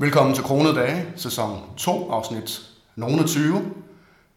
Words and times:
Velkommen 0.00 0.34
til 0.34 0.44
Kronedage, 0.44 1.06
sæson 1.16 1.62
2, 1.76 2.10
afsnit 2.10 2.60
nogle 2.96 3.26
20. 3.26 3.72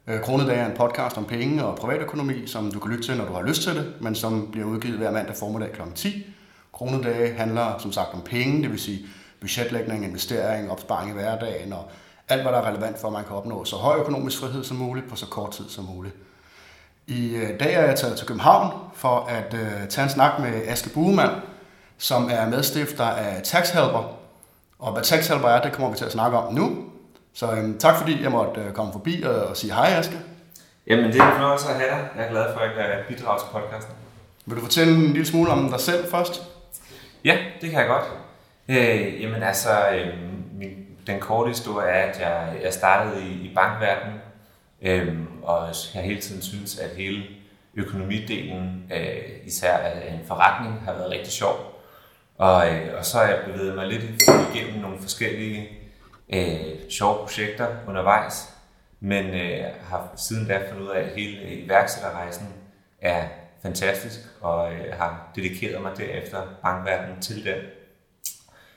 Øh, 0.07 0.21
Kronedage 0.21 0.59
er 0.59 0.65
en 0.65 0.77
podcast 0.77 1.17
om 1.17 1.25
penge 1.25 1.65
og 1.65 1.75
privatøkonomi, 1.75 2.47
som 2.47 2.71
du 2.71 2.79
kan 2.79 2.91
lytte 2.91 3.03
til, 3.03 3.17
når 3.17 3.25
du 3.25 3.33
har 3.33 3.41
lyst 3.41 3.61
til 3.61 3.75
det, 3.75 3.93
men 3.99 4.15
som 4.15 4.47
bliver 4.51 4.67
udgivet 4.67 4.97
hver 4.97 5.11
mandag 5.11 5.35
formiddag 5.35 5.71
kl. 5.71 5.81
10. 5.95 6.25
Kronedage 6.73 7.33
handler 7.33 7.77
som 7.79 7.91
sagt 7.91 8.13
om 8.13 8.21
penge, 8.21 8.63
det 8.63 8.71
vil 8.71 8.79
sige 8.79 9.05
budgetlægning, 9.41 10.05
investering, 10.05 10.71
opsparing 10.71 11.09
i 11.09 11.13
hverdagen 11.13 11.73
og 11.73 11.91
alt, 12.29 12.41
hvad 12.41 12.51
der 12.51 12.57
er 12.57 12.67
relevant 12.67 12.99
for, 12.99 13.07
at 13.07 13.13
man 13.13 13.23
kan 13.23 13.35
opnå 13.35 13.65
så 13.65 13.75
høj 13.75 13.99
økonomisk 13.99 14.39
frihed 14.39 14.63
som 14.63 14.77
muligt 14.77 15.09
på 15.09 15.15
så 15.15 15.25
kort 15.25 15.51
tid 15.51 15.69
som 15.69 15.83
muligt. 15.83 16.15
I 17.07 17.35
øh, 17.35 17.59
dag 17.59 17.73
er 17.73 17.85
jeg 17.85 17.95
taget 17.95 18.17
til 18.17 18.27
København 18.27 18.73
for 18.93 19.25
at 19.29 19.53
øh, 19.53 19.87
tage 19.89 20.03
en 20.03 20.09
snak 20.09 20.39
med 20.39 20.61
Aske 20.67 20.89
Buemann, 20.89 21.31
som 21.97 22.29
er 22.31 22.49
medstifter 22.49 23.05
af 23.05 23.41
Taxhelper. 23.43 24.20
Og 24.81 24.91
hvad 24.91 25.03
Taxhelper 25.03 25.47
er, 25.47 25.61
det 25.61 25.71
kommer 25.71 25.91
vi 25.91 25.97
til 25.97 26.05
at 26.05 26.11
snakke 26.11 26.37
om 26.37 26.53
nu. 26.53 26.85
Så 27.33 27.51
um, 27.51 27.77
tak 27.79 27.97
fordi 27.97 28.23
jeg 28.23 28.31
måtte 28.31 28.61
uh, 28.61 28.73
komme 28.73 28.91
forbi 28.91 29.23
og, 29.23 29.35
og 29.35 29.57
sige 29.57 29.73
hej, 29.73 29.87
Aske. 29.87 30.19
Jamen, 30.87 31.05
det 31.05 31.15
er 31.15 31.25
en 31.25 31.31
fornøjelse 31.31 31.69
at 31.69 31.75
have 31.75 31.89
dig. 31.89 32.07
Jeg 32.17 32.25
er 32.25 32.29
glad 32.29 32.53
for, 32.53 32.59
at 32.59 32.77
jeg 32.77 33.03
kan 33.07 33.15
bidrage 33.15 33.39
til 33.39 33.47
podcasten. 33.51 33.93
Vil 34.45 34.55
du 34.57 34.61
fortælle 34.61 34.95
en 34.95 35.01
lille 35.01 35.25
smule 35.25 35.51
om 35.51 35.69
dig 35.69 35.79
selv 35.79 36.11
først? 36.11 36.41
Ja, 37.25 37.37
det 37.61 37.69
kan 37.69 37.79
jeg 37.79 37.87
godt. 37.87 38.03
Øh, 38.69 39.21
jamen 39.21 39.43
altså, 39.43 39.69
øh, 39.89 40.07
min, 40.59 40.85
den 41.07 41.19
korte 41.19 41.47
historie 41.47 41.87
er, 41.87 42.11
at 42.11 42.19
jeg, 42.19 42.63
jeg 42.63 42.73
startede 42.73 43.21
i, 43.21 43.31
i 43.31 43.51
bankverdenen, 43.55 44.19
øh, 44.81 45.15
og 45.43 45.67
jeg 45.67 46.01
har 46.01 46.01
hele 46.01 46.21
tiden 46.21 46.41
synes, 46.41 46.79
at 46.79 46.89
hele 46.97 47.23
økonomidelen, 47.75 48.83
øh, 48.93 49.47
især 49.47 49.77
en 50.09 50.19
forretning, 50.27 50.81
har 50.85 50.93
været 50.93 51.11
rigtig 51.11 51.33
sjov. 51.33 51.70
Og, 52.41 52.73
øh, 52.73 52.97
og 52.97 53.05
så 53.05 53.17
har 53.17 53.25
jeg 53.25 53.43
bevæget 53.45 53.75
mig 53.75 53.87
lidt 53.87 54.03
igennem 54.55 54.81
nogle 54.81 54.99
forskellige 55.01 55.69
øh, 56.33 56.89
sjove 56.89 57.17
projekter 57.17 57.67
undervejs, 57.87 58.49
men 58.99 59.25
øh, 59.25 59.65
har 59.83 60.13
siden 60.15 60.47
da 60.47 60.71
fundet 60.71 60.87
ud 60.87 60.91
af, 60.91 60.99
at 60.99 61.09
hele 61.15 61.55
iværksætterrejsen 61.55 62.47
er 63.01 63.27
fantastisk, 63.61 64.19
og 64.41 64.73
øh, 64.73 64.93
har 64.93 65.31
dedikeret 65.35 65.81
mig 65.81 65.97
derefter 65.97 66.41
bankverdenen 66.61 67.21
til 67.21 67.45
den. 67.45 67.55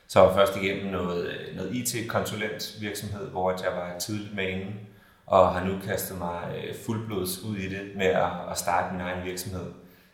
Så 0.08 0.20
var 0.20 0.34
først 0.34 0.56
igennem 0.56 0.92
noget, 0.92 1.26
øh, 1.26 1.56
noget 1.56 1.74
IT-konsulent 1.74 2.76
virksomhed, 2.80 3.28
hvor 3.28 3.50
jeg 3.50 3.72
var 3.76 3.98
tidligt 3.98 4.34
med 4.34 4.48
inden, 4.48 4.80
og 5.26 5.54
har 5.54 5.64
nu 5.64 5.78
kastet 5.86 6.18
mig 6.18 6.40
øh, 6.56 6.74
fuldblods 6.86 7.42
ud 7.42 7.56
i 7.56 7.68
det 7.68 7.96
med 7.96 8.06
at, 8.06 8.30
at 8.50 8.58
starte 8.58 8.92
min 8.92 9.00
egen 9.00 9.24
virksomhed 9.24 9.66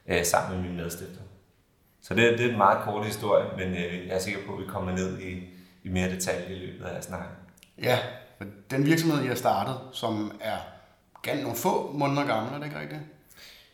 øh, 0.09 0.25
sammen 0.25 0.61
med 0.61 0.69
mine 0.69 0.83
medstifter. 0.83 1.30
Så 2.03 2.15
det, 2.15 2.39
det 2.39 2.47
er 2.47 2.51
en 2.51 2.57
meget 2.57 2.79
kort 2.85 3.07
historie, 3.07 3.47
men 3.57 3.69
øh, 3.69 4.07
jeg 4.07 4.15
er 4.15 4.19
sikker 4.19 4.41
på, 4.47 4.53
at 4.53 4.61
vi 4.61 4.67
kommer 4.67 4.93
ned 4.93 5.21
i, 5.21 5.45
i 5.85 5.89
mere 5.89 6.11
detalje 6.11 6.55
i 6.55 6.59
løbet 6.59 6.85
af 6.85 7.05
snakken. 7.05 7.29
Ja, 7.83 7.99
den 8.71 8.87
virksomhed, 8.87 9.25
I 9.25 9.27
har 9.27 9.35
startet, 9.35 9.75
som 9.93 10.41
er 10.41 10.57
ganske 11.23 11.43
nogle 11.43 11.59
få 11.59 11.93
måneder 11.93 12.27
gammel, 12.27 12.55
er 12.55 12.59
det 12.59 12.65
ikke 12.65 12.81
rigtigt? 12.81 13.01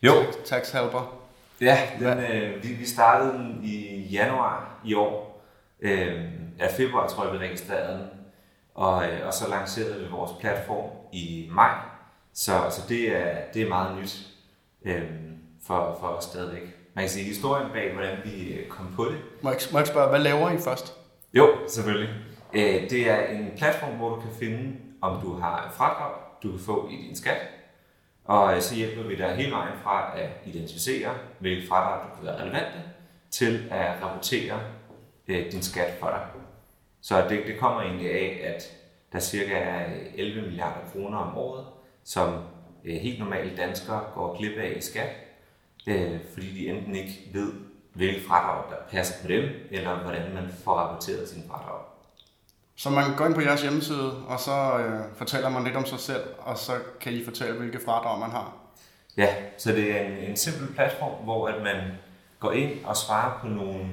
Jo. 0.02 0.12
Tax 0.44 0.70
Helper. 0.70 1.22
Ja, 1.60 1.78
den, 1.98 2.18
øh, 2.18 2.62
vi, 2.62 2.68
vi 2.68 2.86
startede 2.86 3.32
den 3.32 3.60
i 3.64 4.06
januar 4.10 4.80
i 4.84 4.94
år. 4.94 5.42
Øh, 5.80 6.24
ja, 6.58 6.66
februar 6.76 7.08
tror 7.08 7.24
jeg, 7.24 7.32
vi 7.32 7.38
registrerede 7.38 7.98
den. 7.98 8.08
Og, 8.74 9.08
øh, 9.08 9.26
og 9.26 9.34
så 9.34 9.48
lancerede 9.50 10.04
vi 10.04 10.10
vores 10.10 10.30
platform 10.40 10.90
i 11.12 11.48
maj. 11.52 11.74
Så, 12.32 12.52
så 12.70 12.82
det, 12.88 13.16
er, 13.16 13.36
det 13.54 13.62
er 13.62 13.68
meget 13.68 13.98
nyt 14.00 14.26
øh, 14.84 15.02
for, 15.66 15.96
for 16.00 16.06
os 16.06 16.24
stadigvæk. 16.24 16.75
Man 16.96 17.02
kan 17.02 17.10
sige 17.10 17.24
historien 17.24 17.70
bag, 17.72 17.92
hvordan 17.92 18.18
vi 18.24 18.52
øh, 18.52 18.68
kom 18.68 18.92
på 18.96 19.04
det. 19.04 19.18
Må 19.42 19.50
jeg, 19.50 19.58
må 19.72 19.78
jeg 19.78 19.86
spørge, 19.86 20.08
hvad 20.08 20.20
laver 20.20 20.50
I 20.50 20.58
først? 20.58 20.94
Jo, 21.34 21.48
selvfølgelig. 21.68 22.14
Øh, 22.54 22.90
det 22.90 23.10
er 23.10 23.26
en 23.26 23.50
platform, 23.56 23.92
hvor 23.92 24.08
du 24.08 24.20
kan 24.20 24.30
finde, 24.38 24.76
om 25.02 25.20
du 25.20 25.32
har 25.38 25.72
fradrag, 25.76 26.12
du 26.42 26.50
kan 26.50 26.60
få 26.60 26.88
i 26.90 26.96
din 27.06 27.16
skat. 27.16 27.38
Og 28.24 28.54
øh, 28.54 28.60
så 28.60 28.74
hjælper 28.74 29.02
vi 29.02 29.16
dig 29.16 29.36
hele 29.36 29.52
vejen 29.52 29.78
fra 29.82 30.18
at 30.18 30.30
identificere, 30.44 31.14
hvilke 31.38 31.68
fradrag 31.68 32.04
du 32.04 32.16
kan 32.16 32.26
være 32.26 32.42
relevante, 32.42 32.82
til 33.30 33.64
at 33.70 34.02
rapportere 34.02 34.60
øh, 35.28 35.52
din 35.52 35.62
skat 35.62 35.94
for 36.00 36.06
dig. 36.06 36.26
Så 37.02 37.24
det, 37.28 37.46
det 37.46 37.58
kommer 37.58 37.82
egentlig 37.82 38.10
af, 38.10 38.54
at 38.54 38.62
der 39.12 39.18
cirka 39.18 39.58
er 39.58 39.86
11 40.14 40.42
milliarder 40.42 40.90
kroner 40.92 41.18
om 41.18 41.38
året, 41.38 41.66
som 42.04 42.34
øh, 42.84 42.94
helt 42.94 43.18
normale 43.18 43.56
danskere 43.56 44.04
går 44.14 44.38
glip 44.38 44.58
af 44.58 44.74
i 44.76 44.80
skat, 44.80 45.25
øh, 45.86 46.20
fordi 46.32 46.54
de 46.54 46.68
enten 46.68 46.96
ikke 46.96 47.30
ved, 47.32 47.52
hvilke 47.92 48.28
fradrag 48.28 48.70
der 48.70 48.76
passer 48.90 49.14
på 49.22 49.28
dem, 49.28 49.44
eller 49.70 50.02
hvordan 50.02 50.34
man 50.34 50.48
får 50.64 50.72
rapporteret 50.72 51.28
sin 51.28 51.42
fradrag. 51.48 51.80
Så 52.76 52.90
man 52.90 53.16
går 53.16 53.26
ind 53.26 53.34
på 53.34 53.40
jeres 53.40 53.62
hjemmeside, 53.62 54.26
og 54.26 54.40
så 54.40 54.78
øh, 54.78 55.16
fortæller 55.16 55.48
man 55.48 55.64
lidt 55.64 55.76
om 55.76 55.86
sig 55.86 55.98
selv, 55.98 56.22
og 56.38 56.58
så 56.58 56.72
kan 57.00 57.12
I 57.12 57.24
fortælle, 57.24 57.58
hvilke 57.58 57.80
fradrag 57.84 58.20
man 58.20 58.30
har. 58.30 58.56
Ja, 59.16 59.34
så 59.58 59.72
det 59.72 60.00
er 60.00 60.00
en, 60.00 60.12
en 60.12 60.36
simpel 60.36 60.74
platform, 60.74 61.24
hvor 61.24 61.48
at 61.48 61.62
man 61.62 61.92
går 62.40 62.52
ind 62.52 62.84
og 62.84 62.96
svarer 62.96 63.40
på 63.40 63.48
nogle 63.48 63.88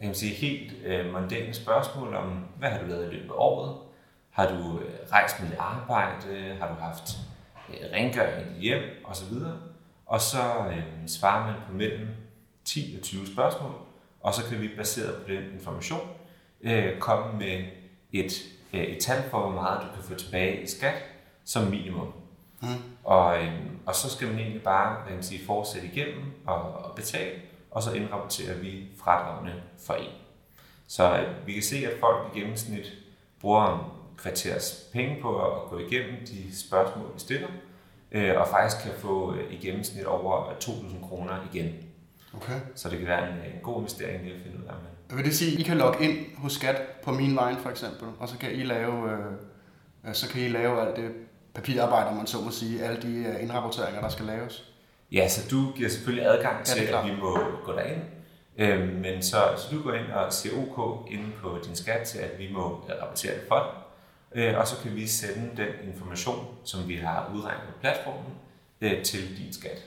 jeg 0.00 0.06
kan 0.06 0.14
sige, 0.14 0.34
helt 0.34 0.72
øh, 0.84 1.12
mondæne 1.12 1.54
spørgsmål 1.54 2.14
om, 2.14 2.44
hvad 2.58 2.70
har 2.70 2.78
du 2.78 2.86
lavet 2.86 3.12
i 3.12 3.14
løbet 3.14 3.30
af 3.30 3.34
året? 3.36 3.76
Har 4.30 4.48
du 4.48 4.78
øh, 4.78 5.10
rejst 5.12 5.40
med 5.40 5.50
dit 5.50 5.58
arbejde? 5.58 6.56
Har 6.60 6.68
du 6.68 6.74
haft 6.74 7.18
øh, 7.68 7.92
rengøring 7.92 8.56
i 8.56 8.60
hjem? 8.60 8.82
Og 9.04 9.16
så 9.16 9.24
videre. 9.24 9.58
Og 10.06 10.20
så 10.20 10.38
øh, 10.70 11.08
svarer 11.08 11.46
man 11.46 11.54
på 11.66 11.72
mellem 11.72 12.08
10 12.64 12.96
og 12.98 13.02
20 13.02 13.26
spørgsmål, 13.26 13.72
og 14.20 14.34
så 14.34 14.44
kan 14.44 14.60
vi 14.60 14.68
baseret 14.76 15.22
på 15.22 15.32
den 15.32 15.52
information 15.52 16.08
øh, 16.60 16.98
komme 16.98 17.38
med 17.38 17.64
et, 18.12 18.32
øh, 18.72 18.80
et 18.80 18.98
tal 18.98 19.30
for, 19.30 19.40
hvor 19.40 19.50
meget 19.50 19.80
du 19.82 19.94
kan 19.94 20.04
få 20.04 20.14
tilbage 20.14 20.62
i 20.62 20.66
skat 20.66 21.02
som 21.44 21.66
minimum. 21.66 22.12
Mm. 22.62 22.68
Og, 23.04 23.44
øh, 23.44 23.52
og 23.86 23.94
så 23.94 24.10
skal 24.10 24.28
man 24.28 24.38
egentlig 24.38 24.62
bare 24.62 25.10
man 25.10 25.22
sige, 25.22 25.46
fortsætte 25.46 25.88
igennem 25.88 26.24
og, 26.46 26.62
og 26.62 26.94
betale, 26.96 27.40
og 27.70 27.82
så 27.82 27.92
indrapporterer 27.92 28.58
vi 28.58 28.88
fradragene 28.96 29.62
for 29.86 29.94
en. 29.94 30.10
Så 30.86 31.18
øh, 31.18 31.46
vi 31.46 31.52
kan 31.52 31.62
se, 31.62 31.76
at 31.76 32.00
folk 32.00 32.36
i 32.36 32.38
gennemsnit 32.38 32.92
bruger 33.40 33.74
en 33.74 33.80
kvarters 34.16 34.88
penge 34.92 35.22
på 35.22 35.46
at 35.46 35.70
gå 35.70 35.78
igennem 35.78 36.26
de 36.26 36.58
spørgsmål, 36.58 37.14
vi 37.14 37.20
stiller, 37.20 37.48
øh, 38.12 38.40
og 38.40 38.48
faktisk 38.48 38.82
kan 38.82 38.92
få 38.98 39.34
øh, 39.34 39.52
i 39.52 39.56
gennemsnit 39.56 40.04
over 40.04 40.44
2.000 40.44 41.08
kroner 41.08 41.48
igen. 41.52 41.74
Okay. 42.36 42.60
Så 42.74 42.88
det 42.88 42.98
kan 42.98 43.08
være 43.08 43.28
en, 43.28 43.34
en 43.34 43.60
god 43.62 43.76
investering 43.76 44.22
lige 44.22 44.34
at 44.34 44.42
finde 44.42 44.58
ud 44.58 44.64
af. 44.64 45.16
Vil 45.16 45.24
det 45.24 45.36
sige, 45.36 45.52
at 45.52 45.58
I 45.58 45.62
kan 45.62 45.76
logge 45.76 46.04
ind 46.04 46.36
hos 46.36 46.52
Skat 46.52 46.82
på 47.02 47.12
min 47.12 47.36
vejen 47.36 47.56
for 47.56 47.70
eksempel, 47.70 48.08
og 48.18 48.28
så 48.28 48.38
kan 48.38 48.52
I 48.52 48.62
lave, 48.62 49.12
øh, 49.12 50.14
så 50.14 50.28
kan 50.28 50.42
I 50.42 50.48
lave 50.48 50.80
alt 50.80 50.96
det 50.96 51.12
papirarbejde, 51.54 52.16
man 52.16 52.26
så 52.26 52.40
må 52.40 52.50
sige, 52.50 52.84
alle 52.84 53.02
de 53.02 53.16
øh, 53.16 53.42
indrapporteringer, 53.42 54.00
der 54.00 54.08
skal 54.08 54.26
laves? 54.26 54.72
Ja, 55.12 55.28
så 55.28 55.48
du 55.50 55.72
giver 55.72 55.88
selvfølgelig 55.88 56.26
adgang 56.26 56.64
til, 56.64 56.82
ja, 56.82 56.98
at 56.98 57.10
vi 57.10 57.20
må 57.20 57.38
gå 57.64 57.72
derind. 57.72 58.02
Øhm, 58.58 58.94
men 58.94 59.22
så, 59.22 59.36
så 59.56 59.76
du 59.76 59.82
går 59.82 59.92
ind 59.92 60.12
og 60.12 60.32
siger 60.32 60.54
OK 60.56 61.06
inde 61.10 61.32
på 61.42 61.58
din 61.66 61.76
skat 61.76 62.06
til, 62.06 62.18
at 62.18 62.38
vi 62.38 62.52
må 62.52 62.84
rapportere 63.02 63.34
det 63.34 63.42
for 63.48 63.54
dig. 63.54 63.85
Øh, 64.36 64.58
og 64.58 64.68
så 64.68 64.76
kan 64.82 64.94
vi 64.94 65.06
sende 65.06 65.56
den 65.56 65.88
information, 65.92 66.46
som 66.64 66.88
vi 66.88 66.96
har 66.96 67.30
udregnet 67.34 67.64
på 67.74 67.80
platformen, 67.80 68.32
øh, 68.80 69.04
til 69.04 69.38
din 69.38 69.52
skat. 69.52 69.84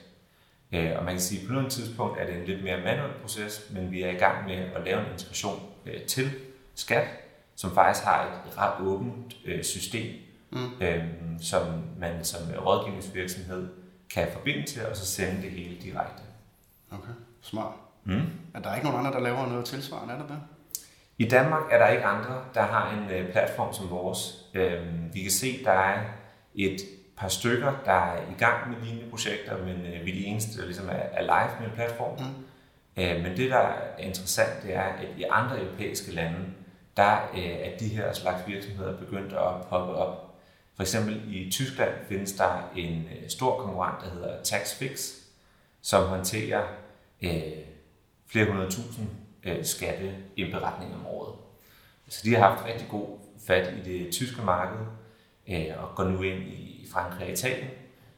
Øh, 0.71 0.91
og 0.97 1.03
man 1.03 1.13
kan 1.13 1.21
sige, 1.21 1.41
at 1.41 1.47
på 1.47 1.53
nogle 1.53 1.69
tidspunkt 1.69 2.19
er 2.19 2.25
det 2.25 2.35
en 2.35 2.45
lidt 2.45 2.63
mere 2.63 2.77
manuel 2.77 3.13
proces, 3.21 3.69
men 3.71 3.91
vi 3.91 4.01
er 4.01 4.09
i 4.09 4.15
gang 4.15 4.45
med 4.45 4.55
at 4.55 4.83
lave 4.85 4.99
en 4.99 5.11
integration 5.11 5.59
øh, 5.85 6.01
til 6.01 6.31
skat, 6.75 7.07
som 7.55 7.71
faktisk 7.71 8.05
har 8.05 8.43
et 8.47 8.57
ret 8.57 8.85
åbent 8.87 9.35
øh, 9.45 9.63
system, 9.63 10.13
mm. 10.49 10.81
øh, 10.81 11.03
som 11.41 11.83
man 11.99 12.23
som 12.23 12.41
rådgivningsvirksomhed 12.65 13.69
kan 14.13 14.27
forbinde 14.33 14.65
til, 14.65 14.85
og 14.85 14.95
så 14.95 15.05
sende 15.05 15.41
det 15.41 15.51
hele 15.51 15.81
direkte. 15.81 16.23
Okay, 16.91 17.13
smart. 17.41 17.73
Mm. 18.03 18.21
Er 18.53 18.59
der 18.59 18.75
ikke 18.75 18.87
nogen 18.87 19.05
andre, 19.05 19.17
der 19.17 19.23
laver 19.23 19.47
noget 19.47 19.65
tilsvarende, 19.65 20.13
er 20.13 20.17
der 20.17 20.27
det? 20.27 20.39
I 21.19 21.27
Danmark 21.27 21.63
er 21.71 21.77
der 21.77 21.87
ikke 21.87 22.03
andre, 22.03 22.43
der 22.53 22.61
har 22.61 22.97
en 22.97 23.11
øh, 23.11 23.31
platform 23.31 23.73
som 23.73 23.89
vores. 23.89 24.45
Øh, 24.53 25.13
vi 25.13 25.21
kan 25.21 25.31
se, 25.31 25.63
der 25.63 25.71
er 25.71 26.01
et 26.55 26.81
par 27.17 27.27
stykker, 27.27 27.73
der 27.85 27.91
er 27.91 28.21
i 28.21 28.33
gang 28.37 28.69
med 28.69 28.77
lignende 28.81 29.09
projekter, 29.09 29.57
men 29.57 29.85
øh, 29.85 30.05
vi 30.05 30.11
er 30.11 30.15
de 30.15 30.25
eneste, 30.25 30.59
der 30.59 30.65
ligesom 30.65 30.89
er, 30.89 30.93
er 30.93 31.21
live 31.21 31.67
med 31.67 31.75
platformen. 31.75 32.25
Mm. 32.97 33.03
Øh, 33.03 33.23
men 33.23 33.37
det, 33.37 33.51
der 33.51 33.57
er 33.57 33.97
interessant, 33.97 34.63
det 34.63 34.75
er, 34.75 34.83
at 34.83 35.07
i 35.17 35.23
andre 35.29 35.61
europæiske 35.61 36.11
lande, 36.11 36.39
der 36.97 37.29
øh, 37.33 37.39
er 37.43 37.77
de 37.77 37.87
her 37.87 38.13
slags 38.13 38.47
virksomheder 38.47 38.97
begyndt 38.97 39.33
at 39.33 39.67
poppe 39.69 39.93
op. 39.93 40.35
For 40.75 40.83
eksempel 40.83 41.21
i 41.35 41.51
Tyskland 41.51 41.91
findes 42.07 42.33
der 42.33 42.71
en 42.75 43.09
øh, 43.11 43.29
stor 43.29 43.57
konkurrent, 43.57 44.05
der 44.05 44.11
hedder 44.11 44.43
TaxFix, 44.43 45.11
som 45.81 46.07
håndterer 46.07 46.63
øh, 47.21 47.41
flere 48.27 48.45
hundrede 48.45 48.71
tusind 48.71 49.07
øh, 49.43 49.65
skatteindberetninger 49.65 50.95
om 50.97 51.05
året. 51.05 51.35
Så 52.07 52.21
de 52.23 52.35
har 52.35 52.49
haft 52.49 52.65
rigtig 52.65 52.87
god 52.89 53.07
fat 53.47 53.73
i 53.73 53.81
det 53.93 54.11
tyske 54.11 54.41
marked 54.41 54.85
øh, 55.49 55.83
og 55.83 55.95
går 55.95 56.03
nu 56.03 56.21
ind 56.21 56.43
i 56.43 56.87
Frankrig 56.91 57.25
og 57.25 57.31
Italien. 57.31 57.69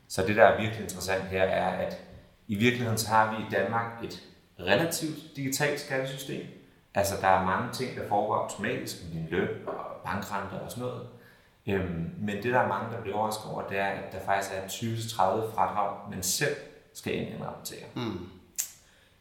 Så 0.07 0.25
det, 0.27 0.35
der 0.35 0.44
er 0.44 0.62
virkelig 0.62 0.83
interessant 0.83 1.23
her, 1.23 1.44
er, 1.44 1.85
at 1.88 2.01
i 2.47 2.56
virkeligheden 2.56 2.97
så 2.97 3.09
har 3.09 3.35
vi 3.35 3.44
i 3.44 3.50
Danmark 3.51 4.03
et 4.03 4.23
relativt 4.59 5.35
digitalt 5.35 5.79
skattesystem, 5.79 6.45
Altså, 6.94 7.15
der 7.21 7.27
er 7.27 7.45
mange 7.45 7.73
ting, 7.73 7.97
der 7.97 8.07
foregår 8.07 8.35
automatisk 8.35 9.03
med 9.03 9.12
din 9.12 9.27
løn 9.31 9.47
og 9.68 9.75
bankrenter 10.06 10.59
og 10.59 10.71
sådan 10.71 10.83
noget. 10.83 11.07
Øhm, 11.68 12.09
men 12.18 12.35
det, 12.44 12.53
der 12.53 12.59
er 12.59 12.68
mange, 12.68 12.95
der 12.95 13.01
bliver 13.01 13.18
overrasket 13.18 13.51
over, 13.51 13.68
det 13.68 13.79
er, 13.79 13.85
at 13.85 14.13
der 14.13 14.19
faktisk 14.25 14.53
er 14.53 14.68
20-30 14.68 15.56
fradrag, 15.56 16.09
man 16.09 16.23
selv 16.23 16.56
skal 16.94 17.15
ind 17.15 17.41
og 17.41 17.47
rapportere. 17.47 17.85
Mm. 17.95 18.29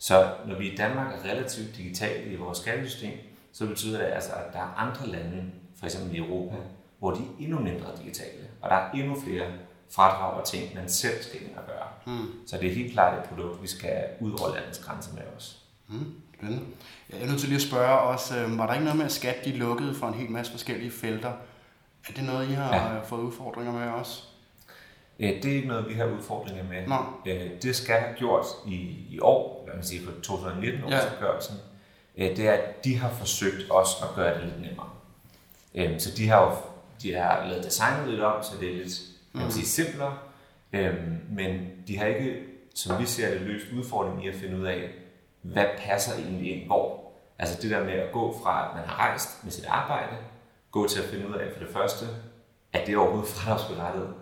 Så 0.00 0.32
når 0.46 0.58
vi 0.58 0.70
i 0.70 0.76
Danmark 0.76 1.14
er 1.14 1.30
relativt 1.30 1.76
digitale 1.76 2.32
i 2.32 2.36
vores 2.36 2.58
skattesystem, 2.58 3.12
så 3.52 3.66
betyder 3.66 3.98
det 3.98 4.06
altså, 4.06 4.32
at 4.32 4.52
der 4.52 4.58
er 4.58 4.74
andre 4.76 5.06
lande, 5.06 5.44
for 5.78 5.86
eksempel 5.86 6.14
i 6.14 6.18
Europa, 6.18 6.56
hvor 6.98 7.10
de 7.10 7.20
er 7.20 7.44
endnu 7.44 7.58
mindre 7.58 7.86
digitale, 8.02 8.48
og 8.60 8.70
der 8.70 8.76
er 8.76 8.90
endnu 8.90 9.20
flere 9.20 9.46
fradrag 9.90 10.40
og 10.40 10.46
ting, 10.46 10.74
man 10.74 10.88
selv 10.88 11.22
skal 11.22 11.42
ind 11.42 11.56
og 11.56 11.66
gøre. 11.66 12.16
Mm. 12.16 12.26
Så 12.46 12.56
det 12.56 12.70
er 12.70 12.74
helt 12.74 12.92
klart 12.92 13.18
et 13.18 13.24
produkt, 13.24 13.62
vi 13.62 13.68
skal 13.68 14.04
ud 14.20 14.40
over 14.40 14.54
landets 14.54 14.78
grænser 14.78 15.14
med 15.14 15.22
os. 15.36 15.62
Mm. 15.88 16.14
Spændende. 16.34 16.64
Jeg 17.10 17.22
er 17.22 17.26
nødt 17.26 17.40
til 17.40 17.48
lige 17.48 17.56
at 17.56 17.62
spørge 17.62 17.98
også, 17.98 18.38
øh, 18.38 18.58
var 18.58 18.66
der 18.66 18.72
ikke 18.72 18.84
noget 18.84 18.98
med, 18.98 19.04
at 19.04 19.12
skat 19.12 19.44
de 19.44 19.56
lukkede 19.56 19.94
for 19.94 20.08
en 20.08 20.14
hel 20.14 20.30
masse 20.30 20.52
forskellige 20.52 20.90
felter? 20.90 21.32
Er 22.08 22.12
det 22.16 22.24
noget, 22.24 22.48
I 22.48 22.52
har 22.52 22.74
ja. 22.74 23.00
fået 23.00 23.20
udfordringer 23.20 23.72
med 23.72 23.88
også? 23.88 24.22
Det 25.28 25.44
er 25.50 25.54
ikke 25.56 25.68
noget, 25.68 25.88
vi 25.88 25.94
har 25.94 26.04
udfordringer 26.04 26.64
med. 26.64 26.86
Øh, 27.26 27.50
Det 27.62 27.76
skal 27.76 27.94
have 27.94 28.14
gjort 28.16 28.44
i, 28.66 28.96
i 29.10 29.18
år, 29.20 29.62
hvad 29.64 29.74
man 29.74 29.84
siger, 29.84 30.06
på 30.06 30.20
2019 30.20 30.84
årsopgørelsen, 30.84 31.56
ja. 32.18 32.28
det 32.36 32.48
er, 32.48 32.52
at 32.52 32.84
de 32.84 32.96
har 32.96 33.10
forsøgt 33.10 33.70
også 33.70 33.96
at 34.02 34.14
gøre 34.16 34.34
det 34.34 34.44
lidt 34.44 34.60
nemmere. 34.62 34.90
Øh, 35.74 36.00
Så 36.00 36.10
de 36.16 36.28
har 36.28 36.42
jo 36.42 36.52
de 37.02 37.14
har 37.14 37.46
lavet 37.46 37.64
designet 37.64 38.08
lidt 38.08 38.20
om, 38.20 38.42
så 38.42 38.50
det 38.60 38.68
er 38.70 38.74
lidt 38.76 39.00
man 39.32 39.50
sige, 39.52 39.66
simplere, 39.66 40.18
Øh, 40.72 40.94
men 41.30 41.70
de 41.88 41.98
har 41.98 42.06
ikke, 42.06 42.36
som 42.74 42.98
vi 43.00 43.06
ser 43.06 43.30
det, 43.30 43.40
løst 43.40 43.66
udfordringen 43.78 44.24
i 44.24 44.28
at 44.28 44.34
finde 44.34 44.56
ud 44.58 44.66
af, 44.66 44.90
hvad 45.42 45.64
passer 45.78 46.14
egentlig 46.14 46.56
ind 46.56 46.66
hvor. 46.66 47.12
Altså 47.38 47.62
det 47.62 47.70
der 47.70 47.84
med 47.84 47.92
at 47.92 48.12
gå 48.12 48.40
fra, 48.42 48.68
at 48.68 48.76
man 48.76 48.88
har 48.88 49.08
rejst 49.08 49.44
med 49.44 49.52
sit 49.52 49.64
arbejde, 49.66 50.16
gå 50.70 50.88
til 50.88 51.02
at 51.02 51.08
finde 51.08 51.28
ud 51.28 51.34
af 51.34 51.52
for 51.52 51.64
det 51.64 51.72
første, 51.72 52.06
at 52.72 52.86
det 52.86 52.94
er 52.94 52.98
overhovedet 52.98 53.28
fradragsberettiget, 53.28 54.14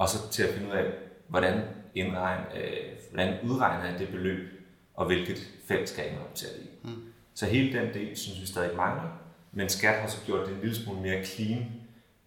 og 0.00 0.08
så 0.08 0.30
til 0.30 0.42
at 0.42 0.54
finde 0.54 0.68
ud 0.68 0.76
af, 0.76 0.84
hvordan, 1.28 1.60
indregne, 1.94 2.44
øh, 2.56 2.86
hvordan 3.10 3.38
udregner 3.42 3.90
jeg 3.90 3.98
det 3.98 4.08
beløb, 4.08 4.48
og 4.94 5.06
hvilket 5.06 5.38
felt 5.68 5.88
skal 5.88 6.02
jeg 6.02 6.12
indrapportere 6.12 6.50
det 6.50 6.62
i. 6.62 6.86
Mm. 6.88 7.02
Så 7.34 7.46
hele 7.46 7.78
den 7.78 7.94
del 7.94 8.16
synes 8.16 8.40
vi 8.40 8.46
stadig 8.46 8.76
mangler, 8.76 9.08
men 9.52 9.68
skat 9.68 10.00
har 10.00 10.08
så 10.08 10.18
gjort 10.26 10.46
det 10.46 10.54
en 10.54 10.60
lille 10.60 10.76
smule 10.76 11.00
mere 11.00 11.24
clean, 11.24 11.66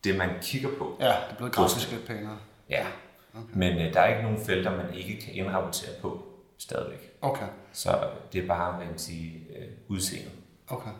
det 0.03 0.17
man 0.17 0.29
kigger 0.41 0.69
på. 0.77 0.97
Ja, 0.99 1.05
det 1.05 1.13
er 1.29 1.35
blevet 1.35 1.53
grafisk 1.53 1.91
lidt 1.91 2.07
pænere. 2.07 2.37
Ja, 2.69 2.85
okay. 3.33 3.53
men 3.53 3.77
øh, 3.77 3.93
der 3.93 4.01
er 4.01 4.07
ikke 4.07 4.23
nogen 4.23 4.45
felter, 4.45 4.77
man 4.77 4.93
ikke 4.93 5.21
kan 5.21 5.33
indrapportere 5.33 5.91
på 6.01 6.23
stadigvæk. 6.57 7.11
Okay, 7.21 7.47
hvad 7.83 8.07
det 8.33 8.43
er 8.43 8.47
bare, 8.47 8.77
hvad 8.77 8.85
man 8.85 8.97
sige, 8.97 9.47
øh, 9.57 9.67
udseende. 9.87 10.31
okay. 10.67 10.91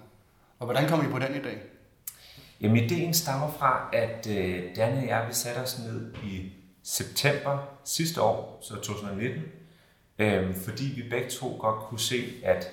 Og 0.60 0.66
hvordan 0.66 0.90
kom 0.90 1.06
I 1.06 1.12
på 1.12 1.20
den 1.20 1.28
idé? 1.28 1.58
Jamen, 2.62 2.78
ideen 2.78 3.14
stammer 3.14 3.52
fra, 3.52 3.90
at 3.94 4.28
øh, 4.30 4.76
Danne 4.76 4.98
og 4.98 5.08
jeg, 5.08 5.26
vi 5.28 5.34
satte 5.34 5.60
os 5.60 5.80
ned 5.80 6.14
i 6.24 6.52
september 6.84 7.58
sidste 7.84 8.22
år, 8.22 8.60
så 8.62 8.76
2019, 8.76 9.42
øh, 10.20 10.56
fordi 10.56 10.84
vi 10.96 11.10
begge 11.10 11.30
to 11.30 11.58
godt 11.60 11.84
kunne 11.84 12.00
se, 12.00 12.24
at, 12.44 12.72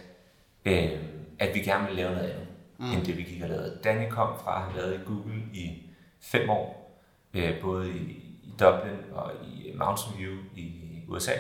øh, 0.65 0.99
at 1.39 1.55
vi 1.55 1.61
gerne 1.61 1.85
ville 1.87 2.03
lave 2.03 2.15
noget 2.15 2.31
andet, 2.31 2.49
mm. 2.79 2.93
end 2.93 3.05
det 3.05 3.17
vi 3.17 3.23
gik 3.23 3.43
og 3.43 3.49
lavede. 3.49 3.79
Danne 3.85 4.11
kom 4.11 4.39
fra 4.39 4.57
at 4.57 4.62
have 4.62 4.77
været 4.77 4.95
i 4.95 5.05
Google 5.07 5.43
i 5.53 5.83
fem 6.21 6.51
år, 6.51 7.01
øh, 7.35 7.61
både 7.61 7.89
i, 7.89 8.01
i 8.43 8.55
Dublin 8.61 8.97
og 9.12 9.33
i 9.45 9.73
Mountain 9.75 10.19
View 10.19 10.37
i 10.56 10.73
USA, 11.09 11.33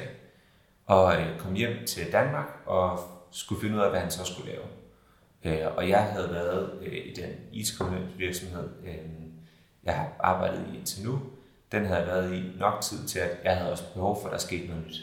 og 0.86 1.20
øh, 1.20 1.38
kom 1.38 1.54
hjem 1.54 1.86
til 1.86 2.12
Danmark 2.12 2.48
og 2.66 3.00
skulle 3.30 3.60
finde 3.60 3.76
ud 3.76 3.80
af, 3.80 3.90
hvad 3.90 4.00
han 4.00 4.10
så 4.10 4.24
skulle 4.24 4.52
lave. 4.52 4.64
Øh, 5.44 5.76
og 5.76 5.88
jeg 5.88 6.02
havde 6.02 6.30
været 6.30 6.78
øh, 6.82 6.92
i 6.92 7.14
den 7.14 7.30
it 7.52 8.18
virksomhed, 8.18 8.68
øh, 8.84 8.94
jeg 9.84 9.94
har 9.94 10.12
arbejdet 10.20 10.66
i 10.72 10.76
indtil 10.78 11.04
nu. 11.04 11.20
Den 11.72 11.84
havde 11.84 11.98
jeg 11.98 12.06
været 12.06 12.34
i 12.34 12.42
nok 12.58 12.80
tid 12.80 13.08
til, 13.08 13.18
at 13.18 13.30
jeg 13.44 13.56
havde 13.56 13.72
også 13.72 13.92
behov 13.94 14.22
for, 14.22 14.28
at 14.28 14.32
der 14.32 14.38
skete 14.38 14.66
noget 14.66 14.86
nyt. 14.86 15.00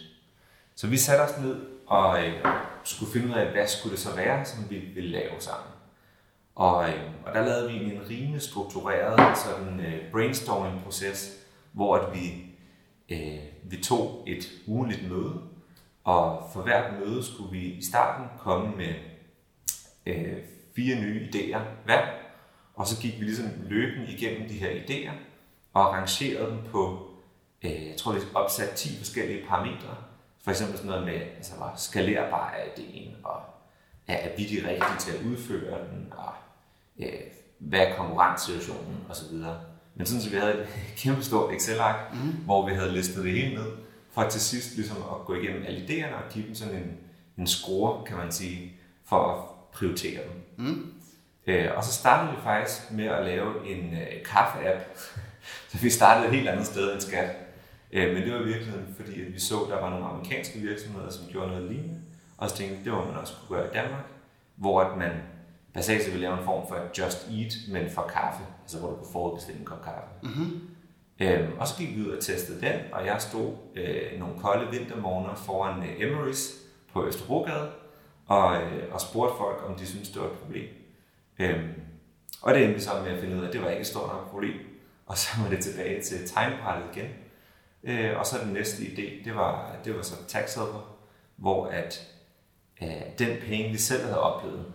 Så 0.76 0.88
vi 0.88 0.98
satte 0.98 1.22
os 1.22 1.42
ned 1.42 1.56
og 1.88 2.26
øh, 2.26 2.46
skulle 2.84 3.12
finde 3.12 3.28
ud 3.28 3.34
af, 3.34 3.52
hvad 3.52 3.68
skulle 3.68 3.96
det 3.96 4.04
så 4.04 4.16
være, 4.16 4.46
som 4.46 4.70
vi 4.70 4.78
ville 4.80 5.10
lave 5.10 5.40
sammen. 5.40 5.72
Og, 6.56 6.90
øh, 6.90 7.12
og 7.26 7.34
der 7.34 7.46
lavede 7.46 7.72
vi 7.72 7.94
en 7.94 8.02
rimelig 8.10 8.42
struktureret 8.42 9.38
sådan, 9.38 9.80
øh, 9.80 10.12
brainstorming-proces, 10.12 11.46
hvor 11.72 11.96
at 11.96 12.14
vi, 12.14 12.46
øh, 13.10 13.40
vi 13.64 13.78
tog 13.84 14.24
et 14.28 14.52
ugenligt 14.68 15.12
møde, 15.12 15.42
og 16.04 16.50
for 16.54 16.62
hvert 16.62 16.94
møde 17.00 17.24
skulle 17.24 17.52
vi 17.52 17.66
i 17.66 17.84
starten 17.84 18.26
komme 18.40 18.76
med 18.78 18.94
øh, 20.06 20.38
fire 20.76 21.02
nye 21.02 21.30
idéer 21.30 21.60
hver, 21.86 22.08
og 22.76 22.88
så 22.88 23.02
gik 23.02 23.20
vi 23.20 23.26
ligesom 23.26 23.46
løbende 23.64 24.12
igennem 24.12 24.50
de 24.50 24.54
her 24.54 24.70
idéer, 24.70 25.14
og 25.78 25.94
rangerede 25.94 26.52
dem 26.52 26.60
på, 26.72 27.08
øh, 27.64 27.88
jeg 27.88 27.96
tror 27.98 28.12
vi 28.12 28.20
opsat 28.34 28.70
10 28.70 28.98
forskellige 28.98 29.46
parametre. 29.48 29.96
For 30.44 30.52
eksempel 30.52 30.78
sådan 30.78 30.92
noget 30.92 31.06
med, 31.06 31.22
altså 31.38 31.56
hvor 31.56 31.74
skalerbar 31.76 32.50
er 32.58 32.82
ideen, 32.82 33.16
og 33.24 33.42
ja, 34.08 34.14
er 34.14 34.38
vi 34.38 34.44
de 34.44 34.70
rigtige 34.70 34.98
til 35.00 35.12
at 35.12 35.26
udføre 35.26 35.80
den, 35.80 36.14
og 36.18 36.34
øh, 37.00 37.20
hvad 37.60 37.80
er 37.80 37.96
konkurrencesituationen, 37.96 38.98
osv. 39.10 39.36
Men 39.96 40.06
sådan, 40.06 40.22
så 40.22 40.30
vi 40.30 40.38
havde 40.38 40.54
et 40.54 40.68
kæmpe 41.04 41.24
stort 41.24 41.54
Excel-ark, 41.54 42.14
mm. 42.14 42.32
hvor 42.46 42.70
vi 42.70 42.74
havde 42.74 42.92
listet 42.92 43.24
det 43.24 43.32
hele 43.32 43.56
ned, 43.56 43.72
for 44.12 44.24
til 44.24 44.42
sidst 44.42 44.76
ligesom 44.76 44.98
at 44.98 45.26
gå 45.26 45.36
igennem 45.36 45.64
alle 45.68 45.80
idéerne 45.80 46.16
og 46.16 46.32
give 46.32 46.48
dem 46.48 46.56
sådan 46.56 46.76
en, 46.76 46.98
en 47.38 47.48
score, 47.48 48.06
kan 48.06 48.18
man 48.18 48.32
sige, 48.32 48.74
for 49.06 49.32
at 49.32 49.44
prioritere 49.72 50.22
dem. 50.24 50.66
Mm. 50.68 50.94
Øh, 51.48 51.70
og 51.76 51.84
så 51.84 51.94
startede 51.94 52.36
vi 52.36 52.42
faktisk 52.44 52.92
med 52.92 53.06
at 53.06 53.26
lave 53.26 53.68
en 53.68 53.94
øh, 53.94 54.22
kaffe-app. 54.26 54.84
Så 55.70 55.78
vi 55.78 55.90
startede 55.90 56.28
et 56.28 56.36
helt 56.36 56.50
andet 56.50 56.66
sted 56.66 56.94
end 56.94 57.02
skat. 57.02 57.36
Øh, 57.92 58.14
men 58.14 58.24
det 58.24 58.34
var 58.34 58.40
i 58.40 58.46
virkeligheden, 58.46 58.96
fordi 58.96 59.22
at 59.22 59.34
vi 59.34 59.40
så, 59.40 59.60
at 59.60 59.70
der 59.70 59.82
var 59.82 59.90
nogle 59.90 60.06
amerikanske 60.06 60.60
virksomheder, 60.60 61.10
som 61.10 61.26
gjorde 61.32 61.48
noget 61.48 61.72
lignende. 61.72 62.02
Og 62.38 62.50
så 62.50 62.56
tænkte 62.56 62.84
det 62.84 62.92
var 62.92 63.06
man 63.06 63.16
også 63.18 63.34
kunne 63.34 63.58
gøre 63.58 63.68
i 63.68 63.74
Danmark. 63.74 64.06
Hvor 64.56 64.82
at 64.82 64.98
man 64.98 65.12
basalt 65.74 66.04
set 66.04 66.14
ville 66.14 66.28
lave 66.28 66.40
en 66.40 66.46
form 66.46 66.68
for 66.68 66.76
et 66.76 66.98
Just 66.98 67.28
Eat, 67.32 67.54
men 67.70 67.90
for 67.90 68.02
kaffe. 68.02 68.44
Altså 68.62 68.80
hvor 68.80 68.90
du 68.90 68.96
kunne 68.96 69.12
forudbestille 69.12 69.60
en 69.60 69.66
kop 69.66 69.84
kaffe. 69.84 70.10
Mm-hmm. 70.24 70.70
Øhm, 71.20 71.52
og 71.60 71.68
så 71.68 71.78
gik 71.78 71.98
vi 71.98 72.02
ud 72.02 72.12
og 72.12 72.24
testede 72.24 72.62
den, 72.62 72.80
og 72.92 73.06
jeg 73.06 73.22
stod 73.22 73.54
øh, 73.76 74.20
nogle 74.20 74.40
kolde 74.40 74.72
vintermorgener 74.72 75.36
foran 75.36 75.84
øh, 75.84 75.90
Emery's 75.90 76.56
på 76.94 77.08
Østerbrogade, 77.08 77.72
og, 78.28 78.62
øh, 78.62 78.94
og 78.94 79.02
spurgte 79.02 79.38
folk, 79.38 79.64
om 79.70 79.76
de 79.76 79.88
syntes, 79.88 80.10
det 80.10 80.22
var 80.22 80.28
et 80.28 80.34
problem. 80.34 80.66
Øhm, 81.40 81.70
og 82.42 82.54
det 82.54 82.66
endte 82.66 82.82
så 82.82 82.90
med 83.04 83.12
at 83.12 83.20
finde 83.20 83.36
ud 83.36 83.42
af, 83.42 83.48
at 83.48 83.54
det 83.54 83.62
var 83.62 83.70
ikke 83.70 83.82
et 83.82 83.88
stort 83.88 84.08
nok 84.08 84.30
problem. 84.30 84.54
Og 85.08 85.18
så 85.18 85.30
var 85.42 85.50
det 85.50 85.64
tilbage 85.64 86.02
til 86.02 86.30
tegnbrættet 86.30 86.96
igen. 86.96 87.10
Øh, 87.84 88.20
og 88.20 88.26
så 88.26 88.38
den 88.44 88.54
næste 88.54 88.84
idé, 88.84 89.26
det 89.26 89.36
var, 89.36 89.76
det 89.86 89.96
var 89.96 90.02
så 90.02 90.16
tax 90.28 90.56
helper, 90.56 90.98
hvor 91.36 91.68
at 91.68 92.08
øh, 92.82 93.02
den 93.20 93.38
penge, 93.42 93.72
vi 93.72 93.78
selv 93.78 94.04
havde 94.04 94.22
oplevet, 94.22 94.66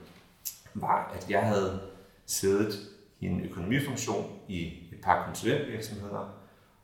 var, 0.75 1.13
at 1.15 1.31
jeg 1.31 1.43
havde 1.43 1.81
siddet 2.27 2.75
i 3.21 3.27
en 3.27 3.45
økonomifunktion 3.45 4.41
i 4.49 4.67
et 4.93 5.01
par 5.03 5.25
konsulentvirksomheder, 5.27 6.35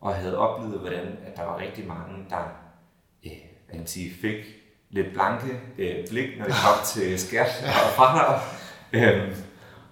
og 0.00 0.14
havde 0.14 0.38
oplevet, 0.38 0.80
hvordan 0.80 1.18
at 1.26 1.36
der 1.36 1.42
var 1.42 1.58
rigtig 1.58 1.86
mange, 1.86 2.26
der 2.30 2.42
øh, 3.24 3.32
kan 3.70 3.78
man 3.78 3.86
sige, 3.86 4.14
fik 4.14 4.44
lidt 4.90 5.12
blanke 5.12 5.60
øh, 5.78 6.08
blik, 6.08 6.38
når 6.38 6.44
det 6.44 6.54
kom 6.54 6.84
til 6.94 7.18
skat 7.18 7.64
og 7.64 7.92
fradrag. 7.96 8.40
Øhm, 8.92 9.34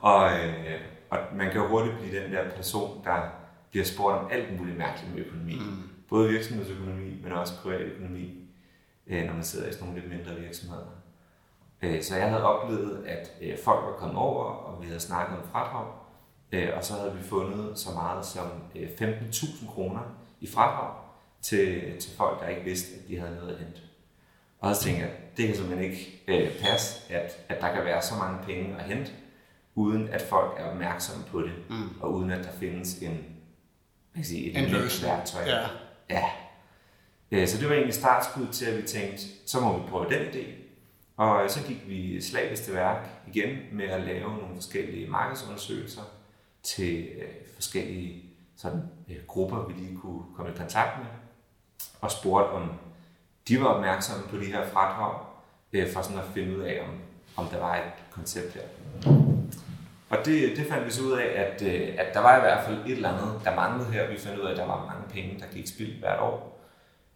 og, 0.01 0.33
øh, 0.33 0.81
og 1.11 1.19
man 1.33 1.51
kan 1.51 1.61
jo 1.61 1.69
hurtigt 1.69 1.99
blive 1.99 2.23
den 2.23 2.33
der 2.33 2.51
person, 2.51 3.05
der 3.05 3.46
bliver 3.71 3.85
spurgt 3.85 4.19
om 4.19 4.29
alt 4.31 4.59
muligt 4.59 4.79
mærkeligt 4.79 5.15
med 5.15 5.25
økonomi. 5.25 5.55
Mm. 5.59 5.83
Både 6.09 6.29
virksomhedsøkonomi, 6.29 7.21
men 7.23 7.33
også 7.33 7.55
privatøkonomi, 7.63 8.35
øh, 9.07 9.25
når 9.25 9.35
man 9.35 9.45
sidder 9.45 9.69
i 9.69 9.73
sådan 9.73 9.87
nogle 9.89 10.01
lidt 10.01 10.13
mindre 10.13 10.41
virksomheder. 10.41 10.87
Øh, 11.83 12.03
så 12.03 12.17
jeg 12.17 12.29
havde 12.31 12.45
oplevet, 12.45 13.07
at 13.07 13.31
øh, 13.43 13.59
folk 13.65 13.85
var 13.85 13.93
kommet 13.93 14.17
over, 14.17 14.45
og 14.45 14.83
vi 14.83 14.87
havde 14.87 15.01
snakket 15.01 15.39
om 15.39 15.45
fradrag, 15.53 15.87
øh, 16.53 16.69
og 16.77 16.85
så 16.85 16.95
havde 16.95 17.15
vi 17.17 17.23
fundet 17.23 17.79
så 17.79 17.91
meget 17.95 18.27
som 18.27 18.47
øh, 18.77 18.89
15.000 19.01 19.71
kroner 19.73 20.01
i 20.41 20.47
fradrag 20.47 20.95
til, 21.43 21.97
til 22.01 22.17
folk, 22.17 22.41
der 22.41 22.49
ikke 22.49 22.63
vidste, 22.65 22.95
at 23.03 23.09
de 23.09 23.19
havde 23.19 23.35
noget 23.37 23.53
at 23.53 23.59
hente. 23.59 23.81
Og 24.61 24.77
så 24.77 24.83
tænkte 24.83 25.03
jeg, 25.03 25.11
det 25.37 25.47
kan 25.47 25.57
simpelthen 25.57 25.91
ikke 25.91 26.23
øh, 26.29 26.61
passe, 26.61 27.15
at, 27.15 27.33
at 27.49 27.61
der 27.61 27.75
kan 27.75 27.85
være 27.85 28.03
så 28.03 28.15
mange 28.19 28.45
penge 28.47 28.77
at 28.79 28.85
hente, 28.85 29.13
uden 29.75 30.09
at 30.09 30.23
folk 30.23 30.53
er 30.59 30.65
opmærksomme 30.65 31.25
på 31.31 31.41
det, 31.43 31.53
Mm. 31.71 31.89
og 32.01 32.13
uden 32.15 32.31
at 32.31 32.45
der 32.45 32.53
findes 32.53 32.99
en, 32.99 33.19
hvad 34.17 34.25
kan 34.25 34.29
sige, 34.29 34.51
et 34.51 34.57
En 34.59 34.65
løsning. 34.71 35.13
værktøj. 35.13 35.43
Ja. 35.47 35.67
Ja. 36.11 36.25
Øh, 37.31 37.49
Så 37.49 37.59
det 37.59 37.69
var 37.69 37.75
egentlig 37.75 37.95
startskud 37.95 38.47
til, 38.53 38.65
at 38.67 38.77
vi 38.77 38.83
tænkte, 38.83 39.23
så 39.47 39.61
må 39.61 39.79
vi 39.79 39.89
prøve 39.91 40.05
den 40.11 40.27
idé. 40.29 40.45
Og 41.17 41.51
så 41.51 41.63
gik 41.67 41.89
vi 41.89 42.21
slavisk 42.23 42.63
til 42.65 42.75
værk 42.75 43.09
igen 43.35 43.49
med 43.73 43.85
at 43.85 44.01
lave 44.01 44.31
nogle 44.31 44.55
forskellige 44.55 45.09
markedsundersøgelser 45.11 46.03
til 46.63 47.09
øh, 47.17 47.29
forskellige 47.55 48.23
sådan, 48.57 48.83
øh, 49.09 49.17
grupper, 49.27 49.67
vi 49.67 49.73
lige 49.73 49.97
kunne 49.97 50.23
komme 50.37 50.53
i 50.53 50.57
kontakt 50.57 50.99
med. 50.99 51.07
Og 52.01 52.11
spurgte, 52.11 52.51
om 52.51 52.71
de 53.49 53.61
var 53.61 53.67
opmærksomme 53.67 54.25
på 54.29 54.37
de 54.37 54.45
her 54.45 54.69
fradrag, 54.69 55.21
øh, 55.73 55.93
for 55.93 56.03
sådan 56.03 56.19
at 56.19 56.25
finde 56.35 56.57
ud 56.59 56.63
af, 56.63 56.81
om 56.89 56.95
om 57.39 57.47
der 57.47 57.59
var 57.59 57.77
et 57.77 57.83
koncept 58.11 58.55
her. 58.55 58.63
Og 60.09 60.19
det, 60.25 60.57
det 60.57 60.67
fandt 60.67 60.87
vi 60.87 60.91
så 60.91 61.03
ud 61.03 61.13
af, 61.13 61.27
at, 61.37 61.63
øh, 61.63 61.95
at 61.99 62.15
der 62.15 62.21
var 62.21 62.37
i 62.37 62.41
hvert 62.41 62.65
fald 62.65 62.79
et 62.87 62.93
eller 62.93 63.09
andet, 63.09 63.41
der 63.45 63.55
manglede 63.55 63.93
her. 63.93 64.11
Vi 64.11 64.19
fandt 64.19 64.39
ud 64.39 64.47
af, 64.47 64.51
at 64.51 64.57
der 64.57 64.67
var 64.67 64.87
mange 64.87 65.13
penge, 65.13 65.41
der 65.41 65.47
gik 65.47 65.67
spild 65.67 65.99
hvert 65.99 66.21
år. 66.21 66.57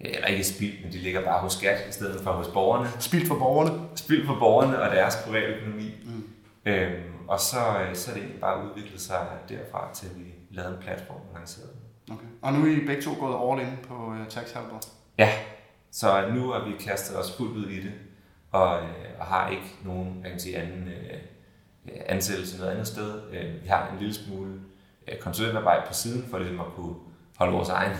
Eller 0.01 0.27
ikke 0.27 0.45
spild, 0.45 0.85
men 0.85 0.93
de 0.93 0.99
ligger 0.99 1.25
bare 1.25 1.41
hos 1.41 1.53
skat 1.53 1.89
i 1.89 1.93
stedet 1.93 2.21
for 2.25 2.33
hos 2.33 2.49
borgerne. 2.49 2.89
Spild 2.99 3.27
for 3.27 3.39
borgerne? 3.39 3.81
Spild 3.95 4.27
for 4.27 4.37
borgerne 4.39 4.83
og 4.83 4.91
deres 4.91 5.17
private 5.27 5.47
økonomi. 5.47 5.91
Mm. 6.05 6.29
Øhm, 6.65 7.03
og 7.29 7.41
så, 7.41 7.59
øh, 7.59 7.97
så 7.97 8.11
er 8.11 8.15
det 8.15 8.23
egentlig 8.23 8.41
bare 8.41 8.65
udviklet 8.65 9.01
sig 9.01 9.27
derfra, 9.49 9.91
til 9.95 10.09
vi 10.17 10.25
lavede 10.51 10.75
en 10.77 10.83
platform 10.83 11.17
og 11.17 11.39
lancerede 11.39 11.71
den. 11.73 12.15
Okay. 12.15 12.27
Og 12.43 12.53
nu 12.53 12.67
er 12.67 12.77
I 12.83 12.87
begge 12.87 13.03
to 13.03 13.11
gået 13.21 13.51
all 13.51 13.69
in 13.69 13.79
på 13.89 13.95
uh, 13.95 14.27
Tax 14.29 14.53
Helper? 14.53 14.79
Ja, 15.19 15.33
så 15.91 16.29
nu 16.35 16.51
har 16.51 16.65
vi 16.65 16.73
kastet 16.85 17.19
os 17.19 17.37
fuldt 17.37 17.57
ud 17.57 17.67
i 17.67 17.81
det, 17.81 17.93
og, 18.53 18.83
øh, 18.83 18.89
og 19.19 19.27
har 19.27 19.51
ikke 19.51 19.77
nogen 19.85 20.21
jeg 20.23 20.31
kan 20.31 20.41
sige, 20.41 20.57
anden 20.57 20.89
øh, 20.89 21.19
ansættelse 22.07 22.59
noget 22.59 22.71
andet 22.71 22.87
sted. 22.87 23.21
Øh, 23.33 23.63
vi 23.63 23.69
har 23.69 23.91
en 23.93 23.99
lille 23.99 24.15
smule 24.15 24.53
øh, 25.09 25.19
konsulentarbejde 25.19 25.83
på 25.89 25.95
siden, 25.95 26.25
for 26.31 26.39
ligesom 26.39 26.61
at 26.61 26.67
kunne 26.77 26.95
holde 27.39 27.53
vores 27.53 27.69
egen 27.69 27.93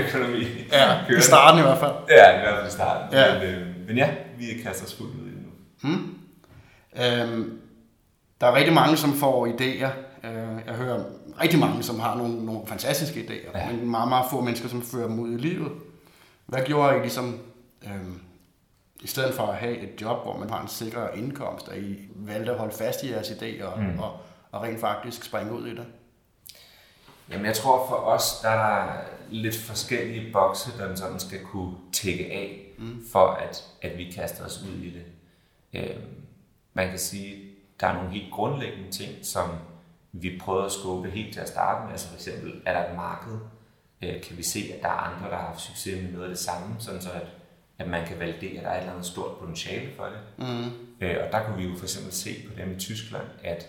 økonomi. 0.08 0.44
Ja, 0.72 1.16
i 1.18 1.20
starten 1.20 1.58
i 1.60 1.62
hvert 1.62 1.78
fald. 1.78 1.92
Ja, 2.08 2.36
i 2.36 2.40
hvert 2.40 2.56
fald 2.56 2.68
i 2.68 2.70
starten. 2.70 3.18
Ja. 3.18 3.38
Men, 3.38 3.42
øh, 3.42 3.86
men 3.86 3.96
ja, 3.96 4.10
vi 4.38 4.44
kaster 4.64 4.86
os 4.86 4.94
fuldt 4.94 5.14
ud 5.14 5.26
i 5.26 5.30
det 5.30 5.42
nu. 5.42 5.50
Hmm. 5.82 6.18
Øhm, 7.02 7.60
der 8.40 8.46
er 8.46 8.54
rigtig 8.54 8.74
mange, 8.74 8.96
som 8.96 9.12
får 9.12 9.46
idéer. 9.46 9.90
Øh, 10.26 10.60
jeg 10.66 10.74
hører 10.74 11.04
rigtig 11.40 11.58
mange, 11.58 11.82
som 11.82 12.00
har 12.00 12.16
nogle, 12.16 12.44
nogle 12.44 12.60
fantastiske 12.66 13.20
idéer, 13.20 13.58
ja. 13.58 13.70
men 13.70 13.90
meget, 13.90 14.08
meget 14.08 14.26
få 14.30 14.40
mennesker, 14.40 14.68
som 14.68 14.82
fører 14.82 15.08
dem 15.08 15.18
ud 15.18 15.32
i 15.32 15.36
livet. 15.36 15.72
Hvad 16.46 16.60
gjorde 16.64 16.96
I 16.96 17.00
ligesom, 17.00 17.38
øhm, 17.84 18.20
i 19.02 19.06
stedet 19.06 19.34
for 19.34 19.42
at 19.42 19.56
have 19.56 19.78
et 19.78 20.00
job, 20.00 20.22
hvor 20.22 20.36
man 20.36 20.50
har 20.50 20.62
en 20.62 20.68
sikker 20.68 21.08
indkomst, 21.08 21.68
at 21.68 21.78
I 21.82 22.08
valgte 22.14 22.52
at 22.52 22.58
holde 22.58 22.74
fast 22.74 23.02
i 23.02 23.10
jeres 23.10 23.30
idéer 23.30 23.64
og, 23.64 23.80
mm. 23.80 23.98
og, 23.98 24.20
og 24.52 24.62
rent 24.62 24.80
faktisk 24.80 25.24
springe 25.24 25.52
ud 25.52 25.66
i 25.66 25.70
det? 25.70 25.86
Jamen 27.30 27.46
jeg 27.46 27.54
tror 27.54 27.88
for 27.88 27.94
os, 27.94 28.40
der 28.42 28.48
er 28.48 28.86
der 28.86 28.92
lidt 29.30 29.56
forskellige 29.56 30.32
bokse, 30.32 30.78
der 30.78 30.94
sådan 30.94 31.20
skal 31.20 31.44
kunne 31.44 31.74
tække 31.92 32.24
af, 32.32 32.72
mm. 32.78 33.06
for 33.12 33.26
at, 33.26 33.64
at 33.82 33.98
vi 33.98 34.10
kaster 34.10 34.44
os 34.44 34.62
ud 34.62 34.82
i 34.82 34.90
det. 34.90 35.04
Øhm, 35.74 36.14
man 36.74 36.88
kan 36.88 36.98
sige, 36.98 37.50
der 37.80 37.86
er 37.86 37.92
nogle 37.94 38.10
helt 38.10 38.32
grundlæggende 38.32 38.90
ting, 38.90 39.26
som 39.26 39.50
vi 40.12 40.38
prøver 40.40 40.64
at 40.64 40.72
skubbe 40.72 41.10
helt 41.10 41.32
til 41.32 41.40
at 41.40 41.48
starte 41.48 41.84
med. 41.84 41.92
Altså 41.92 42.08
for 42.08 42.14
eksempel, 42.14 42.62
er 42.66 42.72
der 42.72 42.90
et 42.90 42.96
marked? 42.96 43.38
Øh, 44.02 44.22
kan 44.22 44.36
vi 44.36 44.42
se, 44.42 44.72
at 44.76 44.82
der 44.82 44.88
er 44.88 44.92
andre, 44.92 45.30
der 45.30 45.36
har 45.36 45.46
haft 45.46 45.60
succes 45.60 46.02
med 46.02 46.12
noget 46.12 46.24
af 46.24 46.30
det 46.30 46.38
samme, 46.38 46.76
sådan 46.78 47.02
så 47.02 47.10
at, 47.10 47.26
at 47.78 47.88
man 47.88 48.06
kan 48.06 48.18
validere, 48.18 48.58
at 48.58 48.64
der 48.64 48.70
er 48.70 48.74
et 48.74 48.80
eller 48.80 48.92
andet 48.92 49.06
stort 49.06 49.38
potentiale 49.38 49.90
for 49.96 50.04
det. 50.04 50.48
Mm. 50.48 50.70
Øh, 51.00 51.16
og 51.24 51.32
der 51.32 51.44
kunne 51.44 51.56
vi 51.56 51.64
jo 51.64 51.76
for 51.76 51.84
eksempel 51.84 52.12
se 52.12 52.30
på 52.48 52.60
dem 52.60 52.72
i 52.76 52.78
Tyskland, 52.78 53.26
at, 53.44 53.68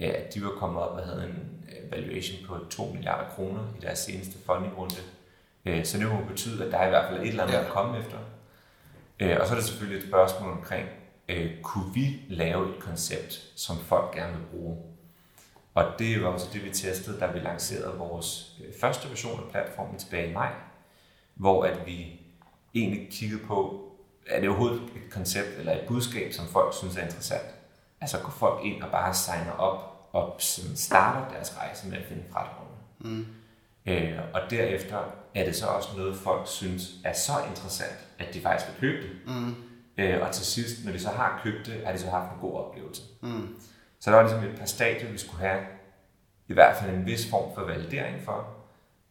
ja, 0.00 0.06
at 0.06 0.34
de 0.34 0.44
var 0.44 0.50
kommet 0.50 0.82
op 0.82 0.98
og 0.98 1.04
havde 1.04 1.24
en 1.24 1.64
valuation 1.90 2.46
på 2.46 2.58
2 2.70 2.84
milliarder 2.84 3.30
kroner 3.30 3.60
i 3.78 3.80
deres 3.80 3.98
seneste 3.98 4.38
fundingrunde. 4.46 4.94
Øh, 5.64 5.84
så 5.84 5.98
det 5.98 6.08
må 6.08 6.24
betyde, 6.28 6.64
at 6.64 6.72
der 6.72 6.78
er 6.78 6.86
i 6.86 6.90
hvert 6.90 7.10
fald 7.10 7.20
et 7.20 7.28
eller 7.28 7.42
andet 7.42 7.54
ja. 7.54 7.64
at 7.64 7.68
komme 7.68 7.98
efter. 7.98 8.18
Øh, 9.20 9.36
og 9.40 9.46
så 9.46 9.52
er 9.52 9.58
det 9.58 9.68
selvfølgelig 9.68 10.02
et 10.02 10.08
spørgsmål 10.08 10.52
omkring, 10.52 10.88
øh, 11.28 11.60
kunne 11.62 11.94
vi 11.94 12.20
lave 12.28 12.68
et 12.68 12.80
koncept, 12.80 13.52
som 13.56 13.76
folk 13.76 14.14
gerne 14.14 14.36
vil 14.36 14.46
bruge? 14.50 14.76
Og 15.74 15.84
det 15.98 16.22
var 16.22 16.28
også 16.28 16.46
det, 16.52 16.64
vi 16.64 16.70
testede, 16.70 17.20
da 17.20 17.26
vi 17.26 17.38
lancerede 17.38 17.98
vores 17.98 18.60
første 18.80 19.08
version 19.08 19.40
af 19.40 19.50
platformen 19.50 19.98
tilbage 19.98 20.30
i 20.30 20.32
maj, 20.32 20.52
hvor 21.34 21.64
at 21.64 21.86
vi 21.86 22.20
egentlig 22.76 23.08
kiggede 23.10 23.40
på, 23.46 23.82
er 24.26 24.40
det 24.40 24.48
overhovedet 24.48 24.82
et 24.82 25.10
koncept 25.10 25.58
eller 25.58 25.72
et 25.72 25.84
budskab, 25.88 26.32
som 26.32 26.46
folk 26.46 26.74
synes 26.74 26.96
er 26.96 27.02
interessant? 27.02 27.54
Altså 28.00 28.18
går 28.18 28.30
folk 28.30 28.64
ind 28.64 28.82
og 28.82 28.90
bare 28.90 29.14
signer 29.14 29.52
op 29.52 30.08
og 30.12 30.36
starter 30.74 31.28
deres 31.34 31.56
rejse 31.58 31.88
med 31.88 31.98
at 31.98 32.04
finde 32.04 32.22
fradragene. 32.32 32.76
Mm. 32.98 33.26
Øh, 33.86 34.18
og 34.34 34.40
derefter 34.50 34.98
er 35.34 35.44
det 35.44 35.56
så 35.56 35.66
også 35.66 35.88
noget, 35.96 36.16
folk 36.16 36.48
synes 36.48 36.90
er 37.04 37.12
så 37.12 37.32
interessant, 37.48 37.98
at 38.18 38.34
de 38.34 38.40
faktisk 38.40 38.70
vil 38.70 38.80
købe 38.80 39.02
det. 39.02 39.16
Mm. 39.26 39.54
Øh, 39.98 40.26
og 40.26 40.32
til 40.32 40.46
sidst, 40.46 40.84
når 40.84 40.92
de 40.92 41.00
så 41.00 41.08
har 41.08 41.40
købt 41.44 41.66
det, 41.66 41.86
har 41.86 41.92
de 41.92 41.98
så 41.98 42.10
haft 42.10 42.32
en 42.32 42.40
god 42.40 42.54
oplevelse. 42.58 43.02
Mm. 43.22 43.56
Så 44.00 44.10
der 44.10 44.16
var 44.16 44.22
ligesom 44.22 44.44
et 44.44 44.58
par 44.58 44.66
stadier, 44.66 45.10
vi 45.10 45.18
skulle 45.18 45.40
have 45.40 45.60
i 46.48 46.52
hvert 46.52 46.76
fald 46.76 46.94
en 46.94 47.06
vis 47.06 47.30
form 47.30 47.54
for 47.54 47.64
validering 47.64 48.24
for, 48.24 48.48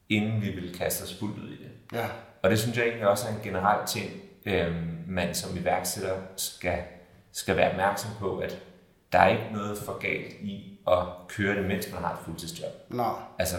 inden 0.09 0.41
vi 0.41 0.49
ville 0.49 0.73
kaste 0.73 1.03
os 1.03 1.19
fuldt 1.19 1.37
ud 1.37 1.49
i 1.49 1.63
det. 1.63 1.71
Ja. 1.93 2.07
Og 2.45 2.51
det 2.51 2.59
synes 2.59 2.77
jeg 2.77 2.85
egentlig 2.85 3.07
også 3.07 3.27
er 3.27 3.31
en 3.31 3.39
generel 3.43 3.87
ting, 3.87 4.11
øh, 4.45 4.75
man 5.07 5.35
som 5.35 5.57
iværksætter 5.57 6.15
skal, 6.37 6.77
skal 7.31 7.55
være 7.57 7.71
opmærksom 7.71 8.11
på, 8.19 8.37
at 8.37 8.59
der 9.11 9.19
er 9.19 9.29
ikke 9.29 9.49
noget 9.53 9.77
for 9.77 9.99
galt 9.99 10.33
i 10.41 10.79
at 10.87 10.97
køre 11.27 11.55
det, 11.55 11.65
mens 11.65 11.91
man 11.93 12.01
har 12.01 12.13
et 12.13 12.19
fuldtidsjob. 12.25 12.71
Nej. 12.89 13.13
Altså, 13.39 13.55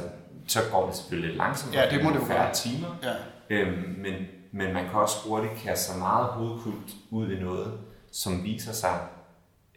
så 0.46 0.60
går 0.72 0.86
det 0.86 0.96
selvfølgelig 0.96 1.28
lidt 1.28 1.38
langsomt. 1.38 1.74
Ja, 1.74 1.90
det 1.90 2.04
må 2.04 2.10
det 2.10 2.16
jo 2.16 2.24
være. 2.24 2.54
timer. 2.54 2.98
Ja. 3.02 3.14
Øhm, 3.50 3.94
men, 3.98 4.14
men 4.52 4.74
man 4.74 4.84
kan 4.84 4.94
også 4.94 5.16
hurtigt 5.28 5.52
kaste 5.64 5.84
sig 5.84 5.98
meget 5.98 6.26
hovedkult 6.26 6.90
ud 7.10 7.30
i 7.30 7.40
noget, 7.40 7.78
som 8.12 8.44
viser 8.44 8.72
sig 8.72 8.98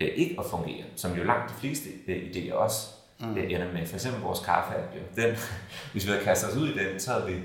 øh, 0.01 0.07
ikke 0.15 0.35
at 0.39 0.45
fungere, 0.45 0.85
som 0.95 1.17
jo 1.17 1.23
langt 1.23 1.49
de 1.49 1.55
fleste 1.55 1.89
øh, 2.07 2.31
idéer 2.31 2.53
også 2.53 2.87
mm. 3.19 3.37
øh, 3.37 3.51
ender 3.51 3.71
med. 3.73 3.85
For 3.85 3.95
eksempel 3.95 4.21
vores 4.21 4.39
kaffe 4.39 4.73
jo. 4.73 5.21
Den, 5.23 5.35
hvis 5.91 6.05
vi 6.05 6.11
havde 6.11 6.23
kastet 6.23 6.49
os 6.49 6.55
ud 6.55 6.69
i 6.69 6.73
den, 6.73 6.99
så 6.99 7.11
havde 7.11 7.25
vi 7.25 7.39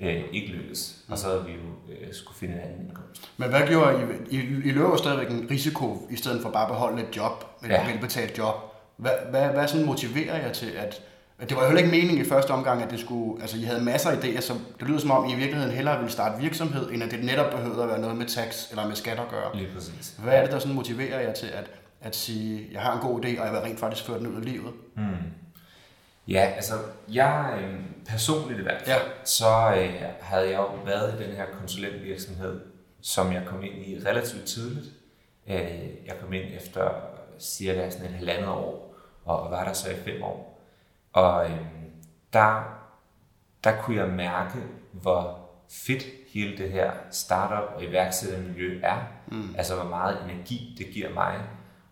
øh, 0.00 0.24
ikke 0.32 0.48
lykkes. 0.48 0.96
Mm. 1.06 1.12
Og 1.12 1.18
så 1.18 1.26
havde 1.26 1.44
vi 1.46 1.52
jo 1.52 1.92
øh, 1.92 2.14
skulle 2.14 2.38
finde 2.38 2.54
en 2.54 2.60
anden 2.60 2.80
indkomst. 2.80 3.30
Men 3.36 3.48
hvad 3.48 3.60
gjorde 3.66 4.16
I? 4.30 4.36
I, 4.36 4.38
I 4.40 4.70
løber 4.70 4.96
stadigvæk 4.96 5.30
en 5.30 5.48
risiko, 5.50 6.08
i 6.10 6.16
stedet 6.16 6.42
for 6.42 6.50
bare 6.50 6.62
at 6.62 6.68
beholde 6.68 7.02
et 7.02 7.16
job, 7.16 7.44
et 7.64 7.68
ja. 7.68 7.90
velbetalt 7.90 8.38
job. 8.38 8.54
Hvad, 8.96 9.12
hvad, 9.30 9.48
hvad 9.48 9.68
sådan 9.68 9.86
motiverer 9.86 10.38
jer 10.38 10.52
til, 10.52 10.70
at 10.70 11.02
det 11.40 11.56
var 11.56 11.62
jo 11.62 11.68
heller 11.68 11.82
ikke 11.82 11.96
meningen 11.96 12.26
i 12.26 12.28
første 12.28 12.50
omgang, 12.50 12.82
at 12.82 12.90
det 12.90 13.00
skulle, 13.00 13.42
altså 13.42 13.56
I 13.56 13.62
havde 13.62 13.84
masser 13.84 14.10
af 14.10 14.16
idéer, 14.16 14.40
så 14.40 14.52
det 14.80 14.88
lyder 14.88 14.98
som 14.98 15.10
om, 15.10 15.24
I 15.24 15.32
i 15.32 15.36
virkeligheden 15.36 15.74
hellere 15.74 15.98
ville 15.98 16.12
starte 16.12 16.42
virksomhed, 16.42 16.90
end 16.90 17.02
at 17.02 17.10
det 17.10 17.24
netop 17.24 17.50
behøvede 17.50 17.82
at 17.82 17.88
være 17.88 18.00
noget 18.00 18.16
med 18.16 18.26
tax 18.26 18.70
eller 18.70 18.86
med 18.86 18.96
skat 18.96 19.18
at 19.18 19.28
gøre. 19.30 19.56
Lige 19.56 19.68
præcis. 19.74 20.14
Hvad 20.22 20.34
er 20.34 20.42
det, 20.42 20.52
der 20.52 20.58
sådan 20.58 20.74
motiverer 20.74 21.20
jer 21.20 21.32
til 21.32 21.46
at, 21.46 21.70
at 22.00 22.16
sige, 22.16 22.68
jeg 22.72 22.80
har 22.80 22.94
en 22.94 23.00
god 23.00 23.24
idé, 23.24 23.40
og 23.40 23.46
jeg 23.46 23.52
vil 23.52 23.60
rent 23.60 23.80
faktisk 23.80 24.06
føre 24.06 24.18
den 24.18 24.26
ud 24.26 24.36
af 24.36 24.44
livet? 24.44 24.72
Hmm. 24.94 25.06
Ja, 26.28 26.40
altså 26.40 26.74
jeg 27.08 27.58
øh, 27.60 27.80
personligt 28.06 28.60
i 28.60 28.62
hvert 28.62 28.82
fald, 28.82 29.00
ja. 29.00 29.24
så 29.24 29.74
øh, 29.76 30.02
havde 30.20 30.50
jeg 30.50 30.58
jo 30.58 30.74
været 30.84 31.20
i 31.20 31.24
den 31.24 31.36
her 31.36 31.46
konsulentvirksomhed, 31.58 32.60
som 33.00 33.32
jeg 33.32 33.42
kom 33.46 33.62
ind 33.62 33.74
i 33.74 33.98
relativt 34.06 34.44
tidligt. 34.44 34.86
Øh, 35.48 36.06
jeg 36.06 36.14
kom 36.20 36.32
ind 36.32 36.44
efter 36.56 36.90
cirka 37.40 37.90
sådan 37.90 38.06
et 38.06 38.14
halvandet 38.14 38.48
år, 38.48 38.94
og 39.24 39.50
var 39.50 39.64
der 39.64 39.72
så 39.72 39.90
i 39.90 39.94
fem 39.94 40.22
år. 40.22 40.60
Og 41.12 41.50
øh, 41.50 41.66
der, 42.32 42.78
der 43.64 43.76
kunne 43.82 43.96
jeg 43.96 44.08
mærke, 44.08 44.58
hvor 44.92 45.38
fedt 45.70 46.02
hele 46.32 46.58
det 46.58 46.72
her 46.72 46.92
startup 47.10 47.76
og 47.76 47.84
iværksættermiljø 47.84 48.80
er. 48.82 48.98
Mm. 49.26 49.54
Altså 49.58 49.74
hvor 49.74 49.84
meget 49.84 50.18
energi 50.24 50.74
det 50.78 50.86
giver 50.94 51.14
mig, 51.14 51.40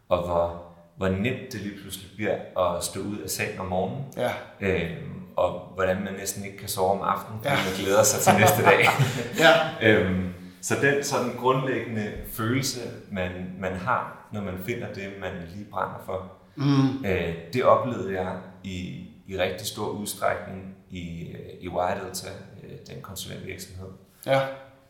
og 0.08 0.26
hvor 0.26 0.63
hvor 0.96 1.08
nemt 1.08 1.52
det 1.52 1.60
lige 1.60 1.80
pludselig 1.80 2.10
bliver 2.16 2.36
at 2.58 2.84
stå 2.84 3.00
ud 3.00 3.18
af 3.18 3.30
sengen 3.30 3.60
om 3.60 3.66
morgenen. 3.66 4.04
Ja. 4.16 4.32
Øhm, 4.60 5.14
og 5.36 5.72
hvordan 5.74 6.04
man 6.04 6.12
næsten 6.12 6.44
ikke 6.44 6.58
kan 6.58 6.68
sove 6.68 6.90
om 6.90 7.02
aftenen, 7.02 7.40
fordi 7.42 7.54
ja. 7.54 7.64
man 7.64 7.74
glæder 7.80 8.02
sig 8.02 8.20
til 8.20 8.40
næste 8.40 8.62
dag. 8.62 8.86
ja. 9.44 9.52
øhm, 9.88 10.34
så 10.60 10.74
den 10.82 11.04
sådan 11.04 11.36
grundlæggende 11.36 12.12
følelse, 12.32 12.80
man, 13.10 13.30
man 13.58 13.72
har, 13.72 14.28
når 14.32 14.40
man 14.40 14.54
finder 14.66 14.92
det, 14.92 15.12
man 15.20 15.32
lige 15.54 15.64
brænder 15.70 16.02
for, 16.06 16.32
mm. 16.56 17.04
øh, 17.04 17.34
det 17.52 17.64
oplevede 17.64 18.20
jeg 18.20 18.36
i, 18.62 19.06
i 19.26 19.38
rigtig 19.38 19.66
stor 19.66 19.88
udstrækning 19.88 20.76
i, 20.90 21.30
øh, 21.32 21.50
i 21.60 21.68
Wild 21.68 22.00
Delta, 22.04 22.28
øh, 22.62 22.70
den 22.94 23.02
konsulentvirksomhed. 23.02 23.88
Ja. 24.26 24.40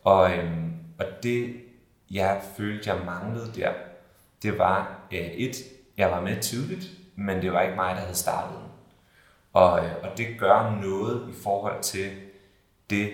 Og, 0.04 0.36
øhm, 0.36 0.72
og 0.98 1.06
det, 1.22 1.54
jeg 2.10 2.40
følte, 2.56 2.90
jeg 2.90 2.98
manglede 3.06 3.52
der, 3.54 3.72
det 4.42 4.58
var 4.58 5.06
øh, 5.12 5.18
et, 5.18 5.56
jeg 5.96 6.10
var 6.10 6.20
med 6.20 6.42
tidligt, 6.42 6.90
men 7.16 7.42
det 7.42 7.52
var 7.52 7.62
ikke 7.62 7.76
mig, 7.76 7.94
der 7.94 8.00
havde 8.00 8.14
startet 8.14 8.58
den. 8.58 8.68
Og, 9.52 9.84
øh, 9.84 9.92
og 10.02 10.18
det 10.18 10.26
gør 10.38 10.78
noget 10.82 11.28
i 11.30 11.42
forhold 11.42 11.82
til 11.82 12.10
det 12.90 13.12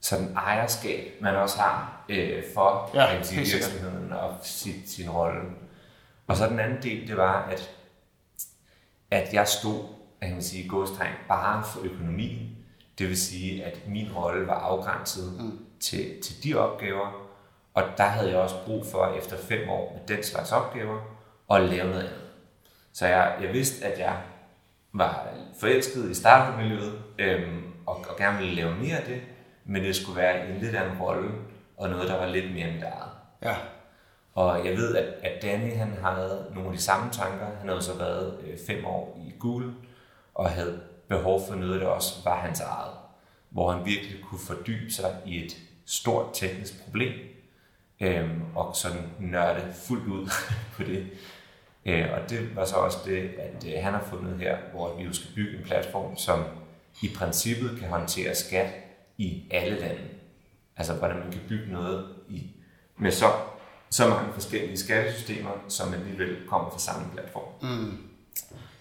sådan 0.00 0.32
ejerskab, 0.36 1.12
man 1.20 1.36
også 1.36 1.58
har 1.58 2.04
øh, 2.08 2.42
for 2.54 2.90
ja, 2.94 3.22
sige, 3.22 3.40
virksomheden 3.40 4.12
og 4.12 4.36
sit, 4.42 4.90
sin 4.90 5.10
rolle. 5.10 5.40
Og 6.26 6.36
så 6.36 6.48
den 6.48 6.58
anden 6.58 6.82
del, 6.82 7.08
det 7.08 7.16
var, 7.16 7.42
at, 7.42 7.70
at 9.10 9.34
jeg 9.34 9.48
stod, 9.48 9.84
jeg 10.22 10.30
kan 10.30 10.42
sige, 10.42 10.68
godstegn, 10.68 11.14
bare 11.28 11.64
for 11.64 11.80
økonomien. 11.80 12.56
Det 12.98 13.08
vil 13.08 13.20
sige, 13.20 13.64
at 13.64 13.88
min 13.88 14.12
rolle 14.12 14.46
var 14.46 14.54
afgrænset 14.54 15.40
mm. 15.40 15.58
til, 15.80 16.22
til 16.22 16.44
de 16.44 16.54
opgaver, 16.54 17.28
og 17.74 17.82
der 17.96 18.04
havde 18.04 18.30
jeg 18.30 18.38
også 18.38 18.56
brug 18.66 18.86
for, 18.86 19.06
efter 19.18 19.36
fem 19.36 19.68
år 19.68 19.92
med 19.98 20.16
den 20.16 20.24
slags 20.24 20.52
opgaver, 20.52 21.00
og 21.48 21.60
lave 21.60 21.88
noget 21.88 22.02
andet. 22.02 22.20
Så 22.92 23.06
jeg, 23.06 23.36
jeg 23.42 23.52
vidste, 23.52 23.86
at 23.86 23.98
jeg 23.98 24.16
var 24.92 25.28
forelsket 25.60 26.10
i 26.10 26.14
startup-miljøet, 26.14 27.02
øhm, 27.18 27.62
og, 27.86 28.04
og 28.08 28.16
gerne 28.18 28.38
ville 28.38 28.54
lave 28.54 28.74
mere 28.74 28.96
af 28.96 29.04
det, 29.04 29.20
men 29.64 29.82
det 29.82 29.96
skulle 29.96 30.20
være 30.20 30.48
en 30.48 30.60
lidt 30.60 30.76
anden 30.76 30.98
rolle, 30.98 31.30
og 31.76 31.90
noget, 31.90 32.08
der 32.08 32.18
var 32.18 32.26
lidt 32.26 32.54
mere 32.54 32.72
mit 32.72 32.82
eget. 32.82 33.10
Ja. 33.42 33.56
Og 34.34 34.66
jeg 34.66 34.76
ved, 34.76 34.96
at, 34.96 35.04
at 35.22 35.42
Danny 35.42 35.76
han 35.76 35.92
havde 36.02 36.46
nogle 36.54 36.68
af 36.68 36.76
de 36.76 36.82
samme 36.82 37.10
tanker. 37.12 37.46
Han 37.58 37.68
havde 37.68 37.82
så 37.82 37.94
været 37.98 38.38
øh, 38.44 38.58
fem 38.66 38.84
år 38.84 39.20
i 39.26 39.32
Google, 39.38 39.74
og 40.34 40.50
havde 40.50 40.80
behov 41.08 41.40
for 41.48 41.54
noget, 41.54 41.80
der 41.80 41.86
også 41.86 42.14
var 42.24 42.40
hans 42.40 42.60
eget. 42.60 42.94
Hvor 43.50 43.72
han 43.72 43.86
virkelig 43.86 44.24
kunne 44.24 44.40
fordybe 44.46 44.92
sig 44.92 45.16
i 45.26 45.44
et 45.44 45.56
stort 45.86 46.26
teknisk 46.32 46.84
problem, 46.84 47.12
øh, 48.02 48.30
og 48.54 48.76
sådan 48.76 49.02
nørde 49.20 49.74
fuldt 49.86 50.06
ud 50.06 50.30
på 50.76 50.82
det. 50.82 51.06
Øh, 51.86 52.06
og 52.12 52.30
det 52.30 52.56
var 52.56 52.64
så 52.64 52.76
også 52.76 52.98
det, 53.04 53.30
at 53.38 53.64
øh, 53.66 53.84
han 53.84 53.92
har 53.92 54.04
fundet 54.10 54.38
her, 54.38 54.56
hvor 54.72 54.96
vi 54.96 55.02
jo 55.02 55.12
skal 55.12 55.30
bygge 55.34 55.58
en 55.58 55.64
platform, 55.64 56.16
som 56.16 56.44
i 57.02 57.10
princippet 57.16 57.78
kan 57.80 57.88
håndtere 57.88 58.34
skat 58.34 58.70
i 59.18 59.42
alle 59.50 59.80
lande. 59.80 60.02
Altså 60.76 60.94
hvordan 60.94 61.18
man 61.18 61.32
kan 61.32 61.40
bygge 61.48 61.72
noget 61.72 62.08
i, 62.28 62.50
med 62.96 63.10
så, 63.10 63.26
så 63.90 64.08
mange 64.08 64.32
forskellige 64.32 64.76
skattesystemer, 64.76 65.50
som 65.68 65.94
alligevel 65.94 66.36
kommer 66.48 66.70
fra 66.70 66.78
samme 66.78 67.06
platform. 67.12 67.52
Mm. 67.62 67.98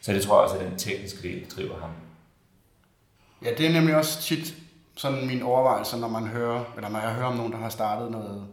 Så 0.02 0.14
det 0.14 0.24
tror 0.24 0.36
jeg 0.36 0.44
også 0.44 0.66
er 0.66 0.70
den 0.70 0.78
tekniske 0.78 1.28
del, 1.28 1.42
der 1.42 1.50
driver 1.56 1.80
ham. 1.80 1.90
Ja, 3.44 3.50
det 3.58 3.66
er 3.68 3.72
nemlig 3.72 3.96
også 3.96 4.22
tit 4.22 4.56
sådan 4.96 5.28
min 5.28 5.42
overvejelse, 5.42 5.98
når 5.98 6.08
man 6.08 6.28
hører, 6.28 6.64
eller 6.76 6.90
når 6.90 7.00
jeg 7.00 7.14
hører 7.14 7.28
om 7.28 7.36
nogen, 7.36 7.52
der 7.52 7.58
har 7.58 7.70
startet 7.70 8.12
noget, 8.12 8.48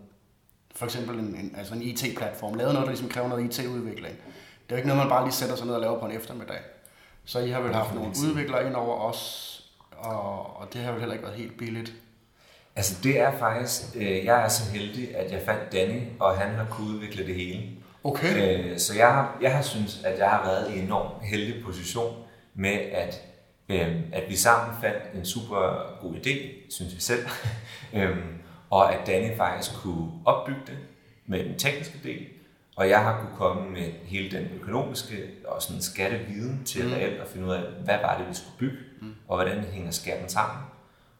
for 0.79 0.85
eksempel 0.85 1.19
en, 1.19 1.25
en, 1.25 1.55
altså 1.59 1.75
en 1.75 1.83
IT-platform, 1.83 2.55
lavet 2.55 2.73
noget, 2.73 2.87
der 2.87 2.93
ligesom 2.93 3.09
kræver 3.09 3.29
noget 3.29 3.61
IT-udvikling. 3.61 4.15
Det 4.15 4.75
er 4.75 4.77
jo 4.77 4.77
ikke 4.77 4.89
noget, 4.89 5.03
man 5.03 5.09
bare 5.09 5.25
lige 5.25 5.35
sætter 5.35 5.57
sig 5.57 5.67
ned 5.67 5.75
og 5.75 5.81
laver 5.81 6.01
på 6.01 6.07
en 6.07 6.13
eftermiddag. 6.13 6.59
Så 7.25 7.39
I 7.39 7.51
har 7.51 7.61
vel 7.61 7.75
haft 7.75 7.95
nogle 7.95 8.09
udviklere 8.09 8.67
ind 8.67 8.75
over 8.75 9.01
os, 9.01 9.53
og, 9.91 10.57
og 10.61 10.73
det 10.73 10.81
har 10.81 10.91
vel 10.91 11.01
heller 11.01 11.15
ikke 11.15 11.27
været 11.27 11.37
helt 11.39 11.59
billigt. 11.59 11.93
Altså 12.77 12.97
det 13.03 13.21
er 13.21 13.39
faktisk, 13.39 13.83
øh, 13.95 14.25
jeg 14.25 14.45
er 14.45 14.49
så 14.49 14.71
heldig, 14.71 15.17
at 15.17 15.33
jeg 15.33 15.43
fandt 15.45 15.73
Danny, 15.73 16.01
og 16.21 16.39
han 16.39 16.55
har 16.55 16.67
kunnet 16.71 16.95
udvikle 16.95 17.27
det 17.27 17.35
hele. 17.35 17.63
Okay. 18.05 18.71
Øh, 18.71 18.79
så 18.79 18.95
jeg 18.95 19.07
har, 19.07 19.39
jeg 19.43 19.57
har 19.57 19.63
synes, 19.63 20.05
at 20.05 20.19
jeg 20.19 20.31
har 20.31 20.45
været 20.45 20.75
i 20.75 20.79
en 20.79 20.85
enorm 20.85 21.21
heldig 21.23 21.65
position 21.65 22.17
med, 22.55 22.79
at, 22.93 23.23
øh, 23.69 23.97
at 24.13 24.25
vi 24.29 24.37
sammen 24.37 24.77
fandt 24.81 25.03
en 25.15 25.25
super 25.25 25.59
god 26.01 26.15
idé, 26.15 26.37
synes 26.71 26.95
vi 26.97 27.01
selv, 27.01 27.29
øh, 27.95 28.17
og 28.71 28.95
at 28.95 29.07
Danny 29.07 29.37
faktisk 29.37 29.83
kunne 29.83 30.11
opbygge 30.25 30.61
det 30.67 30.79
med 31.27 31.45
den 31.45 31.59
tekniske 31.59 31.99
del, 32.05 32.27
og 32.77 32.89
jeg 32.89 33.03
har 33.03 33.21
kunne 33.21 33.37
komme 33.37 33.71
med 33.71 33.93
hele 34.05 34.39
den 34.39 34.49
økonomiske 34.61 35.17
og 35.47 35.63
sådan 35.63 35.83
skatteviden 35.83 36.65
til 36.65 36.87
mm. 36.87 36.93
reelt 36.93 37.21
at 37.21 37.29
finde 37.29 37.47
ud 37.47 37.53
af, 37.53 37.63
hvad 37.85 37.99
var 38.03 38.19
det, 38.19 38.29
vi 38.29 38.35
skulle 38.35 38.59
bygge, 38.59 38.79
mm. 39.01 39.15
og 39.29 39.37
hvordan 39.37 39.65
hænger 39.65 39.91
skatten 39.91 40.29
sammen. 40.29 40.63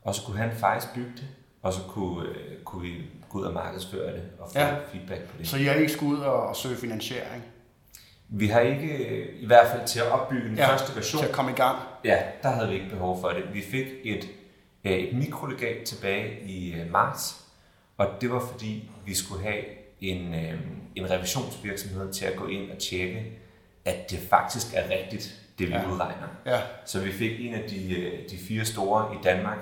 Og 0.03 0.15
så 0.15 0.23
kunne 0.23 0.39
han 0.39 0.53
faktisk 0.53 0.95
bygge 0.95 1.13
det, 1.17 1.27
og 1.63 1.73
så 1.73 1.81
kunne, 1.89 2.29
øh, 2.29 2.63
kunne 2.65 2.83
vi 2.83 2.95
gå 3.29 3.39
ud 3.39 3.45
og 3.45 3.55
markedsføre 3.55 4.13
det 4.13 4.23
og 4.39 4.51
få 4.53 4.59
ja. 4.59 4.75
feedback 4.93 5.23
på 5.23 5.39
det. 5.39 5.49
Så 5.49 5.57
I 5.57 5.65
har 5.65 5.75
ikke 5.75 5.93
skulle 5.93 6.17
ud 6.17 6.21
og, 6.21 6.49
og 6.49 6.57
søge 6.57 6.77
finansiering? 6.77 7.45
Vi 8.29 8.47
har 8.47 8.61
ikke, 8.61 9.31
i 9.41 9.47
hvert 9.47 9.67
fald 9.67 9.87
til 9.87 10.01
at 10.01 10.07
opbygge 10.11 10.49
den 10.49 10.57
ja, 10.57 10.73
første 10.73 10.97
version. 10.97 11.23
til 11.23 11.29
at 11.29 11.35
komme 11.35 11.51
i 11.51 11.55
gang. 11.55 11.79
Ja, 12.05 12.19
der 12.43 12.49
havde 12.49 12.69
vi 12.69 12.75
ikke 12.75 12.91
behov 12.91 13.21
for 13.21 13.29
det. 13.29 13.55
Vi 13.55 13.63
fik 13.63 13.87
et, 14.05 14.25
øh, 14.25 14.31
et 14.97 15.17
mikrolegat 15.17 15.85
tilbage 15.85 16.43
i 16.47 16.75
øh, 16.75 16.91
marts, 16.91 17.45
og 17.97 18.07
det 18.21 18.31
var 18.31 18.47
fordi, 18.53 18.91
vi 19.07 19.15
skulle 19.15 19.43
have 19.43 19.65
en, 20.01 20.35
øh, 20.35 20.61
en 20.95 21.11
revisionsvirksomhed 21.11 22.13
til 22.13 22.25
at 22.25 22.37
gå 22.37 22.47
ind 22.47 22.71
og 22.71 22.79
tjekke, 22.79 23.33
at 23.85 24.11
det 24.11 24.19
faktisk 24.31 24.67
er 24.75 24.91
rigtigt, 24.91 25.35
det 25.59 25.69
vi 25.69 25.73
ja. 25.73 25.91
udregner. 25.91 26.29
Ja. 26.47 26.61
Så 26.85 27.01
vi 27.01 27.13
fik 27.13 27.47
en 27.47 27.55
af 27.55 27.69
de, 27.71 28.01
øh, 28.01 28.31
de 28.31 28.39
fire 28.49 28.65
store 28.65 29.15
i 29.15 29.19
Danmark 29.25 29.59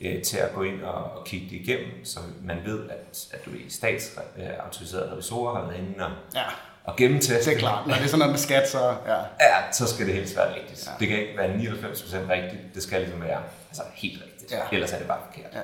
øh, 0.00 0.22
til 0.22 0.36
at 0.36 0.52
gå 0.54 0.62
ind 0.62 0.82
og, 0.82 1.04
og 1.04 1.24
kigge 1.24 1.46
det 1.50 1.56
igennem, 1.56 2.04
så 2.04 2.20
man 2.42 2.56
ved, 2.64 2.90
at, 2.90 3.26
at 3.32 3.44
du 3.44 3.50
er 3.50 3.54
statsautoriserede 3.68 5.12
revisorer 5.12 5.54
har 5.54 5.66
været 5.66 5.78
inde 5.78 6.04
og, 6.04 6.10
ja. 6.34 6.44
og 6.84 6.96
gennemteste. 6.96 7.50
Det 7.50 7.56
er 7.56 7.58
klart. 7.58 7.86
Når 7.86 7.94
det 7.94 8.02
er 8.02 8.06
sådan 8.06 8.18
noget 8.18 8.32
med 8.32 8.38
skat, 8.38 8.68
så... 8.68 8.94
Ja, 9.06 9.16
ja 9.16 9.72
så 9.72 9.86
skal 9.86 10.06
det 10.06 10.14
helst 10.14 10.36
være 10.36 10.54
rigtigt. 10.54 10.86
Ja. 10.86 10.92
Det 11.00 11.08
kan 11.08 11.18
ikke 11.18 11.36
være 11.36 11.54
99% 11.54 12.30
rigtigt. 12.30 12.74
Det 12.74 12.82
skal 12.82 13.00
ligesom 13.00 13.22
være 13.22 13.42
altså, 13.68 13.82
helt 13.94 14.14
rigtigt. 14.14 14.27
Ja. 14.50 14.62
Ellers 14.72 14.92
er 14.92 14.98
det 14.98 15.06
bare 15.06 15.20
forkert. 15.32 15.54
Ja. 15.54 15.62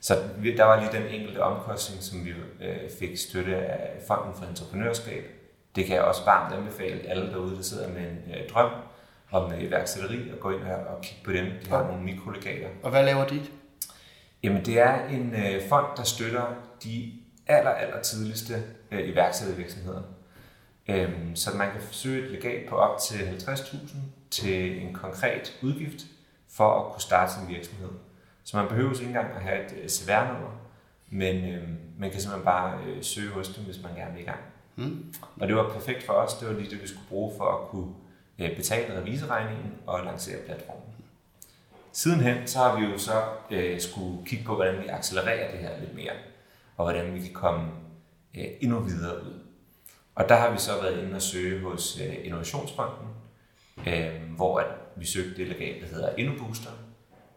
Så 0.00 0.14
der 0.56 0.64
var 0.64 0.80
lige 0.80 0.92
den 0.92 1.20
enkelte 1.20 1.42
omkostning, 1.42 2.02
som 2.02 2.24
vi 2.24 2.30
øh, 2.60 2.90
fik 2.98 3.18
støtte 3.18 3.56
af 3.56 4.02
Fonden 4.06 4.34
for 4.34 4.44
Entreprenørskab. 4.44 5.24
Det 5.76 5.86
kan 5.86 5.96
jeg 5.96 6.04
også 6.04 6.24
varmt 6.24 6.54
anbefale 6.54 7.08
alle 7.08 7.30
derude, 7.30 7.56
der 7.56 7.62
sidder 7.62 7.88
med 7.88 8.00
en 8.00 8.34
øh, 8.34 8.48
drøm 8.50 8.70
om 9.30 9.52
øh, 9.52 9.62
iværksætteri, 9.62 10.30
og 10.32 10.40
gå 10.40 10.50
ind 10.50 10.62
her 10.64 10.76
og 10.76 11.02
kigge 11.02 11.24
på 11.24 11.32
dem. 11.32 11.46
De 11.64 11.70
har 11.70 11.86
nogle 11.86 12.02
mikrolegater. 12.02 12.68
Og 12.82 12.90
hvad 12.90 13.04
laver 13.04 13.26
de? 13.26 13.42
Jamen, 14.42 14.64
det 14.64 14.78
er 14.78 15.06
en 15.06 15.34
fond, 15.68 15.86
der 15.96 16.02
støtter 16.02 16.54
de 16.84 17.12
aller, 17.46 17.70
aller 17.70 18.02
tidligste 18.02 18.62
iværksættervirksomheder. 18.92 20.02
Øhm, 20.88 21.36
så 21.36 21.50
man 21.56 21.72
kan 21.72 21.80
søge 21.90 22.24
et 22.24 22.30
legat 22.30 22.68
på 22.68 22.76
op 22.76 23.00
til 23.00 23.16
50.000 23.16 23.96
til 24.30 24.82
en 24.82 24.94
konkret 24.94 25.58
udgift 25.62 26.04
for 26.56 26.80
at 26.80 26.92
kunne 26.92 27.02
starte 27.02 27.32
sin 27.32 27.48
virksomhed. 27.48 27.90
Så 28.44 28.56
man 28.56 28.68
behøver 28.68 28.92
ikke 28.92 29.06
engang 29.06 29.34
at 29.34 29.42
have 29.42 29.64
et 29.64 29.74
øh, 29.82 29.88
CVR-nummer, 29.88 30.50
men 31.10 31.54
øh, 31.54 31.68
man 31.98 32.10
kan 32.10 32.20
simpelthen 32.20 32.44
bare 32.44 32.78
øh, 32.86 33.02
søge 33.02 33.30
hos 33.30 33.48
dem, 33.48 33.64
hvis 33.64 33.82
man 33.82 33.94
gerne 33.94 34.12
vil 34.12 34.22
i 34.22 34.26
gang. 34.26 34.40
Mm. 34.76 35.14
Og 35.40 35.48
det 35.48 35.56
var 35.56 35.68
perfekt 35.72 36.02
for 36.02 36.12
os. 36.12 36.34
Det 36.34 36.48
var 36.48 36.54
lige 36.54 36.70
det, 36.70 36.82
vi 36.82 36.88
skulle 36.88 37.08
bruge 37.08 37.32
for 37.36 37.44
at 37.44 37.68
kunne 37.68 37.92
øh, 38.38 38.56
betale 38.56 39.00
reviseregningen 39.00 39.74
og 39.86 40.04
lancere 40.04 40.38
platformen. 40.46 40.82
Sidenhen 41.92 42.46
så 42.46 42.58
har 42.58 42.80
vi 42.80 42.84
jo 42.84 42.98
så 42.98 43.22
øh, 43.50 43.80
skulle 43.80 44.26
kigge 44.26 44.44
på, 44.44 44.54
hvordan 44.54 44.82
vi 44.82 44.88
accelererer 44.88 45.50
det 45.50 45.60
her 45.60 45.80
lidt 45.80 45.94
mere, 45.94 46.12
og 46.76 46.84
hvordan 46.84 47.14
vi 47.14 47.20
kan 47.20 47.32
komme 47.32 47.70
øh, 48.36 48.44
endnu 48.60 48.80
videre 48.80 49.24
ud. 49.24 49.40
Og 50.14 50.28
der 50.28 50.34
har 50.34 50.50
vi 50.50 50.58
så 50.58 50.82
været 50.82 51.02
inde 51.02 51.14
og 51.14 51.22
søge 51.22 51.60
hos 51.60 52.00
øh, 52.00 52.26
Innovationsfonden, 52.26 53.08
øh, 53.86 54.36
hvor 54.36 54.58
at 54.58 54.66
vi 54.96 55.06
søgte 55.06 55.36
det 55.36 55.48
legat, 55.48 55.82
der 55.82 55.86
hedder 55.86 56.16
InnoBooster, 56.16 56.70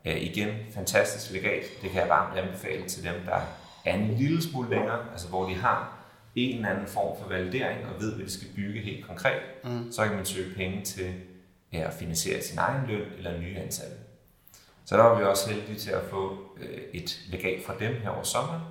Øh, 0.08 0.22
igen, 0.22 0.50
fantastisk 0.72 1.32
legat. 1.32 1.64
Det 1.82 1.92
kan 1.92 2.02
jeg 2.02 2.10
varmt 2.10 2.38
anbefale 2.38 2.88
til 2.88 3.04
dem, 3.04 3.16
der 3.26 3.40
er 3.86 3.96
en 3.96 4.14
lille 4.18 4.42
smule 4.42 4.70
længere, 4.70 5.12
altså 5.12 5.28
hvor 5.28 5.50
de 5.50 5.56
har 5.56 5.98
en 6.36 6.56
eller 6.56 6.70
anden 6.70 6.88
form 6.88 7.22
for 7.22 7.30
validering 7.30 7.86
og 7.86 8.02
ved, 8.02 8.16
hvad 8.16 8.26
de 8.26 8.32
skal 8.32 8.48
bygge 8.56 8.82
helt 8.82 9.06
konkret. 9.06 9.42
Mm. 9.64 9.92
Så 9.92 10.06
kan 10.06 10.16
man 10.16 10.26
søge 10.26 10.56
penge 10.56 10.84
til 10.84 11.14
ja, 11.74 11.88
at 11.88 11.94
finansiere 11.94 12.42
sin 12.42 12.58
egen 12.58 12.88
løn 12.88 13.08
eller 13.18 13.40
nye 13.40 13.58
ansatte. 13.58 13.96
Så 14.86 14.98
der 14.98 15.04
var 15.04 15.20
vi 15.20 15.24
også 15.24 15.50
heldige 15.50 15.80
til 15.80 15.92
at 15.92 16.04
få 16.10 16.38
øh, 16.58 16.80
et 16.94 17.20
legat 17.32 17.64
fra 17.66 17.74
dem 17.80 17.96
her 17.96 18.10
over 18.10 18.24
sommeren, 18.24 18.62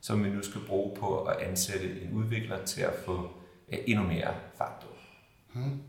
som 0.00 0.24
vi 0.24 0.28
nu 0.28 0.42
skal 0.42 0.60
bruge 0.66 0.96
på 0.96 1.24
at 1.24 1.36
ansætte 1.36 2.02
en 2.02 2.12
udvikler 2.12 2.64
til 2.64 2.80
at 2.80 2.94
få 3.04 3.30
øh, 3.72 3.78
endnu 3.86 4.04
mere 4.04 4.34
fart 4.58 4.86
mm. 5.54 5.80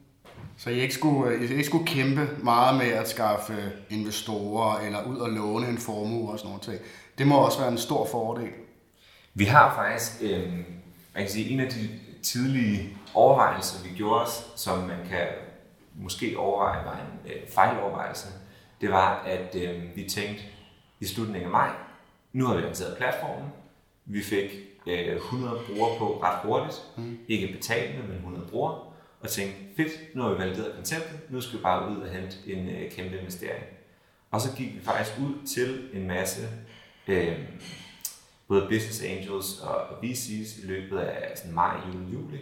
Så 0.58 0.70
I 0.70 0.80
ikke, 0.80 0.94
skulle, 0.94 1.40
I 1.40 1.52
ikke 1.52 1.64
skulle 1.64 1.88
kæmpe 1.88 2.30
meget 2.44 2.78
med 2.78 2.88
at 2.88 3.10
skaffe 3.10 3.72
investorer 3.90 4.80
eller 4.80 5.04
ud 5.04 5.18
og 5.18 5.30
låne 5.30 5.68
en 5.68 5.78
formue 5.78 6.32
og 6.32 6.40
sådan 6.40 6.50
noget 6.50 6.62
ting. 6.62 6.80
Det 7.18 7.28
må 7.28 7.36
også 7.36 7.60
være 7.60 7.72
en 7.72 7.78
stor 7.78 8.08
fordel. 8.12 8.50
Vi 9.34 9.46
har 9.46 9.76
faktisk, 9.76 10.12
øh, 10.22 10.54
man 11.14 11.24
kan 11.24 11.30
sige, 11.30 11.50
en 11.50 11.60
af 11.60 11.70
de 11.70 11.90
tidlige 12.24 12.98
overvejelser, 13.14 13.84
vi 13.84 13.96
gjorde 13.96 14.22
os, 14.22 14.46
som 14.56 14.78
man 14.80 14.98
kan 15.10 15.28
måske 15.96 16.38
overveje 16.38 16.86
var 16.86 16.94
en 16.94 17.32
øh, 17.32 17.50
fejlovervejelse, 17.50 18.28
det 18.82 18.90
var, 18.90 19.24
at 19.26 19.56
øh, 19.56 19.96
vi 19.96 20.10
tænkte 20.10 20.44
i 21.00 21.06
slutningen 21.06 21.46
af 21.46 21.52
maj, 21.52 21.70
nu 22.34 22.46
har 22.46 22.56
vi 22.56 22.62
lanceret 22.62 22.98
platformen, 22.98 23.50
vi 24.06 24.24
fik 24.24 24.52
øh, 24.88 25.16
100 25.16 25.60
brugere 25.68 25.98
på 25.98 26.20
ret 26.24 26.40
hurtigt, 26.44 26.82
mm. 26.98 27.18
ikke 27.28 27.54
betalende, 27.54 28.08
men 28.08 28.16
100 28.16 28.48
brugere, 28.52 28.80
og 29.22 29.30
tænke, 29.30 29.56
fedt, 29.78 30.16
nu 30.16 30.22
har 30.22 30.30
vi 30.30 30.38
valideret 30.38 30.76
konceptet, 30.76 31.20
nu 31.30 31.42
skal 31.42 31.58
vi 31.58 31.64
bare 31.64 31.92
ud 31.92 31.98
og 31.98 32.10
hente 32.10 32.38
en 32.46 32.70
øh, 32.70 32.92
kæmpe 32.92 33.20
investering. 33.20 33.64
Og 34.32 34.42
så 34.42 34.56
gik 34.56 34.76
vi 34.76 34.82
faktisk 34.82 35.20
ud 35.20 35.48
til 35.48 35.90
en 35.94 36.08
masse 36.08 36.42
øh, 37.08 37.38
både 38.48 38.62
business 38.62 39.04
angels 39.04 39.60
og 39.60 40.00
VC's 40.04 40.64
i 40.64 40.68
løbet 40.68 41.00
af 41.00 41.38
sådan 41.38 41.56
maj, 41.56 41.78
juni, 41.94 42.14
juli, 42.14 42.40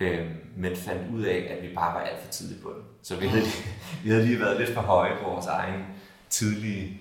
øh, 0.00 0.26
men 0.56 0.76
fandt 0.76 1.14
ud 1.14 1.22
af, 1.22 1.56
at 1.56 1.68
vi 1.68 1.74
bare 1.74 1.94
var 1.94 2.00
alt 2.00 2.22
for 2.24 2.32
tidligt 2.32 2.62
på 2.62 2.68
den. 2.68 2.82
Så 3.02 3.16
vi 3.16 3.26
havde, 3.26 3.42
lige, 3.42 3.64
vi 4.04 4.10
havde 4.10 4.26
lige 4.26 4.40
været 4.40 4.60
lidt 4.60 4.70
for 4.70 4.80
høje 4.80 5.16
på 5.22 5.30
vores 5.30 5.46
egen 5.46 5.84
tidlige, 6.30 7.00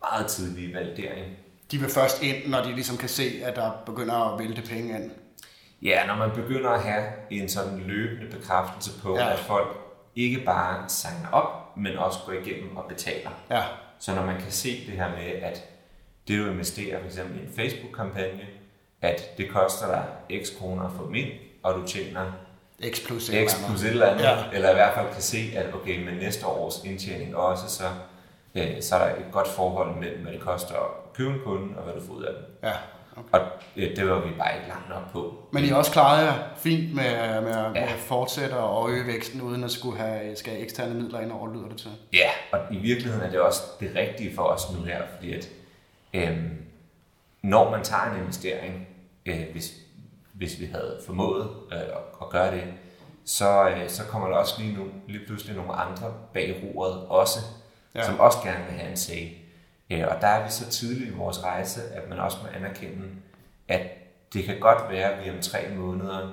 meget 0.00 0.26
tidlige 0.26 0.74
validering. 0.74 1.36
De 1.70 1.78
vil 1.78 1.88
først 1.88 2.22
ind, 2.22 2.46
når 2.46 2.62
de 2.62 2.72
ligesom 2.74 2.96
kan 2.96 3.08
se, 3.08 3.40
at 3.44 3.56
der 3.56 3.70
begynder 3.86 4.14
at 4.14 4.38
vælte 4.38 4.62
penge 4.62 4.94
ind. 4.94 5.10
Ja, 5.82 6.06
når 6.06 6.16
man 6.16 6.30
begynder 6.30 6.70
at 6.70 6.82
have 6.82 7.04
en 7.30 7.48
sådan 7.48 7.78
løbende 7.78 8.36
bekræftelse 8.36 9.00
på, 9.02 9.16
ja. 9.16 9.32
at 9.32 9.38
folk 9.38 9.76
ikke 10.16 10.40
bare 10.44 10.88
signer 10.88 11.28
op, 11.32 11.76
men 11.76 11.96
også 11.96 12.18
går 12.26 12.32
igennem 12.32 12.76
og 12.76 12.84
betaler. 12.88 13.30
Ja. 13.50 13.62
Så 13.98 14.14
når 14.14 14.24
man 14.24 14.40
kan 14.40 14.50
se 14.50 14.86
det 14.86 14.94
her 14.94 15.08
med, 15.08 15.42
at 15.42 15.64
det 16.28 16.38
du 16.38 16.50
investerer 16.50 16.98
for 17.00 17.06
eksempel 17.06 17.40
i 17.40 17.42
en 17.42 17.52
Facebook-kampagne, 17.56 18.46
at 19.02 19.38
det 19.38 19.50
koster 19.50 19.86
dig 19.86 20.04
x 20.44 20.48
kroner 20.58 20.84
at 20.84 20.92
få 20.96 21.06
dem 21.06 21.14
ind, 21.14 21.32
og 21.62 21.74
du 21.74 21.86
tjener 21.86 22.32
X 22.90 23.06
plus, 23.06 23.26
X 23.26 23.66
plus 23.66 23.82
et 23.82 23.90
eller 23.90 24.06
andet, 24.06 24.24
ja. 24.24 24.36
eller 24.52 24.70
i 24.70 24.74
hvert 24.74 24.94
fald 24.94 25.12
kan 25.12 25.22
se, 25.22 25.38
at 25.56 25.74
okay, 25.74 26.04
med 26.04 26.12
næste 26.12 26.46
års 26.46 26.84
indtjening 26.84 27.36
også, 27.36 27.68
så, 27.68 27.84
øh, 28.54 28.82
så 28.82 28.96
er 28.96 29.08
der 29.08 29.16
et 29.16 29.32
godt 29.32 29.48
forhold 29.48 29.96
mellem, 29.96 30.22
hvad 30.22 30.32
det 30.32 30.40
koster 30.40 30.74
at 30.74 31.12
købe 31.14 31.30
en 31.30 31.40
kunde, 31.44 31.76
og 31.76 31.84
hvad 31.84 31.94
du 31.94 32.06
får 32.06 32.14
ud 32.14 32.22
af 32.22 32.34
den. 32.34 32.44
Ja, 32.62 32.74
Okay. 33.18 33.44
Og 33.44 33.50
øh, 33.76 33.96
det 33.96 34.08
var 34.08 34.20
vi 34.20 34.30
bare 34.38 34.56
ikke 34.56 34.68
langt 34.68 34.88
nok 34.88 35.12
på. 35.12 35.48
Men 35.52 35.64
I 35.64 35.70
også 35.70 35.92
klaret 35.92 36.24
jer 36.26 36.34
fint 36.56 36.94
med, 36.94 37.40
med, 37.40 37.52
ja. 37.52 37.82
at 37.82 37.88
fortsætte 37.88 38.54
og 38.54 38.90
øge 38.90 39.06
væksten, 39.06 39.40
uden 39.40 39.64
at 39.64 39.70
skulle 39.70 39.98
have, 39.98 40.36
skal 40.36 40.62
eksterne 40.62 40.94
midler 40.94 41.20
ind 41.20 41.32
over, 41.32 41.52
lyder 41.54 41.68
det 41.68 41.76
til? 41.76 41.90
Ja, 42.12 42.30
og 42.52 42.60
i 42.70 42.78
virkeligheden 42.78 43.26
er 43.26 43.30
det 43.30 43.40
også 43.40 43.62
det 43.80 43.90
rigtige 43.94 44.34
for 44.34 44.42
os 44.42 44.62
nu 44.76 44.84
her, 44.84 45.02
fordi 45.16 45.34
at 45.34 45.48
øh, 46.14 46.38
når 47.42 47.70
man 47.70 47.84
tager 47.84 48.12
en 48.12 48.20
investering, 48.20 48.88
øh, 49.26 49.44
hvis, 49.52 49.72
hvis 50.32 50.60
vi 50.60 50.64
havde 50.64 51.00
formået 51.06 51.50
øh, 51.72 51.78
at 52.22 52.28
gøre 52.30 52.54
det, 52.54 52.64
så, 53.24 53.68
øh, 53.68 53.88
så 53.88 54.04
kommer 54.04 54.28
der 54.28 54.36
også 54.36 54.54
lige, 54.58 54.76
nu, 54.76 54.84
lige 55.08 55.26
pludselig 55.26 55.56
nogle 55.56 55.72
andre 55.72 56.14
bag 56.32 56.62
roret 56.62 57.06
også, 57.06 57.38
ja. 57.94 58.04
som 58.04 58.20
også 58.20 58.38
gerne 58.44 58.64
vil 58.64 58.78
have 58.78 58.90
en 58.90 58.96
sag. 58.96 59.47
Øh, 59.90 60.04
og 60.08 60.20
der 60.20 60.26
er 60.26 60.44
vi 60.44 60.50
så 60.50 60.70
tidligt 60.70 61.10
i 61.10 61.14
vores 61.14 61.44
rejse, 61.44 61.80
at 61.94 62.08
man 62.08 62.18
også 62.18 62.38
må 62.42 62.48
anerkende, 62.56 63.08
at 63.68 63.80
det 64.32 64.44
kan 64.44 64.60
godt 64.60 64.90
være, 64.90 65.12
at 65.12 65.24
vi 65.24 65.30
om 65.30 65.40
tre 65.40 65.58
måneder 65.76 66.32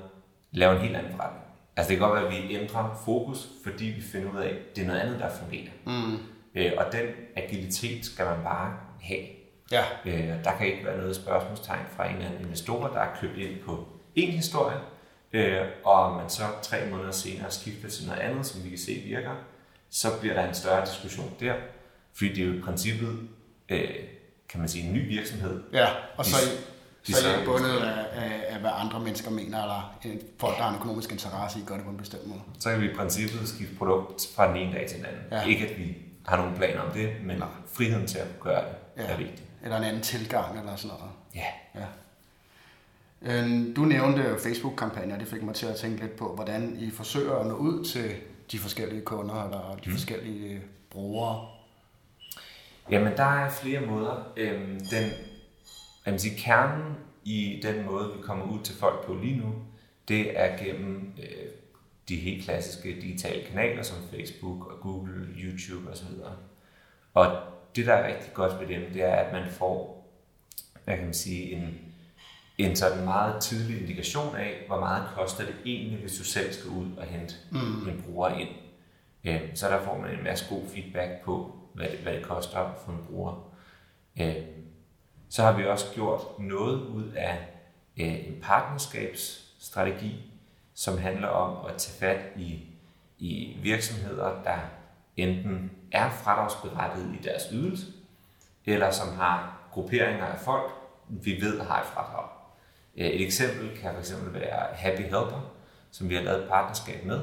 laver 0.51 0.73
en 0.73 0.81
helt 0.81 0.95
anden 0.95 1.11
forretning. 1.11 1.45
Altså 1.75 1.89
det 1.89 1.97
kan 1.97 2.07
godt 2.07 2.21
være, 2.21 2.31
at 2.31 2.49
vi 2.49 2.55
ændrer 2.55 3.01
fokus, 3.05 3.47
fordi 3.63 3.85
vi 3.85 4.01
finder 4.01 4.31
ud 4.31 4.37
af, 4.37 4.49
at 4.49 4.75
det 4.75 4.81
er 4.81 4.87
noget 4.87 4.99
andet, 4.99 5.19
der 5.19 5.29
fungerer. 5.29 5.71
Mm. 5.85 6.17
Øh, 6.55 6.71
og 6.77 6.85
den 6.91 7.05
agilitet 7.35 8.05
skal 8.05 8.25
man 8.25 8.43
bare 8.43 8.77
have. 9.01 9.25
Ja. 9.71 9.83
Øh, 10.05 10.43
der 10.43 10.57
kan 10.57 10.67
ikke 10.67 10.85
være 10.85 10.97
noget 10.97 11.15
spørgsmålstegn 11.15 11.85
fra 11.95 12.07
en 12.09 12.15
eller 12.15 12.27
anden 12.27 12.41
investor, 12.41 12.87
der 12.87 12.99
er 12.99 13.15
købt 13.21 13.37
ind 13.37 13.59
på 13.65 13.87
en 14.15 14.31
historie, 14.31 14.77
øh, 15.33 15.61
og 15.83 16.15
man 16.15 16.29
så 16.29 16.43
tre 16.61 16.77
måneder 16.91 17.11
senere 17.11 17.51
skifter 17.51 17.89
til 17.89 18.07
noget 18.07 18.19
andet, 18.19 18.45
som 18.45 18.63
vi 18.63 18.69
kan 18.69 18.77
se 18.77 19.01
virker, 19.05 19.35
så 19.89 20.07
bliver 20.19 20.33
der 20.33 20.47
en 20.47 20.53
større 20.53 20.85
diskussion 20.85 21.33
der. 21.39 21.53
Fordi 22.13 22.33
det 22.33 22.43
er 22.43 22.47
jo 22.47 22.53
i 22.53 22.61
princippet, 22.61 23.27
øh, 23.69 23.89
kan 24.49 24.59
man 24.59 24.69
sige, 24.69 24.87
en 24.87 24.93
ny 24.93 25.07
virksomhed. 25.07 25.63
Ja, 25.73 25.87
og 26.17 26.25
så, 26.25 26.35
de, 27.07 27.13
de 27.13 27.13
så 27.13 27.27
er 27.27 27.41
I 27.41 27.45
bundet 27.45 27.69
af, 27.69 28.05
af, 28.13 28.45
af, 28.49 28.59
hvad 28.59 28.71
andre 28.73 28.99
mennesker 28.99 29.31
mener, 29.31 29.61
eller 29.61 29.97
folk, 30.39 30.57
der 30.57 30.63
har 30.63 30.69
en 30.69 30.75
økonomisk 30.75 31.11
interesse 31.11 31.59
i, 31.59 31.61
gør 31.65 31.75
det 31.75 31.83
på 31.83 31.89
en 31.91 31.97
bestemt 31.97 32.27
måde. 32.27 32.41
Så 32.59 32.69
kan 32.69 32.81
vi 32.81 32.91
i 32.91 32.93
princippet 32.93 33.47
skifte 33.47 33.75
produkt 33.75 34.29
fra 34.35 34.47
den 34.47 34.57
ene 34.57 34.73
dag 34.73 34.89
til 34.89 34.97
den 34.97 35.05
anden. 35.05 35.21
Ja. 35.31 35.43
Ikke 35.43 35.67
at 35.67 35.79
vi 35.79 35.97
har 36.25 36.37
nogen 36.37 36.55
planer 36.55 36.81
om 36.81 36.91
det, 36.91 37.09
men 37.23 37.37
Nej. 37.37 37.47
friheden 37.73 38.07
til 38.07 38.17
at 38.17 38.27
gøre 38.39 38.63
det 38.63 39.03
ja. 39.03 39.03
er 39.03 39.17
vigtig. 39.17 39.45
Eller 39.63 39.77
en 39.77 39.83
anden 39.83 40.01
tilgang 40.01 40.59
eller 40.59 40.75
sådan 40.75 40.97
noget. 40.97 41.13
Ja. 41.35 41.79
ja. 41.79 41.85
Øhm, 43.21 43.73
du 43.75 43.81
nævnte 43.81 44.35
Facebook-kampagner, 44.43 45.17
det 45.17 45.27
fik 45.27 45.43
mig 45.43 45.55
til 45.55 45.65
at 45.65 45.75
tænke 45.75 46.01
lidt 46.01 46.15
på, 46.15 46.35
hvordan 46.35 46.77
I 46.79 46.91
forsøger 46.91 47.35
at 47.35 47.47
nå 47.47 47.53
ud 47.53 47.85
til 47.85 48.11
de 48.51 48.59
forskellige 48.59 49.01
kunder 49.01 49.43
eller 49.43 49.77
de 49.83 49.89
mm. 49.89 49.95
forskellige 49.95 50.61
brugere. 50.89 51.47
Jamen, 52.89 53.17
der 53.17 53.23
er 53.23 53.49
flere 53.49 53.81
måder. 53.81 54.33
Øhm, 54.37 54.79
den, 54.79 55.11
jeg 56.05 56.13
vil 56.13 56.19
sige, 56.19 56.37
kernen 56.37 56.95
i 57.23 57.59
den 57.63 57.85
måde, 57.85 58.13
vi 58.15 58.21
kommer 58.21 58.45
ud 58.45 58.59
til 58.63 58.75
folk 58.75 59.05
på 59.05 59.13
lige 59.13 59.37
nu, 59.37 59.53
det 60.07 60.39
er 60.39 60.57
gennem 60.57 61.13
øh, 61.17 61.49
de 62.09 62.15
helt 62.15 62.43
klassiske 62.43 63.01
digitale 63.01 63.45
kanaler 63.45 63.83
som 63.83 63.97
Facebook 64.11 64.71
og 64.71 64.79
Google, 64.79 65.27
YouTube 65.37 65.91
osv. 65.91 66.07
Og 67.13 67.41
det, 67.75 67.85
der 67.85 67.93
er 67.93 68.07
rigtig 68.07 68.33
godt 68.33 68.59
ved 68.59 68.67
dem, 68.67 68.93
det 68.93 69.03
er, 69.03 69.15
at 69.15 69.33
man 69.33 69.51
får, 69.51 70.07
hvad 70.83 70.95
kan 70.95 71.05
man 71.05 71.13
sige, 71.13 71.51
en, 71.51 71.79
en 72.57 72.75
sådan 72.75 73.05
meget 73.05 73.41
tidlig 73.41 73.81
indikation 73.81 74.35
af, 74.35 74.63
hvor 74.67 74.79
meget 74.79 75.03
koster 75.15 75.45
det 75.45 75.55
egentlig, 75.65 75.99
hvis 75.99 76.17
du 76.17 76.23
selv 76.23 76.53
skal 76.53 76.69
ud 76.69 76.91
og 76.97 77.03
hente 77.05 77.35
mm. 77.51 77.89
en 77.89 78.03
bruger 78.05 78.29
ind. 78.29 78.49
Øhm, 79.23 79.55
så 79.55 79.69
der 79.69 79.83
får 79.83 79.97
man 79.97 80.11
en 80.11 80.23
masse 80.23 80.45
god 80.49 80.61
feedback 80.67 81.23
på, 81.23 81.55
hvad 81.75 81.89
det, 81.89 81.99
hvad 81.99 82.13
det 82.13 82.23
koster 82.25 82.57
at 82.57 82.79
få 82.85 82.91
en 82.91 83.05
bruger. 83.09 83.51
Øhm, 84.21 84.65
så 85.29 85.43
har 85.43 85.57
vi 85.57 85.65
også 85.65 85.85
gjort 85.93 86.21
noget 86.39 86.81
ud 86.81 87.11
af 87.15 87.37
øh, 87.97 88.27
en 88.27 88.39
partnerskabsstrategi, 88.41 90.31
som 90.73 90.97
handler 90.97 91.27
om 91.27 91.65
at 91.65 91.77
tage 91.77 91.99
fat 91.99 92.25
i, 92.37 92.59
i 93.17 93.57
virksomheder, 93.61 94.43
der 94.43 94.57
enten 95.17 95.71
er 95.91 96.09
fradragsberettiget 96.09 97.15
i 97.19 97.23
deres 97.23 97.43
ydelse, 97.51 97.85
eller 98.65 98.91
som 98.91 99.17
har 99.17 99.67
grupperinger 99.71 100.25
af 100.25 100.39
folk, 100.39 100.71
vi 101.09 101.41
ved 101.41 101.59
har 101.59 101.81
et 101.81 101.87
fradrag. 101.87 102.29
Øh, 102.97 103.07
et 103.07 103.25
eksempel 103.25 103.77
kan 103.77 103.91
fx 104.01 104.13
være 104.33 104.75
Happy 104.75 105.01
Helper, 105.01 105.51
som 105.91 106.09
vi 106.09 106.15
har 106.15 106.21
lavet 106.21 106.43
et 106.43 106.49
partnerskab 106.49 107.05
med, 107.05 107.19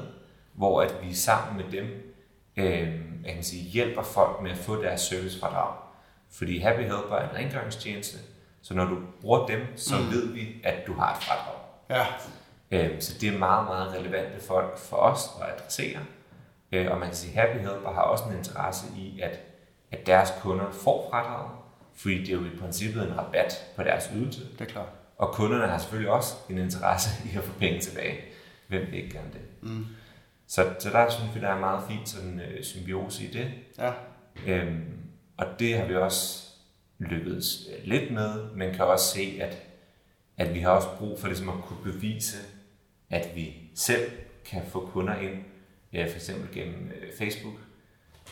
hvor 0.53 0.81
at 0.81 0.95
vi 1.01 1.13
sammen 1.13 1.57
med 1.57 1.71
dem 1.71 2.15
øh, 2.57 3.12
jeg 3.25 3.33
kan 3.33 3.43
sige, 3.43 3.63
hjælper 3.63 4.03
folk 4.03 4.41
med 4.41 4.51
at 4.51 4.57
få 4.57 4.83
deres 4.83 5.01
servicefradrag. 5.01 5.75
Fordi 6.31 6.59
Happy 6.59 6.81
Helper 6.81 7.15
er 7.15 7.29
en 7.29 7.35
rengøringstjeneste, 7.35 8.17
så 8.61 8.73
når 8.73 8.85
du 8.85 8.97
bruger 9.21 9.47
dem, 9.47 9.59
så 9.75 9.95
mm. 9.97 10.11
ved 10.11 10.33
vi, 10.33 10.61
at 10.63 10.87
du 10.87 10.93
har 10.93 11.15
et 11.15 11.23
fradrag. 11.23 11.55
Ja. 11.89 12.05
Øh, 12.71 13.01
så 13.01 13.13
det 13.21 13.33
er 13.33 13.37
meget, 13.37 13.65
meget 13.65 13.93
relevante 13.93 14.45
folk 14.47 14.77
for 14.77 14.97
os 14.97 15.29
at 15.41 15.49
adressere. 15.53 15.99
Øh, 16.71 16.91
og 16.91 16.97
man 16.97 17.07
kan 17.07 17.15
sige, 17.15 17.39
at 17.39 17.47
Happy 17.47 17.59
Helper 17.59 17.93
har 17.93 18.01
også 18.01 18.23
en 18.23 18.37
interesse 18.37 18.85
i, 18.97 19.19
at, 19.21 19.39
at 19.91 20.07
deres 20.07 20.33
kunder 20.41 20.71
får 20.71 21.07
fradrag, 21.11 21.49
fordi 21.95 22.19
det 22.19 22.29
er 22.29 22.33
jo 22.33 22.45
i 22.45 22.57
princippet 22.59 23.07
en 23.07 23.17
rabat 23.17 23.53
på 23.75 23.83
deres 23.83 24.09
ydelse. 24.15 24.41
Det 24.59 24.61
er 24.61 24.71
klart. 24.71 24.89
Og 25.17 25.33
kunderne 25.33 25.67
har 25.67 25.77
selvfølgelig 25.77 26.11
også 26.11 26.33
en 26.49 26.57
interesse 26.57 27.09
i 27.33 27.37
at 27.37 27.43
få 27.43 27.59
penge 27.59 27.79
tilbage. 27.79 28.19
Hvem 28.67 28.81
vil 28.81 28.93
ikke 28.93 29.09
gerne 29.09 29.29
det? 29.33 29.41
Mm. 29.61 29.85
Så, 30.47 30.73
så 30.79 30.89
der 30.89 31.09
synes 31.09 31.35
vi, 31.35 31.39
der 31.39 31.49
er 31.49 31.59
meget 31.59 31.83
fint 31.89 32.09
sådan 32.09 32.39
øh, 32.39 32.63
symbiose 32.63 33.23
i 33.23 33.31
det. 33.31 33.51
Ja. 33.77 33.93
Øhm, 34.47 34.83
og 35.37 35.45
det 35.59 35.77
har 35.77 35.85
vi 35.85 35.95
også 35.95 36.47
lykkedes 36.99 37.69
øh, 37.71 37.87
lidt 37.87 38.13
med, 38.13 38.51
men 38.55 38.73
kan 38.73 38.85
også 38.85 39.15
se, 39.15 39.39
at, 39.41 39.57
at 40.37 40.53
vi 40.53 40.59
har 40.59 40.71
også 40.71 40.87
brug 40.97 41.19
for 41.19 41.27
ligesom 41.27 41.49
at 41.49 41.55
kunne 41.63 41.93
bevise, 41.93 42.37
at 43.09 43.35
vi 43.35 43.53
selv 43.75 44.11
kan 44.45 44.61
få 44.67 44.89
kunder 44.93 45.15
ind, 45.15 45.43
ja, 45.93 46.05
for 46.05 46.15
eksempel 46.15 46.53
gennem 46.53 46.91
øh, 47.01 47.13
Facebook, 47.17 47.55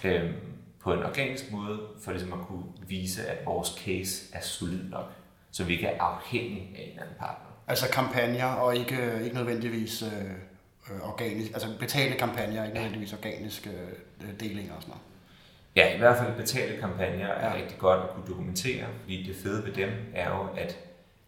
øh, 0.04 0.32
på 0.80 0.94
en 0.94 1.04
organisk 1.04 1.52
måde, 1.52 1.80
for 2.04 2.12
ligesom 2.12 2.34
at 2.34 2.40
kunne 2.40 2.64
vise, 2.88 3.28
at 3.28 3.46
vores 3.46 3.68
case 3.68 4.36
er 4.36 4.42
solid 4.42 4.84
nok, 4.90 5.12
så 5.52 5.64
vi 5.64 5.74
ikke 5.74 5.88
er 5.88 6.02
afhængige 6.02 6.78
af 6.78 6.92
en 6.94 7.00
anden 7.00 7.16
partner. 7.20 7.48
Altså 7.68 7.90
kampagner, 7.92 8.46
og 8.46 8.76
ikke, 8.76 9.22
ikke 9.24 9.36
nødvendigvis 9.36 10.02
øh, 10.02 10.32
øh 10.90 11.10
organisk, 11.10 11.52
altså 11.54 11.68
betalte 11.80 12.18
kampagner, 12.18 12.64
ikke 12.64 12.76
nødvendigvis 12.76 13.14
organiske 13.14 13.70
øh, 14.22 14.40
delinger 14.40 14.74
og 14.74 14.82
sådan 14.82 14.92
noget. 14.92 15.02
Ja, 15.76 15.96
i 15.96 15.98
hvert 15.98 16.18
fald 16.18 16.36
betalte 16.38 16.78
kampagner 16.78 17.28
er 17.28 17.48
ja. 17.48 17.56
rigtig 17.56 17.78
godt 17.78 18.00
at 18.00 18.10
kunne 18.10 18.28
dokumentere, 18.28 18.86
fordi 19.02 19.24
det 19.24 19.36
fede 19.36 19.66
ved 19.66 19.74
dem 19.74 19.90
er 20.14 20.30
jo, 20.30 20.48
at 20.58 20.78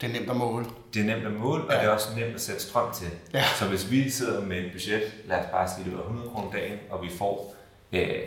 det 0.02 0.10
er 0.10 0.14
nemt 0.14 0.30
at 0.30 0.36
måle. 0.36 0.66
Det 0.94 1.02
er 1.02 1.06
nemt 1.06 1.26
at 1.26 1.34
måle, 1.34 1.64
og 1.64 1.74
ja. 1.74 1.80
det 1.80 1.86
er 1.86 1.90
også 1.90 2.08
nemt 2.16 2.36
at 2.36 2.42
sætte 2.42 2.62
strøm 2.62 2.94
til. 2.94 3.08
Ja. 3.34 3.44
Så 3.60 3.68
hvis 3.70 3.92
vi 3.92 4.10
sidder 4.10 4.46
med 4.46 4.58
et 4.58 4.72
budget, 4.72 5.02
lad 5.26 5.38
os 5.38 5.46
bare 5.52 5.70
sige, 5.70 5.86
det 5.86 5.94
var 5.94 6.02
100 6.02 6.30
kroner 6.30 6.48
om 6.48 6.54
dagen, 6.54 6.78
og 6.90 7.04
vi 7.04 7.10
får 7.10 7.56
øh, 7.92 8.20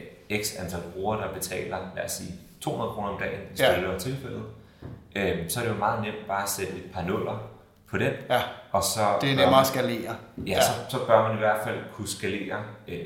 x 0.42 0.56
antal 0.58 0.80
brugere, 0.92 1.20
der 1.20 1.34
betaler, 1.34 1.78
lad 1.96 2.04
os 2.04 2.12
sige, 2.12 2.34
200 2.60 2.92
kroner 2.92 3.08
om 3.08 3.18
dagen, 3.20 3.40
hvis 3.48 3.60
ja. 3.60 3.80
det 3.80 3.88
var 3.88 3.98
tilfældet, 3.98 4.42
øh, 5.16 5.50
så 5.50 5.60
er 5.60 5.64
det 5.64 5.70
jo 5.70 5.78
meget 5.78 6.02
nemt 6.02 6.26
bare 6.28 6.42
at 6.42 6.48
sætte 6.48 6.72
et 6.72 6.90
par 6.92 7.02
nuller 7.02 7.50
på 7.90 7.98
den. 7.98 8.12
Ja. 8.30 8.40
Og 8.72 8.82
så 8.82 9.00
det 9.20 9.30
er 9.30 9.36
nemmere 9.36 9.60
at 9.60 9.66
skalere. 9.66 10.16
Ja, 10.38 10.42
ja. 10.46 10.60
Så, 10.60 10.70
så 10.88 11.06
bør 11.06 11.22
man 11.22 11.36
i 11.36 11.38
hvert 11.38 11.60
fald 11.64 11.78
kunne 11.92 12.08
skalere 12.08 12.56
øh, 12.88 12.98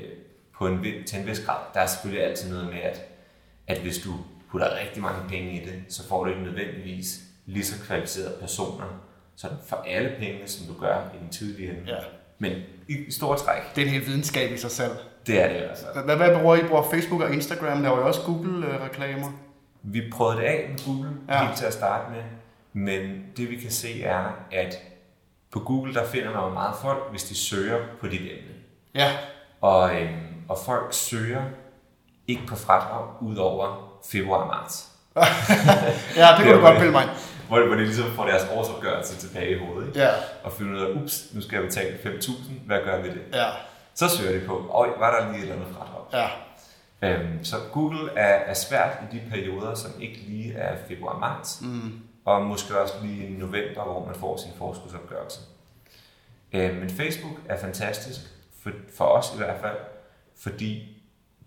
på 0.57 0.67
en, 0.67 0.85
til 1.07 1.19
en 1.19 1.27
vis 1.27 1.39
grad. 1.45 1.57
Der 1.73 1.79
er 1.79 1.85
selvfølgelig 1.85 2.25
altid 2.25 2.49
noget 2.49 2.65
med, 2.65 2.81
at, 2.81 3.01
at 3.67 3.77
hvis 3.77 3.97
du 3.97 4.09
putter 4.51 4.67
rigtig 4.81 5.01
mange 5.01 5.29
penge 5.29 5.61
i 5.61 5.65
det, 5.65 5.83
så 5.89 6.07
får 6.07 6.23
du 6.23 6.29
ikke 6.29 6.43
nødvendigvis 6.43 7.19
lige 7.45 7.65
så 7.65 7.83
kvalificerede 7.85 8.33
personer, 8.39 8.85
sådan 9.35 9.57
for 9.67 9.83
alle 9.87 10.15
pengene, 10.19 10.47
som 10.47 10.73
du 10.73 10.81
gør 10.81 10.97
i 11.15 11.17
den 11.23 11.29
tidlige 11.29 11.69
ende. 11.69 11.81
Ja. 11.87 11.97
Men 12.39 12.51
i 12.87 13.11
store 13.11 13.37
træk. 13.37 13.75
Det 13.75 13.81
er 13.81 13.85
en 13.85 13.91
helt 13.91 14.07
videnskab 14.07 14.51
i 14.51 14.57
sig 14.57 14.71
selv. 14.71 14.91
Det 15.27 15.43
er 15.43 15.47
det 15.47 15.55
altså. 15.55 15.85
Hvad, 16.05 16.15
hvad 16.15 16.39
bruger 16.39 16.55
I? 16.55 16.63
Bruger 16.67 16.83
Facebook 16.91 17.21
og 17.21 17.33
Instagram? 17.33 17.81
Der 17.81 17.89
var 17.89 17.97
jo 17.97 18.07
også 18.07 18.21
Google-reklamer. 18.21 19.31
Vi 19.83 20.01
prøvede 20.13 20.37
det 20.37 20.43
af 20.43 20.69
med 20.69 20.85
Google 20.85 21.09
ja. 21.29 21.45
helt 21.45 21.57
til 21.57 21.65
at 21.65 21.73
starte 21.73 22.11
med. 22.11 22.23
Men 22.73 23.25
det 23.37 23.49
vi 23.49 23.55
kan 23.55 23.71
se 23.71 24.03
er, 24.03 24.25
at 24.51 24.77
på 25.51 25.59
Google 25.59 25.93
der 25.93 26.07
finder 26.07 26.31
man 26.31 26.43
jo 26.43 26.49
meget 26.49 26.75
folk, 26.81 27.09
hvis 27.09 27.23
de 27.23 27.35
søger 27.35 27.79
på 27.99 28.07
dit 28.07 28.21
emne. 28.21 28.53
Ja. 28.95 29.11
Og, 29.61 30.01
øhm, 30.01 30.43
og 30.49 30.57
folk 30.65 30.87
søger 30.91 31.41
ikke 32.27 32.47
på 32.47 32.55
fradrag 32.55 33.21
ud 33.21 33.35
over 33.35 33.91
februar 34.11 34.41
og 34.41 34.47
marts. 34.47 34.87
ja, 36.17 36.27
det 36.37 36.43
kunne 36.43 36.53
du 36.53 36.61
godt 36.61 36.77
pille 36.77 36.91
mig. 36.91 37.09
Hvor, 37.47 37.65
hvor 37.65 37.75
de 37.75 37.85
ligesom 37.85 38.11
får 38.15 38.25
deres 38.25 38.47
årsopgørelse 38.51 39.17
tilbage 39.17 39.55
i 39.55 39.59
hovedet. 39.59 39.87
Ikke? 39.87 39.99
Ja. 39.99 40.09
Og 40.43 40.51
finder 40.51 40.73
ud 40.73 40.79
af, 40.79 41.01
ups, 41.01 41.23
nu 41.33 41.41
skal 41.41 41.55
jeg 41.55 41.67
betale 41.67 41.97
5.000, 42.03 42.31
hvad 42.65 42.77
gør 42.85 43.01
vi 43.01 43.09
det? 43.09 43.21
Ja. 43.33 43.47
Så 43.95 44.09
søger 44.09 44.39
de 44.39 44.47
på, 44.47 44.67
oj, 44.69 44.87
var 44.99 45.19
der 45.19 45.31
lige 45.31 45.37
et 45.37 45.41
eller 45.41 45.55
andet 45.55 45.75
fradrag? 45.75 46.03
Ja. 46.13 46.27
Øhm, 47.09 47.43
så 47.43 47.55
Google 47.71 48.11
er, 48.15 48.33
er 48.33 48.53
svært 48.53 48.97
i 49.11 49.15
de 49.15 49.21
perioder, 49.29 49.75
som 49.75 49.91
ikke 49.99 50.17
lige 50.27 50.53
er 50.53 50.75
februar-marts, 50.87 51.61
mm. 51.61 52.01
Og 52.25 52.41
måske 52.45 52.79
også 52.81 52.93
lige 53.03 53.27
i 53.27 53.31
november, 53.31 53.83
hvor 53.83 54.05
man 54.05 54.15
får 54.15 54.37
sin 54.37 54.51
forskudsopgørelse. 54.57 55.39
Øhm, 56.53 56.75
men 56.75 56.89
Facebook 56.89 57.35
er 57.49 57.57
fantastisk, 57.59 58.19
for, 58.63 58.71
for 58.97 59.05
os 59.05 59.25
i 59.33 59.37
hvert 59.37 59.61
fald, 59.61 59.77
fordi 60.39 60.97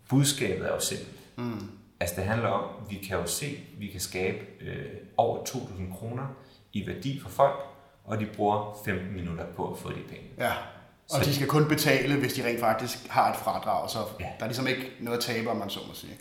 budskabet 0.09 0.67
er 0.67 0.73
jo 0.75 0.81
simpelt. 0.81 1.19
Mm. 1.37 1.71
Altså 2.01 2.17
det 2.17 2.25
handler 2.25 2.49
om, 2.49 2.65
at 2.85 2.91
vi 2.91 2.97
kan 2.97 3.19
jo 3.19 3.27
se, 3.27 3.47
at 3.47 3.81
vi 3.81 3.87
kan 3.87 4.01
skabe 4.01 4.39
øh, 4.61 4.87
over 5.17 5.45
2.000 5.45 5.99
kroner 5.99 6.27
i 6.73 6.87
værdi 6.87 7.21
for 7.21 7.29
folk, 7.29 7.61
og 8.05 8.21
de 8.21 8.27
bruger 8.37 8.79
15 8.85 9.13
minutter 9.17 9.45
på 9.57 9.73
at 9.73 9.79
få 9.79 9.89
de 9.91 10.03
penge. 10.09 10.25
Ja, 10.39 10.51
og 10.51 10.57
Så- 11.09 11.21
de 11.25 11.35
skal 11.35 11.47
kun 11.47 11.69
betale, 11.69 12.17
hvis 12.21 12.33
de 12.35 12.45
rent 12.47 12.61
faktisk 12.61 13.09
har 13.09 13.31
et 13.33 13.37
fradrag, 13.37 13.91
så 13.91 13.99
Ja. 14.21 14.25
der 14.25 14.45
er 14.45 14.47
ligesom 14.47 14.67
ikke 14.67 14.93
noget 15.01 15.19
at 15.19 15.25
tabe, 15.25 15.51
om 15.51 15.57
man 15.57 15.71
så 15.71 15.81
må 15.89 15.95
sige. 15.95 16.13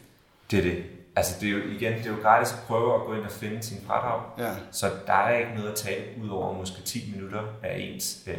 Det 0.51 0.59
er 0.59 0.63
det. 0.63 0.83
Altså 1.15 1.39
det 1.41 1.47
er 1.49 1.51
jo 1.51 1.57
igen, 1.57 1.93
det 1.93 2.05
er 2.05 2.09
jo 2.09 2.21
gratis 2.21 2.53
at 2.53 2.59
prøve 2.67 2.95
at 2.95 3.01
gå 3.01 3.13
ind 3.13 3.23
og 3.25 3.31
finde 3.31 3.63
sin 3.63 3.77
fradrag. 3.87 4.21
Ja, 4.37 4.51
Så 4.71 4.91
der 5.07 5.13
er 5.13 5.37
ikke 5.37 5.51
noget 5.55 5.69
at 5.69 5.75
tabe 5.75 6.05
ud 6.23 6.29
over 6.29 6.53
måske 6.57 6.81
10 6.81 7.11
minutter 7.15 7.41
af 7.63 7.77
ens 7.79 8.23
øh, 8.27 8.35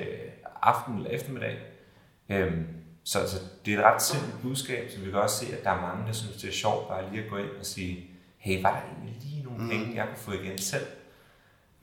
aften 0.63 0.97
eller 0.97 1.11
eftermiddag. 1.11 1.57
Øhm, 2.29 2.67
så, 3.05 3.31
så 3.31 3.37
det 3.65 3.75
er 3.75 3.79
et 3.79 3.85
ret 3.85 4.03
simpelt 4.03 4.43
budskab, 4.43 4.91
så 4.91 5.01
vi 5.01 5.11
kan 5.11 5.21
også 5.21 5.45
se, 5.47 5.57
at 5.57 5.65
der 5.65 5.71
er 5.71 5.81
mange, 5.81 6.07
der 6.07 6.13
synes, 6.13 6.37
det 6.37 6.49
er 6.49 6.53
sjovt 6.53 6.89
bare 6.89 7.11
lige 7.13 7.25
at 7.25 7.31
gå 7.31 7.37
ind 7.37 7.51
og 7.61 7.67
sige, 7.67 8.11
hey, 8.39 8.63
var 8.63 8.71
der 8.71 8.79
egentlig 8.97 9.17
lige 9.23 9.43
nogle 9.45 9.63
Mm. 9.63 9.69
penge, 9.71 9.95
jeg 9.97 10.07
kunne 10.09 10.17
få 10.19 10.33
igen 10.43 10.59
selv? 10.59 10.87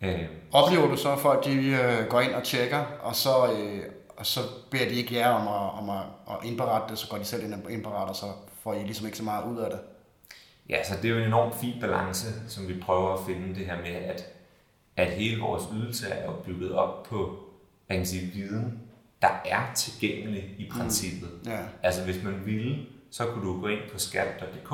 Øh, 0.01 0.19
Oplever 0.54 0.88
du 0.88 0.97
så, 0.97 1.12
at 1.12 1.19
folk 1.19 1.45
de, 1.45 1.56
øh, 1.67 2.08
går 2.10 2.19
ind 2.21 2.34
og 2.34 2.43
tjekker, 2.43 2.84
og 3.01 3.15
så, 3.15 3.30
øh, 3.54 3.84
og 4.17 4.25
så 4.25 4.39
beder 4.71 4.86
de 4.89 4.95
ikke 4.95 5.15
jer 5.15 5.30
om 5.30 5.47
at, 5.47 5.82
om 5.82 5.89
at, 5.89 6.04
at 6.30 6.36
indberette 6.49 6.89
det, 6.89 6.97
så 6.99 7.08
går 7.10 7.17
de 7.17 7.25
selv 7.25 7.43
ind 7.43 7.54
og 7.54 7.71
indberetter, 7.71 8.13
så 8.13 8.25
får 8.63 8.73
I 8.73 8.84
ligesom 8.84 9.06
ikke 9.06 9.17
så 9.17 9.23
meget 9.23 9.43
ud 9.45 9.58
af 9.60 9.69
det. 9.71 9.80
Ja, 10.69 10.84
så 10.84 10.93
det 11.02 11.06
er 11.06 11.13
jo 11.13 11.17
en 11.19 11.28
enormt 11.28 11.56
fin 11.56 11.74
balance, 11.82 12.28
som 12.50 12.67
vi 12.67 12.80
prøver 12.82 13.13
at 13.13 13.19
finde 13.26 13.56
det 13.56 13.65
her 13.65 13.78
med, 13.78 13.95
at, 13.95 14.26
at 14.97 15.12
hele 15.12 15.41
vores 15.41 15.63
ydelse 15.74 16.10
er 16.10 16.26
jo 16.26 16.32
bygget 16.32 16.71
op 16.71 17.04
på 17.04 17.39
hvad 17.88 17.97
kan 17.97 18.06
sige, 18.06 18.32
viden, 18.34 18.80
der 19.21 19.41
er 19.45 19.74
tilgængelig 19.76 20.56
i 20.58 20.69
princippet. 20.71 21.30
Ja, 21.45 21.58
Altså 21.84 22.04
hvis 22.04 22.24
man 22.24 22.41
ville, 22.45 22.78
så 23.12 23.26
kunne 23.26 23.45
du 23.45 23.62
gå 23.62 23.67
ind 23.67 23.80
på 23.93 24.00
skat.dk 24.00 24.71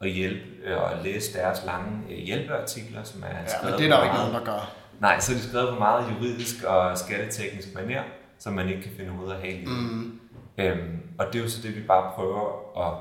og 0.00 0.06
hjælpe 0.06 0.42
øh, 0.64 0.82
og 0.82 0.90
læse 1.04 1.32
deres 1.38 1.62
lange 1.66 1.90
øh, 2.10 2.18
hjælpeartikler, 2.18 3.02
som 3.02 3.22
er 3.22 3.26
ja 3.26 3.46
skrevet 3.46 3.70
men 3.70 3.78
det 3.78 3.92
er 3.92 3.96
der 3.96 4.04
ikke 4.04 4.16
nogen, 4.16 4.34
der 4.34 4.44
gør. 4.44 4.74
Nej, 5.00 5.20
så 5.20 5.32
er 5.32 5.36
de 5.36 5.42
skrevet 5.42 5.68
på 5.68 5.78
meget 5.78 6.04
juridisk 6.10 6.64
og 6.64 6.98
skatteteknisk 6.98 7.68
manér, 7.68 8.02
som 8.38 8.52
man 8.52 8.68
ikke 8.68 8.82
kan 8.82 8.92
finde 8.96 9.12
ud 9.24 9.30
af 9.30 9.40
have 9.40 9.52
i 9.52 9.56
livet. 9.56 9.92
Mm. 9.92 10.20
Øhm, 10.58 11.00
og 11.18 11.26
det 11.26 11.38
er 11.38 11.42
jo 11.42 11.48
så 11.48 11.62
det, 11.62 11.76
vi 11.76 11.80
bare 11.82 12.12
prøver 12.14 12.44
at, 12.86 12.98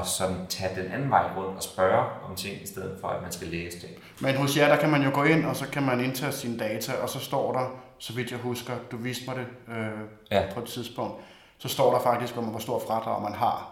at 0.00 0.06
sådan 0.06 0.46
tage 0.48 0.82
den 0.82 0.92
anden 0.92 1.10
vej 1.10 1.24
rundt 1.36 1.56
og 1.56 1.62
spørge 1.62 2.04
om 2.28 2.36
ting, 2.36 2.62
i 2.62 2.66
stedet 2.66 2.98
for 3.00 3.08
at 3.08 3.22
man 3.22 3.32
skal 3.32 3.48
læse 3.48 3.80
det. 3.80 3.88
Men 4.20 4.36
hos 4.36 4.56
jer, 4.56 4.68
der 4.68 4.76
kan 4.76 4.90
man 4.90 5.02
jo 5.02 5.10
gå 5.14 5.22
ind, 5.22 5.46
og 5.46 5.56
så 5.56 5.68
kan 5.68 5.82
man 5.82 6.00
indtaste 6.04 6.40
sine 6.40 6.58
data, 6.58 6.92
og 7.02 7.08
så 7.08 7.18
står 7.20 7.52
der, 7.52 7.66
så 7.98 8.12
vidt 8.12 8.30
jeg 8.30 8.38
husker, 8.38 8.72
du 8.90 8.96
viste 8.96 9.24
mig 9.26 9.36
det 9.36 9.74
øh, 9.74 9.86
Ja. 10.30 10.42
på 10.54 10.60
et 10.60 10.66
tidspunkt, 10.66 11.14
så 11.58 11.68
står 11.68 11.92
der 11.94 12.00
faktisk 12.00 12.36
om, 12.36 12.44
hvor 12.44 12.58
stor 12.60 12.82
fradrag 12.86 13.22
man 13.22 13.32
har. 13.34 13.70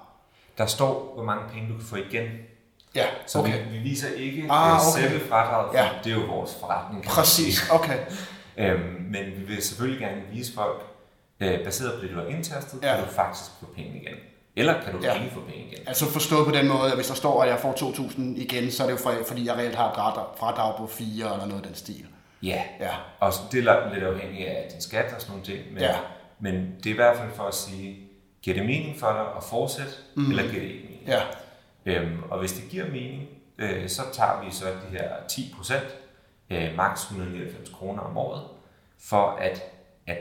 Der 0.59 0.67
står, 0.67 1.13
hvor 1.15 1.25
mange 1.25 1.43
penge 1.53 1.69
du 1.69 1.75
kan 1.75 1.85
få 1.87 1.97
igen. 1.97 2.29
Ja, 2.95 3.05
Så 3.27 3.39
okay. 3.39 3.53
okay. 3.53 3.65
vi, 3.71 3.77
vi 3.77 3.79
viser 3.79 4.09
ikke 4.17 4.47
Ah, 4.51 4.73
ah, 4.73 4.89
okay. 4.89 5.01
selve 5.03 5.29
fradraget, 5.29 5.69
for 5.71 5.77
Ja. 5.79 5.89
det 6.05 6.13
er 6.13 6.17
jo 6.21 6.27
vores 6.27 6.57
forretning. 6.61 7.05
Præcis, 7.05 7.71
okay. 7.71 7.99
Øhm, 8.59 8.81
men 9.11 9.25
vi 9.37 9.45
vil 9.47 9.63
selvfølgelig 9.63 10.01
gerne 10.01 10.23
vise 10.33 10.55
folk, 10.55 10.83
øh, 11.41 11.65
baseret 11.65 11.95
på 11.95 12.01
det, 12.07 12.11
du 12.11 12.21
har 12.21 12.27
indtastet, 12.27 12.83
Ja. 12.83 12.89
ja. 12.91 12.97
kan 12.97 13.05
du 13.05 13.11
faktisk 13.13 13.51
få 13.61 13.67
penge 13.77 13.91
igen. 14.03 14.15
Eller 14.57 14.83
kan 14.83 14.93
du 14.93 14.99
Ja. 15.03 15.15
ikke 15.23 15.35
få 15.35 15.41
penge 15.41 15.61
igen. 15.67 15.79
Altså 15.89 16.07
forstået 16.13 16.47
på 16.47 16.53
den 16.53 16.69
måde, 16.69 16.89
at 16.91 16.95
hvis 16.95 17.07
der 17.07 17.15
står, 17.15 17.43
at 17.43 17.49
jeg 17.49 17.59
får 17.59 17.73
2.000 17.73 18.21
igen, 18.37 18.71
så 18.71 18.83
er 18.83 18.87
det 18.87 18.93
jo 18.93 18.99
for- 18.99 19.25
fordi, 19.27 19.47
jeg 19.47 19.55
reelt 19.57 19.75
har 19.75 19.89
et 19.91 19.95
fradrag- 20.39 20.77
på 20.79 20.87
4 20.87 21.33
eller 21.33 21.47
noget 21.47 21.61
af 21.63 21.67
den 21.67 21.75
stil. 21.75 22.07
Ja, 22.43 22.63
Ja, 22.81 22.95
og 23.21 23.33
det 23.53 23.67
er 23.67 23.95
lidt 23.95 24.05
afhængigt 24.05 24.49
af 24.49 24.69
din 24.73 24.81
skat 24.81 25.13
og 25.15 25.21
sådan 25.21 25.31
nogle 25.31 25.45
ting. 25.45 25.73
Men, 25.73 25.83
Ja. 25.83 25.95
men 26.41 26.55
det 26.79 26.87
er 26.87 26.91
i 26.91 26.97
hvert 26.97 27.17
fald 27.17 27.31
for 27.35 27.43
at 27.43 27.55
sige, 27.55 27.99
giver 28.43 28.57
det 28.57 28.67
mening 28.67 28.99
for 29.01 29.07
dig 29.13 29.27
at 29.37 29.45
fortsætte, 29.45 29.93
mm. 30.17 30.31
eller 30.31 30.43
giver 30.43 30.63
det 30.63 30.71
ikke 30.71 30.85
mening? 30.85 31.03
ja, 31.07 31.21
Øhm, 31.87 32.23
og 32.31 32.39
hvis 32.39 32.53
det 32.53 32.71
giver 32.71 32.85
mening, 32.91 33.29
øh, 33.59 33.89
så 33.89 34.03
tager 34.13 34.45
vi 34.45 34.51
så 34.51 34.65
de 34.67 34.99
her 34.99 35.09
10 35.29 35.55
procent, 35.57 35.85
øh, 36.51 36.77
maks 36.77 37.01
199 37.03 37.69
kroner 37.71 38.03
om 38.03 38.17
året, 38.19 38.43
for 39.09 39.27
at, 39.41 39.63
at 40.07 40.19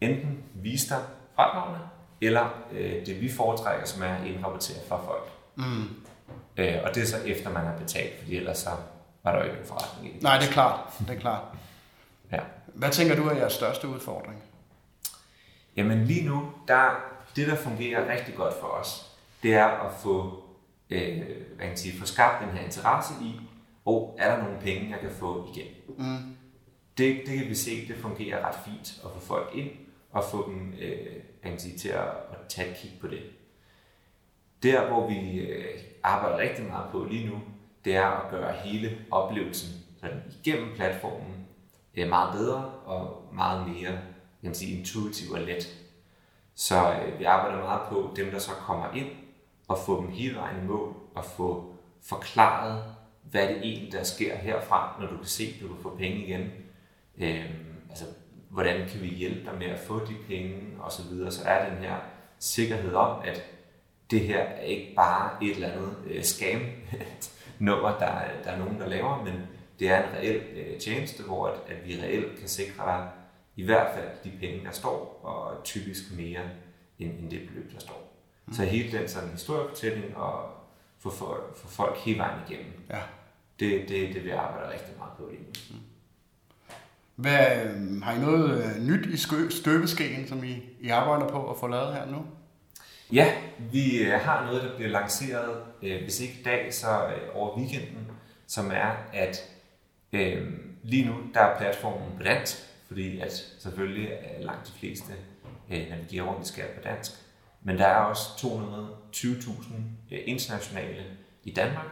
enten 0.00 0.38
vise 0.54 0.88
dig 0.88 0.98
fradragene, 1.36 1.78
eller 2.20 2.48
øh, 2.72 3.06
det 3.06 3.20
vi 3.20 3.32
foretrækker, 3.32 3.86
som 3.86 4.02
er 4.02 4.14
at 4.14 4.26
indrapportere 4.26 4.78
for 4.88 5.02
folk. 5.06 5.30
mm. 5.54 5.88
Øh, 6.56 6.74
og 6.84 6.94
det 6.94 7.02
er 7.02 7.06
så 7.06 7.16
efter 7.26 7.50
man 7.50 7.64
har 7.66 7.76
betalt, 7.78 8.18
fordi 8.18 8.36
ellers 8.36 8.58
så 8.58 8.70
var 9.24 9.32
der 9.32 9.38
jo 9.38 9.44
ikke 9.44 9.54
nogen 9.54 9.68
forretning 9.68 10.12
i 10.12 10.14
det. 10.14 10.22
nej, 10.22 10.38
det 10.38 10.48
er 10.48 10.52
klart, 10.52 10.80
det 10.98 11.16
er 11.16 11.20
klart. 11.20 11.42
Ja. 12.32 12.38
Hvad 12.74 12.90
tænker 12.90 13.16
du 13.16 13.28
er 13.28 13.34
jeres 13.36 13.52
største 13.52 13.88
udfordring? 13.88 14.42
Jamen 15.76 16.04
lige 16.04 16.28
nu, 16.28 16.52
der, 16.68 16.90
det 17.36 17.46
der 17.48 17.56
fungerer 17.56 18.12
rigtig 18.12 18.34
godt 18.34 18.54
for 18.60 18.66
os, 18.66 19.06
det 19.42 19.54
er 19.54 19.66
at 19.66 19.92
få, 20.02 20.44
øh, 20.90 21.22
hvad 21.56 21.66
kan 21.66 21.76
sige, 21.76 21.98
få 21.98 22.06
skabt 22.06 22.44
den 22.44 22.58
her 22.58 22.64
interesse 22.64 23.14
i, 23.22 23.40
og 23.84 24.16
er 24.18 24.36
der 24.36 24.42
nogle 24.42 24.58
penge, 24.60 24.90
jeg 24.90 25.00
kan 25.00 25.10
få 25.18 25.48
igen? 25.54 25.66
Mm. 25.98 26.36
Det, 26.98 27.22
det 27.26 27.38
kan 27.38 27.48
vi 27.48 27.54
se, 27.54 27.88
det 27.88 27.96
fungerer 27.96 28.48
ret 28.48 28.56
fint 28.64 29.00
at 29.04 29.10
få 29.14 29.20
folk 29.20 29.50
ind 29.54 29.70
og 30.12 30.24
få 30.24 30.50
dem 30.50 30.74
øh, 30.80 31.06
hvad 31.40 31.50
kan 31.50 31.60
sige, 31.60 31.78
til 31.78 31.88
at, 31.88 32.04
at 32.04 32.38
tage 32.48 32.70
et 32.70 32.76
kig 32.76 32.98
på 33.00 33.06
det. 33.06 33.22
Der, 34.62 34.88
hvor 34.88 35.08
vi 35.08 35.38
øh, 35.38 35.80
arbejder 36.02 36.38
rigtig 36.38 36.64
meget 36.64 36.90
på 36.90 37.06
lige 37.10 37.28
nu, 37.28 37.40
det 37.84 37.96
er 37.96 38.06
at 38.06 38.30
gøre 38.30 38.52
hele 38.52 38.98
oplevelsen 39.10 39.68
sådan, 40.00 40.22
igennem 40.44 40.74
platformen 40.76 41.46
øh, 41.94 42.08
meget 42.08 42.32
bedre 42.32 42.64
og 42.84 43.28
meget 43.32 43.68
mere 43.68 43.98
kan 44.40 44.48
man 44.48 44.54
sige, 44.54 44.78
intuitiv 44.78 45.32
og 45.32 45.40
let. 45.40 45.80
Så 46.54 46.92
øh, 46.92 47.18
vi 47.18 47.24
arbejder 47.24 47.58
meget 47.58 47.88
på 47.88 48.12
dem, 48.16 48.30
der 48.30 48.38
så 48.38 48.50
kommer 48.50 48.92
ind, 48.94 49.10
og 49.68 49.78
få 49.78 50.02
dem 50.02 50.10
hele 50.10 50.36
vejen 50.36 50.64
i 50.64 50.66
mål, 50.66 50.94
og 51.14 51.24
få 51.24 51.74
forklaret, 52.02 52.84
hvad 53.22 53.48
det 53.48 53.56
egentlig 53.56 53.92
der 53.92 54.02
sker 54.02 54.36
herfra, 54.36 54.96
når 55.00 55.06
du 55.06 55.16
kan 55.16 55.26
se, 55.26 55.54
at 55.54 55.62
du 55.62 55.74
kan 55.74 55.82
få 55.82 55.96
penge 55.96 56.26
igen. 56.26 56.50
Øhm, 57.18 57.76
altså, 57.90 58.04
hvordan 58.50 58.88
kan 58.88 59.00
vi 59.02 59.06
hjælpe 59.08 59.44
dig 59.50 59.58
med 59.58 59.66
at 59.66 59.78
få 59.78 59.98
de 60.06 60.14
penge, 60.28 60.56
og 60.80 60.92
så 60.92 61.02
videre. 61.10 61.30
Så 61.32 61.42
er 61.44 61.70
den 61.70 61.78
her 61.84 61.96
sikkerhed 62.38 62.94
om, 62.94 63.22
at 63.24 63.44
det 64.10 64.20
her 64.20 64.38
er 64.38 64.60
ikke 64.62 64.92
bare 64.96 65.30
et 65.44 65.50
eller 65.54 65.68
andet 65.72 65.94
øh, 66.06 66.22
scam 66.22 66.60
nummer, 67.58 67.98
der, 67.98 68.06
er- 68.06 68.42
der 68.44 68.50
er 68.50 68.58
nogen, 68.58 68.80
der 68.80 68.88
laver, 68.88 69.24
men 69.24 69.34
det 69.78 69.88
er 69.88 70.02
en 70.08 70.16
reel 70.16 70.36
øh, 70.56 70.78
tjeneste, 70.80 71.22
hvor 71.22 71.46
at, 71.46 71.54
at 71.68 71.86
vi 71.88 72.00
reelt 72.02 72.38
kan 72.38 72.48
sikre 72.48 72.84
dig 72.86 73.08
i 73.56 73.64
hvert 73.64 73.94
fald 73.94 74.08
de 74.24 74.38
penge, 74.40 74.64
der 74.64 74.70
står, 74.70 75.20
og 75.22 75.64
typisk 75.64 76.02
mere 76.16 76.40
end, 76.98 77.10
end 77.18 77.30
det 77.30 77.48
beløb, 77.48 77.72
der 77.74 77.80
står. 77.80 78.12
Mm. 78.46 78.52
Så 78.52 78.64
hele 78.64 78.98
den 78.98 79.08
sådan 79.08 79.30
historiefortælling 79.30 80.16
og 80.16 80.50
få 80.98 81.10
folk, 81.10 81.56
få 81.56 81.68
folk 81.68 81.96
hele 81.98 82.18
vejen 82.18 82.40
igennem, 82.50 82.72
Ja. 82.90 83.00
det, 83.60 83.88
det, 83.88 84.14
det 84.14 84.24
vi 84.24 84.30
arbejder 84.30 84.72
rigtig 84.72 84.94
meget 84.98 85.12
på 85.18 85.28
lige 85.30 85.42
nu. 85.42 85.76
Hvad, 87.20 87.64
øh, 87.64 88.02
har 88.02 88.14
I 88.14 88.18
noget 88.18 88.64
øh, 88.64 88.82
nyt 88.82 89.06
i 89.06 89.16
skø- 89.16 89.50
støbeskeen, 89.50 90.28
som 90.28 90.44
I, 90.44 90.62
I 90.80 90.88
arbejder 90.88 91.28
på 91.28 91.50
at 91.50 91.56
få 91.60 91.66
lavet 91.66 91.94
her 91.94 92.06
nu? 92.06 92.26
Ja, 93.12 93.32
vi 93.72 93.98
øh, 93.98 94.20
har 94.20 94.44
noget, 94.46 94.62
der 94.62 94.76
bliver 94.76 94.90
lanceret, 94.90 95.62
øh, 95.82 96.02
hvis 96.02 96.20
ikke 96.20 96.34
i 96.40 96.42
dag, 96.42 96.74
så 96.74 97.06
øh, 97.06 97.36
over 97.36 97.58
weekenden, 97.58 98.06
som 98.46 98.70
er, 98.70 98.92
at 99.12 99.36
øh, 100.12 100.48
lige 100.82 101.06
nu 101.06 101.14
der 101.34 101.40
er 101.40 101.58
platformen 101.58 102.16
på 102.16 102.22
dansk, 102.22 102.56
fordi 102.88 103.18
at 103.20 103.32
selvfølgelig 103.58 104.08
er 104.12 104.42
langt 104.42 104.66
de 104.66 104.72
fleste 104.78 105.12
øh, 105.70 105.88
navigerer 105.90 106.24
rundt 106.24 106.48
i 106.48 106.52
skat 106.52 106.68
på 106.68 106.80
dansk. 106.84 107.12
Men 107.62 107.78
der 107.78 107.86
er 107.86 107.96
også 107.96 108.22
220.000 109.12 109.72
øh, 110.12 110.18
internationale 110.24 111.04
i 111.44 111.50
Danmark, 111.50 111.86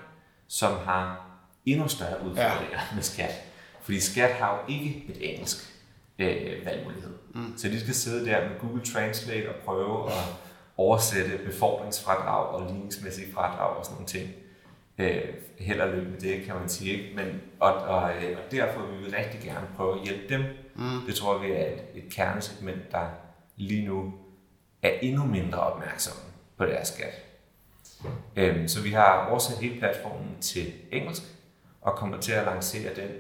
som 0.47 0.73
har 0.85 1.25
endnu 1.67 1.89
større 1.89 2.21
udfordringer 2.21 2.79
ja. 2.91 2.95
med 2.95 3.03
skat. 3.03 3.48
Fordi 3.89 4.01
skat 4.01 4.31
har 4.31 4.55
jo 4.55 4.75
ikke 4.75 5.05
et 5.09 5.33
engelsk 5.33 5.75
øh, 6.19 6.67
valgmulighed. 6.67 7.11
Mm. 7.35 7.53
Så 7.57 7.69
de 7.69 7.81
skal 7.81 7.95
sidde 7.95 8.27
der 8.27 8.49
med 8.49 8.59
Google 8.61 8.85
Translate 8.85 9.49
og 9.49 9.55
prøve 9.65 10.07
at 10.07 10.25
oversætte 10.77 11.39
befordringsfradrag 11.47 12.47
og 12.49 12.73
ligningsmæssige 12.73 13.33
fradrag 13.33 13.77
og 13.77 13.85
sådan 13.85 13.95
nogle 13.95 14.07
ting. 14.07 14.31
Øh, 14.99 15.35
held 15.59 15.81
og 15.81 15.89
lykke 15.89 16.11
med 16.11 16.21
det, 16.21 16.45
kan 16.45 16.55
man 16.55 16.69
sige. 16.69 16.93
Ikke? 16.93 17.17
Men, 17.17 17.41
og, 17.61 17.75
og, 17.75 18.11
øh, 18.11 18.39
og 18.39 18.53
derfor 18.53 18.87
vil 18.87 19.07
vi 19.07 19.17
rigtig 19.17 19.41
gerne 19.41 19.67
prøve 19.77 20.01
at 20.01 20.07
hjælpe 20.07 20.35
dem. 20.35 20.43
Mm. 20.75 21.07
Det 21.07 21.15
tror 21.15 21.39
vi 21.39 21.53
er 21.53 21.67
et, 21.67 21.83
et 21.95 22.13
kernesegment, 22.13 22.93
der 22.93 23.07
lige 23.57 23.87
nu 23.87 24.13
er 24.83 24.91
endnu 25.03 25.25
mindre 25.25 25.61
opmærksomme 25.61 26.23
på 26.57 26.65
deres 26.67 26.89
skat. 26.89 27.25
Øhm, 28.37 28.69
så 28.69 28.83
vi 28.83 28.91
har 28.91 29.27
oversat 29.31 29.59
hele 29.59 29.79
platformen 29.79 30.37
til 30.41 30.73
engelsk, 30.93 31.23
og 31.81 31.97
kommer 31.97 32.21
til 32.21 32.33
at 32.33 32.45
lancere 32.45 32.95
den 32.95 33.11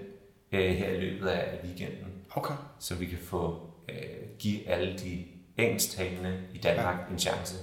øh, 0.52 0.70
her 0.70 0.88
i 0.88 1.00
løbet 1.00 1.28
af 1.28 1.58
weekenden, 1.64 2.06
Okay. 2.36 2.54
så 2.78 2.94
vi 2.94 3.06
kan 3.06 3.18
få 3.22 3.70
øh, 3.88 3.96
give 4.38 4.68
alle 4.68 4.98
de 4.98 5.24
engelsktalende 5.56 6.40
i 6.54 6.58
Danmark 6.58 6.96
ja. 7.08 7.12
en 7.12 7.18
chance 7.18 7.56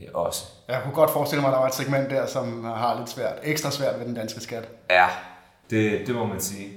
øh, 0.00 0.08
også. 0.14 0.44
Jeg 0.68 0.80
kunne 0.82 0.94
godt 0.94 1.10
forestille 1.10 1.40
mig, 1.40 1.48
at 1.48 1.52
der 1.52 1.58
var 1.58 1.68
et 1.68 1.74
segment 1.74 2.10
der, 2.10 2.26
som 2.26 2.64
har 2.64 2.98
lidt 2.98 3.10
svært, 3.10 3.38
ekstra 3.42 3.70
svært 3.70 3.98
ved 3.98 4.06
den 4.06 4.14
danske 4.14 4.40
skat. 4.40 4.68
Ja, 4.90 5.08
det, 5.70 6.06
det 6.06 6.14
må 6.14 6.26
man 6.26 6.40
sige. 6.40 6.72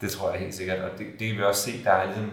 Det 0.00 0.10
tror 0.10 0.30
jeg 0.30 0.40
helt 0.40 0.54
sikkert, 0.54 0.78
og 0.78 0.98
det, 0.98 1.06
det 1.18 1.28
kan 1.28 1.36
vi 1.36 1.42
også 1.42 1.62
se, 1.62 1.84
der 1.84 1.90
er 1.92 2.04
ligesom, 2.06 2.32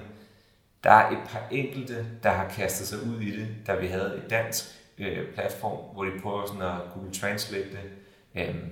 der 0.83 0.91
er 0.91 1.11
et 1.11 1.17
par 1.29 1.47
enkelte, 1.51 2.05
der 2.23 2.29
har 2.29 2.49
kastet 2.49 2.87
sig 2.87 2.97
ud 3.03 3.21
i 3.21 3.39
det, 3.39 3.47
da 3.67 3.75
vi 3.75 3.87
havde 3.87 4.21
et 4.23 4.29
dansk 4.29 4.65
øh, 4.97 5.33
platform, 5.33 5.93
hvor 5.93 6.03
de 6.03 6.11
prøver 6.23 6.45
sådan 6.45 6.61
at 6.61 6.77
Google 6.93 7.11
Translate 7.13 7.69
det. 7.71 7.91
Øhm, 8.35 8.69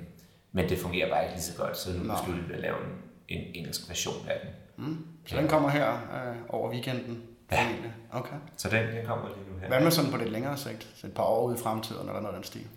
men 0.51 0.69
det 0.69 0.79
fungerer 0.79 1.09
bare 1.09 1.23
ikke 1.23 1.33
lige 1.35 1.43
så 1.43 1.57
godt, 1.57 1.77
så 1.77 1.89
nu 1.91 2.13
besluttede 2.13 2.47
vi 2.47 2.53
at 2.53 2.59
lave 2.59 2.75
en, 2.77 2.91
en 3.33 3.55
engelsk 3.55 3.89
version 3.89 4.27
af 4.29 4.39
den. 4.43 4.49
Mm. 4.85 5.07
Så 5.25 5.37
den 5.37 5.47
kommer 5.47 5.69
her 5.69 5.91
øh, 5.93 6.37
over 6.49 6.71
weekenden? 6.71 7.23
Ja. 7.51 7.67
Okay. 8.11 8.35
Så 8.57 8.69
den, 8.69 8.95
den 8.95 9.05
kommer 9.05 9.27
lige 9.27 9.53
nu 9.53 9.59
her. 9.59 9.67
Hvad 9.67 9.81
med 9.81 9.91
sådan 9.91 10.11
på 10.11 10.17
lidt 10.17 10.31
længere 10.31 10.57
sigt? 10.57 10.87
Så 10.95 11.07
et 11.07 11.13
par 11.13 11.23
år 11.23 11.47
ude 11.47 11.55
i 11.55 11.59
fremtiden, 11.59 12.01
eller 12.01 12.21
noget 12.21 12.27
af 12.27 12.33
den 12.33 12.43
stil? 12.43 12.67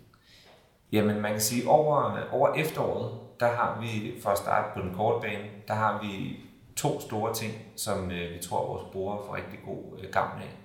Jamen 0.91 1.21
man 1.21 1.31
kan 1.31 1.41
sige, 1.41 1.69
over, 1.69 2.19
over 2.31 2.53
efteråret, 2.53 3.19
der 3.39 3.47
har 3.47 3.81
vi, 3.81 4.13
for 4.23 4.29
at 4.29 4.37
starte 4.37 4.67
på 4.73 4.81
den 4.81 4.95
korte 4.95 5.27
bane, 5.27 5.43
der 5.67 5.73
har 5.73 6.01
vi 6.01 6.39
to 6.75 7.01
store 7.01 7.33
ting, 7.33 7.53
som 7.75 8.11
øh, 8.11 8.33
vi 8.33 8.39
tror, 8.39 8.67
vores 8.67 8.83
brugere 8.91 9.25
får 9.25 9.35
rigtig 9.35 9.59
god 9.65 9.99
øh, 9.99 10.09
gavn 10.11 10.41
af. 10.41 10.55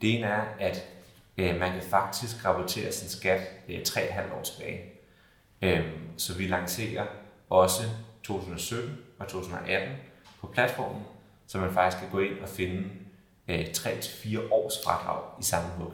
Det 0.00 0.16
ene 0.16 0.26
er, 0.26 0.42
at 0.58 0.84
øh, 1.38 1.60
man 1.60 1.72
kan 1.72 1.82
faktisk 1.82 2.44
rapportere 2.44 2.92
sin 2.92 3.08
skat 3.08 3.40
øh, 3.68 3.78
3,5 3.80 4.34
år 4.38 4.42
tilbage. 4.42 4.80
Øh, 5.62 5.86
så 6.16 6.34
vi 6.34 6.46
lancerer 6.46 7.06
også 7.50 7.82
2017 8.22 8.98
og 9.20 9.28
2018 9.28 9.88
på 10.40 10.46
platformen, 10.46 11.02
så 11.46 11.58
man 11.58 11.72
faktisk 11.72 12.02
kan 12.02 12.10
gå 12.12 12.18
ind 12.18 12.38
og 12.42 12.48
finde 12.48 12.84
øh, 13.48 13.60
3-4 13.60 14.52
års 14.52 14.74
fradrag 14.84 15.22
i 15.40 15.42
samme 15.42 15.68
hug. 15.78 15.92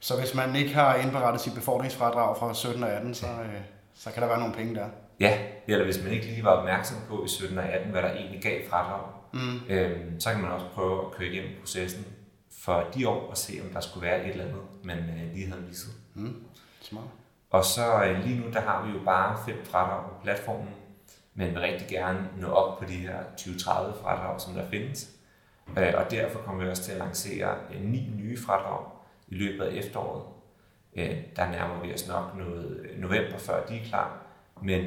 Så 0.00 0.18
hvis 0.18 0.34
man 0.34 0.56
ikke 0.56 0.74
har 0.74 0.94
indberettet 0.94 1.40
sit 1.42 1.54
befordringsfradrag 1.54 2.36
fra 2.36 2.54
17 2.54 2.82
og 2.82 2.90
18, 2.90 3.14
så, 3.14 3.26
øh, 3.26 3.60
så 3.94 4.10
kan 4.10 4.22
der 4.22 4.28
være 4.28 4.38
nogle 4.38 4.54
penge 4.54 4.74
der. 4.74 4.86
Ja, 5.20 5.38
eller 5.66 5.84
hvis 5.84 6.02
man 6.02 6.12
ikke 6.12 6.26
lige 6.26 6.44
var 6.44 6.50
opmærksom 6.50 6.96
på 7.08 7.24
i 7.24 7.28
17 7.28 7.58
og 7.58 7.64
18, 7.64 7.90
hvad 7.90 8.02
der 8.02 8.10
egentlig 8.12 8.42
gav 8.42 8.68
fradrag, 8.70 9.00
Mm. 9.32 9.60
øhm, 9.68 10.20
så 10.20 10.30
kan 10.30 10.40
man 10.40 10.50
også 10.50 10.66
prøve 10.74 11.06
at 11.06 11.12
køre 11.12 11.28
igennem 11.28 11.50
processen 11.60 12.06
for 12.64 12.84
de 12.94 13.08
år 13.08 13.30
og 13.30 13.36
se, 13.36 13.52
om 13.64 13.68
der 13.72 13.80
skulle 13.80 14.06
være 14.06 14.24
et 14.24 14.30
eller 14.30 14.44
andet, 14.44 14.60
man 14.84 14.98
øh, 14.98 15.34
lige 15.34 15.46
havde 15.46 15.62
misset. 15.68 15.92
Mm. 16.14 16.36
Smart. 16.80 17.04
Og 17.50 17.64
så 17.64 18.04
øh, 18.04 18.24
lige 18.24 18.40
nu, 18.40 18.50
der 18.52 18.60
har 18.60 18.86
vi 18.86 18.92
jo 18.92 18.98
bare 19.04 19.38
fem 19.46 19.64
fradrag 19.64 20.04
på 20.04 20.14
platformen, 20.22 20.68
men 21.38 21.54
vil 21.54 21.60
rigtig 21.60 21.88
gerne 21.88 22.28
nå 22.40 22.46
op 22.46 22.78
på 22.78 22.84
de 22.84 22.94
her 22.94 23.18
20-30 23.36 24.02
fradrag, 24.02 24.40
som 24.40 24.54
der 24.54 24.68
findes. 24.70 25.10
Øh, 25.78 25.92
og 25.96 26.10
derfor 26.10 26.38
kommer 26.38 26.64
vi 26.64 26.70
også 26.70 26.82
til 26.82 26.92
at 26.92 26.98
lancere 26.98 27.54
øh, 27.74 27.80
ni 27.84 28.10
nye 28.16 28.38
fradrag 28.38 28.84
i 29.28 29.34
løbet 29.34 29.64
af 29.64 29.74
efteråret. 29.74 30.22
Øh, 30.96 31.16
der 31.36 31.50
nærmer 31.50 31.80
vi 31.80 31.94
os 31.94 32.08
nok 32.08 32.36
noget 32.36 32.90
november, 32.96 33.38
før 33.38 33.66
de 33.66 33.76
er 33.76 33.84
klar. 33.84 34.22
Men, 34.62 34.82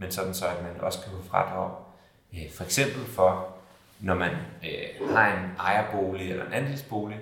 men 0.00 0.10
sådan 0.10 0.34
så, 0.34 0.46
at 0.46 0.62
man 0.62 0.80
også 0.80 0.98
kan 1.02 1.12
få 1.12 1.28
fradrag. 1.30 1.70
For 2.56 2.64
eksempel 2.64 3.06
for, 3.06 3.56
når 4.00 4.14
man 4.14 4.30
har 5.10 5.36
en 5.36 5.50
ejerbolig 5.58 6.30
eller 6.30 6.46
en 6.46 6.52
andelsbolig, 6.52 7.18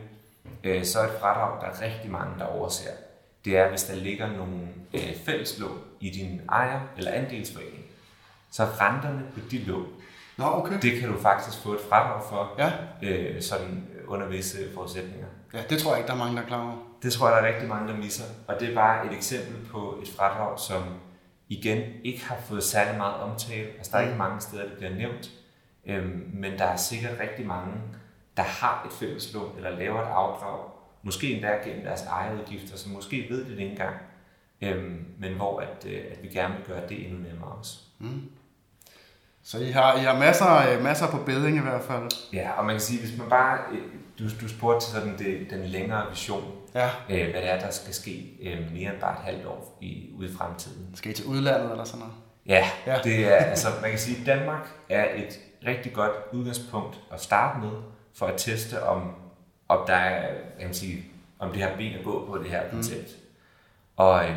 så 0.64 1.00
er 1.00 1.04
et 1.04 1.20
fradrag, 1.20 1.60
der 1.60 1.66
er 1.66 1.82
rigtig 1.82 2.10
mange, 2.10 2.38
der 2.38 2.44
overser. 2.44 2.90
Det 3.44 3.58
er, 3.58 3.68
hvis 3.68 3.84
der 3.84 3.96
ligger 3.96 4.36
nogle 4.36 4.68
fælleslån 5.24 5.78
i 6.00 6.10
din 6.10 6.40
ejer- 6.48 6.88
eller 6.96 7.12
andelsforening. 7.12 7.83
Så 8.54 8.64
renterne 8.64 9.22
på 9.34 9.40
de 9.50 9.58
lån, 9.58 9.86
Nå, 10.36 10.44
okay. 10.44 10.78
det 10.82 11.00
kan 11.00 11.12
du 11.12 11.18
faktisk 11.20 11.62
få 11.62 11.72
et 11.72 11.80
fradrag 11.88 12.22
for, 12.28 12.54
Ja. 12.58 12.72
øh, 13.02 13.42
sådan 13.42 13.86
under 14.06 14.28
visse 14.28 14.58
forudsætninger. 14.74 15.26
ja, 15.54 15.62
det 15.70 15.78
tror 15.78 15.90
jeg 15.90 15.98
ikke, 15.98 16.08
der 16.08 16.14
er 16.14 16.18
mange, 16.18 16.36
der 16.36 16.42
er 16.42 16.46
klar 16.46 16.62
over. 16.62 16.76
Det 17.02 17.12
tror 17.12 17.28
jeg, 17.28 17.36
der 17.42 17.48
er 17.48 17.52
rigtig 17.54 17.68
mange, 17.68 17.88
der 17.92 17.96
misser. 17.96 18.24
Og 18.48 18.60
det 18.60 18.70
er 18.70 18.74
bare 18.74 19.06
et 19.06 19.12
eksempel 19.12 19.66
på 19.70 19.98
et 20.02 20.08
fradrag, 20.08 20.58
som 20.58 20.82
igen 21.48 21.82
ikke 22.04 22.24
har 22.24 22.36
fået 22.48 22.62
særlig 22.62 22.98
meget 22.98 23.14
omtale. 23.14 23.66
Altså, 23.78 23.92
der 23.92 23.98
er 23.98 24.02
ikke 24.02 24.18
mange 24.18 24.40
steder, 24.40 24.62
det 24.62 24.72
bliver 24.78 24.94
nævnt. 24.94 25.30
Øhm, 25.86 26.30
men 26.34 26.58
der 26.58 26.64
er 26.64 26.76
sikkert 26.76 27.12
rigtig 27.20 27.46
mange, 27.46 27.72
der 28.36 28.42
har 28.42 28.86
et 28.86 28.92
fælles 28.92 29.34
lån 29.34 29.56
eller 29.56 29.70
laver 29.70 30.00
et 30.02 30.06
afdrag. 30.08 30.60
Måske 31.02 31.34
endda 31.34 31.48
gennem 31.48 31.84
deres 31.84 32.02
egne 32.02 32.40
udgifter, 32.40 32.76
som 32.76 32.92
måske 32.92 33.26
ved 33.30 33.44
det 33.44 33.50
ikke 33.50 33.70
engang. 33.70 33.96
Øhm, 34.60 35.06
men 35.18 35.34
hvor 35.34 35.60
at, 35.60 35.86
øh, 35.88 36.00
at 36.10 36.22
vi 36.22 36.28
gerne 36.28 36.54
vil 36.54 36.64
gøre 36.66 36.88
det 36.88 37.06
endnu 37.06 37.18
nemmere 37.28 37.50
også. 37.52 37.78
Så 39.44 39.58
I 39.58 39.70
har, 39.70 39.96
I 39.96 40.00
har 40.00 40.18
masser, 40.18 40.56
øh, 40.76 40.82
masser 40.82 41.10
på 41.10 41.16
beding 41.26 41.56
i 41.56 41.60
hvert 41.60 41.82
fald. 41.82 42.10
Ja, 42.32 42.50
og 42.50 42.64
man 42.64 42.74
kan 42.74 42.80
sige, 42.80 43.00
hvis 43.00 43.18
man 43.18 43.28
bare... 43.28 43.58
øh, 43.72 43.78
Du, 44.18 44.24
du 44.40 44.48
spurgte 44.48 44.86
til 44.86 44.92
sådan 44.94 45.18
det, 45.18 45.46
den 45.50 45.64
længere 45.64 46.10
vision, 46.10 46.44
Ja. 46.74 46.86
øh, 47.10 47.30
hvad 47.30 47.40
det 47.42 47.50
er, 47.50 47.58
der 47.60 47.70
skal 47.70 47.94
ske 47.94 48.30
øh, 48.42 48.72
mere 48.72 48.92
end 48.92 49.00
bare 49.00 49.12
et 49.12 49.24
halvt 49.24 49.46
år 49.46 49.78
i, 49.80 50.10
ude 50.18 50.28
i 50.28 50.32
fremtiden. 50.38 50.90
Skal 50.94 51.10
I 51.10 51.14
til 51.14 51.24
udlandet 51.26 51.70
eller 51.70 51.84
sådan 51.84 51.98
noget? 51.98 52.14
Ja, 52.46 52.66
Ja. 52.86 52.98
det 53.04 53.26
er, 53.32 53.36
altså 53.36 53.68
man 53.82 53.90
kan 53.90 53.98
sige, 53.98 54.20
at 54.20 54.26
Danmark 54.26 54.68
er 54.88 55.04
et 55.16 55.38
rigtig 55.66 55.92
godt 55.92 56.10
udgangspunkt 56.32 57.00
at 57.12 57.20
starte 57.22 57.60
med, 57.60 57.70
for 58.14 58.26
at 58.26 58.34
teste, 58.36 58.82
om, 58.82 59.14
om 59.68 59.78
der 59.86 59.94
er, 59.94 60.28
kan 60.58 60.66
man 60.66 60.74
sige, 60.74 61.04
om 61.38 61.50
det 61.52 61.62
har 61.62 61.70
ben 61.76 61.98
at 61.98 62.04
gå 62.04 62.26
på 62.26 62.38
det 62.38 62.50
her 62.50 62.62
koncept. 62.70 63.08
Mm. 63.08 63.24
Og 63.96 64.24
øhm, 64.24 64.36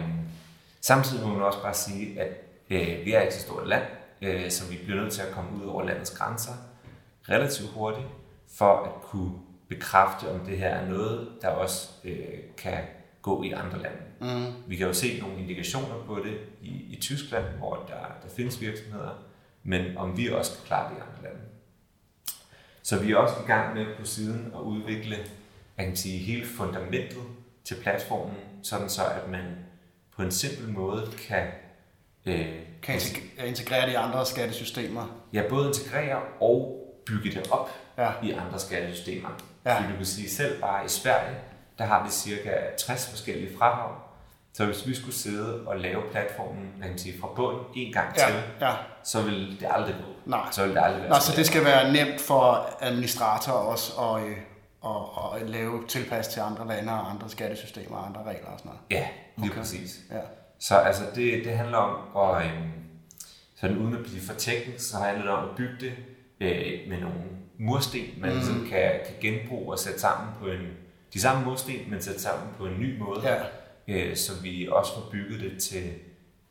samtidig 0.81 1.27
må 1.27 1.33
man 1.33 1.43
også 1.43 1.61
bare 1.61 1.73
sige, 1.73 2.21
at 2.21 2.27
øh, 2.69 3.05
vi 3.05 3.13
er 3.13 3.21
ikke 3.21 3.33
så 3.33 3.41
stort 3.41 3.67
land, 3.67 3.83
øh, 4.21 4.51
så 4.51 4.69
vi 4.69 4.77
bliver 4.84 5.01
nødt 5.01 5.13
til 5.13 5.21
at 5.21 5.34
komme 5.34 5.63
ud 5.63 5.69
over 5.69 5.84
landets 5.84 6.17
grænser 6.17 6.53
relativt 7.30 7.69
hurtigt, 7.69 8.08
for 8.47 8.84
at 8.84 9.01
kunne 9.01 9.32
bekræfte, 9.69 10.32
om 10.32 10.39
det 10.39 10.58
her 10.58 10.69
er 10.69 10.89
noget, 10.89 11.30
der 11.41 11.47
også 11.47 11.89
øh, 12.03 12.39
kan 12.58 12.84
gå 13.21 13.43
i 13.43 13.51
andre 13.51 13.82
lande. 13.82 13.97
Mm. 14.21 14.53
Vi 14.67 14.75
kan 14.75 14.88
jo 14.88 14.93
se 14.93 15.19
nogle 15.21 15.39
indikationer 15.39 16.03
på 16.06 16.15
det 16.15 16.39
i, 16.62 16.69
i 16.69 16.97
Tyskland, 17.01 17.45
hvor 17.58 17.75
der, 17.88 17.99
der 18.23 18.30
findes 18.36 18.62
virksomheder, 18.62 19.23
men 19.63 19.97
om 19.97 20.17
vi 20.17 20.30
også 20.30 20.58
kan 20.58 20.65
klare 20.65 20.89
det 20.89 20.97
i 20.97 21.01
andre 21.01 21.23
lande. 21.23 21.39
Så 22.84 22.99
vi 22.99 23.12
er 23.12 23.17
også 23.17 23.36
i 23.43 23.47
gang 23.47 23.75
med 23.75 23.86
på 23.99 24.06
siden 24.06 24.51
at 24.56 24.60
udvikle 24.60 25.17
jeg 25.77 25.86
kan 25.86 25.95
sige, 25.95 26.17
hele 26.17 26.45
fundamentet 26.45 27.23
til 27.63 27.75
platformen, 27.75 28.36
sådan 28.63 28.89
så 28.89 29.06
at 29.06 29.30
man 29.30 29.45
på 30.15 30.21
en 30.21 30.32
simpel 30.32 30.69
måde 30.69 31.12
kan, 31.27 31.47
øh, 32.27 32.45
Kan 32.83 32.95
integ- 32.95 33.45
integrere 33.45 33.85
det 33.85 33.91
i 33.91 33.95
andre 33.95 34.25
skattesystemer. 34.25 35.05
ja, 35.33 35.41
både 35.49 35.67
integrere 35.67 36.17
og 36.41 36.83
bygge 37.05 37.31
det 37.31 37.47
op 37.51 37.69
Ja. 37.97 38.09
i 38.23 38.31
andre 38.31 38.59
skattesystemer. 38.59 39.29
Ja. 39.65 39.75
Fordi 39.77 39.91
du 39.91 39.95
kan 39.97 40.05
sige, 40.05 40.29
selv 40.29 40.61
bare 40.61 40.85
i 40.85 40.87
Sverige, 40.89 41.35
der 41.77 41.83
har 41.85 42.03
vi 42.05 42.09
cirka 42.11 42.51
60 42.79 43.09
forskellige 43.09 43.57
fradrag. 43.57 43.95
Så 44.53 44.65
hvis 44.65 44.87
vi 44.87 44.95
skulle 44.95 45.15
sidde 45.15 45.67
og 45.67 45.77
lave 45.79 46.01
platformen 46.11 46.73
man 46.79 46.89
kan 46.89 46.97
sige, 46.97 47.19
fra 47.21 47.27
bunden 47.35 47.63
en 47.75 47.93
gang 47.93 48.07
Ja, 48.17 48.25
til, 48.25 48.35
ja. 48.61 48.71
så 49.03 49.21
vil 49.21 49.57
det 49.59 49.67
aldrig 49.71 49.95
gå. 49.95 50.29
Nej. 50.29 50.39
Så 50.51 50.65
vil 50.65 50.75
det 50.75 50.81
aldrig 50.83 51.01
være 51.01 51.09
Nå, 51.09 51.15
så 51.19 51.33
det 51.35 51.45
skal 51.47 51.63
være 51.65 51.93
nemt 51.93 52.21
for 52.21 52.69
administratorer 52.81 53.55
også 53.57 54.01
at, 54.01 54.23
øh, 54.23 54.37
at, 55.41 55.49
lave 55.49 55.87
tilpas 55.87 56.27
til 56.27 56.39
andre 56.39 56.67
lande 56.67 56.93
og 56.93 57.09
andre 57.11 57.29
skattesystemer 57.29 57.97
og 57.97 58.05
andre 58.07 58.19
regler 58.23 58.47
og 58.49 58.59
sådan 58.59 58.69
noget. 58.69 58.81
Ja, 58.91 59.07
lige 59.37 59.51
okay. 59.51 59.59
præcis. 59.59 59.99
Ja. 60.11 60.19
Så 60.59 60.75
altså, 60.77 61.03
det, 61.15 61.45
det 61.45 61.57
handler 61.57 61.77
om 61.77 62.17
at, 62.35 62.45
øhm, 62.45 62.71
sådan 63.55 63.77
uden 63.77 63.93
at 63.93 64.03
blive 64.03 64.21
for 64.21 64.33
teknisk, 64.33 64.89
så 64.89 64.97
handler 64.97 65.23
det 65.23 65.31
om 65.33 65.49
at 65.49 65.55
bygge 65.55 65.75
det 65.79 65.93
øh, 66.39 66.89
med 66.89 66.99
nogle 66.99 67.19
mursten, 67.59 68.01
man 68.17 68.29
Mm. 68.29 68.35
mm. 68.35 68.41
ligesom 68.41 68.67
kan, 68.69 68.91
kan 69.05 69.15
genbruge 69.21 69.71
og 69.71 69.79
sætte 69.79 69.99
sammen 69.99 70.29
på 70.39 70.47
en, 70.47 70.67
de 71.13 71.21
samme 71.21 71.45
mursten, 71.45 71.75
men 71.89 72.01
sætte 72.01 72.21
sammen 72.21 72.47
på 72.57 72.65
en 72.65 72.79
ny 72.79 72.99
måde. 72.99 73.21
Ja. 73.29 73.35
øh, 73.87 74.15
så 74.15 74.31
vi 74.43 74.67
også 74.71 74.93
får 74.93 75.09
bygget 75.11 75.39
det 75.39 75.61
til 75.63 75.93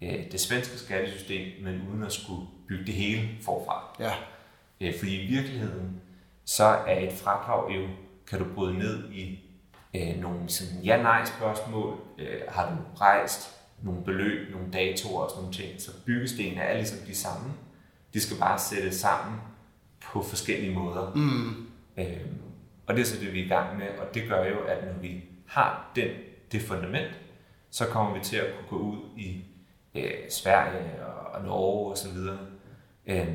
øh, 0.03 0.33
det 0.33 0.41
svenske 0.41 0.79
skattesystem, 0.79 1.65
men 1.65 1.83
uden 1.91 2.03
at 2.05 2.13
skulle 2.13 2.47
bygge 2.69 2.85
det 2.87 2.95
hele 2.95 3.29
forfra. 3.43 3.97
Ja. 4.01 4.13
Øh, 4.81 4.99
fordi 4.99 5.23
i 5.23 5.27
virkeligheden, 5.27 6.01
så 6.45 6.65
er 6.65 6.99
et 7.01 7.13
fradrag 7.13 7.77
jo, 7.77 7.87
kan 8.31 8.39
du 8.39 8.45
bryde 8.55 8.79
ned 8.79 9.13
i 9.13 9.39
øh, 9.97 10.21
nogle 10.21 10.49
sådan 10.49 10.83
ja-nej-spørgsmål. 10.85 11.95
Øh, 12.19 12.41
har 12.49 12.71
du 12.71 13.01
rejst 13.01 13.53
nogle 13.83 14.05
beløb, 14.05 14.53
nogle 14.53 14.73
datoer 14.73 15.23
og 15.23 15.31
sådan 15.31 15.43
nogle 15.43 15.55
ting. 15.57 15.81
Så 15.81 15.91
byggestenene 16.07 16.61
er 16.61 16.77
ligesom 16.77 16.99
de 17.07 17.15
samme. 17.15 17.53
De 18.15 18.21
skal 18.21 18.37
bare 18.39 18.59
sættes 18.59 18.95
sammen 18.95 19.41
på 20.13 20.23
forskellige 20.23 20.75
måder. 20.75 21.13
Mm. 21.15 21.67
Øh, 21.99 22.27
og 22.87 22.95
det 22.95 23.01
er 23.01 23.07
så 23.07 23.21
det, 23.21 23.33
vi 23.33 23.41
er 23.41 23.45
i 23.45 23.49
gang 23.49 23.79
med, 23.79 23.89
og 23.89 24.15
det 24.15 24.29
gør 24.29 24.45
jo, 24.45 24.59
at 24.59 24.85
når 24.85 25.01
vi 25.01 25.25
har 25.47 25.93
den, 25.97 26.09
det 26.53 26.63
fundament, 26.63 27.21
så 27.71 27.87
kommer 27.87 28.19
vi 28.19 28.25
til 28.25 28.37
at 28.37 28.47
kunne 28.55 28.79
gå 28.79 28.85
ud 28.85 28.99
i 29.17 29.45
øh, 29.95 30.31
Sverige 30.31 31.07
og, 31.07 31.33
og 31.33 31.45
Norge 31.45 31.91
og 31.91 31.99
så 31.99 32.13
videre, 32.13 32.39
øh, 33.07 33.29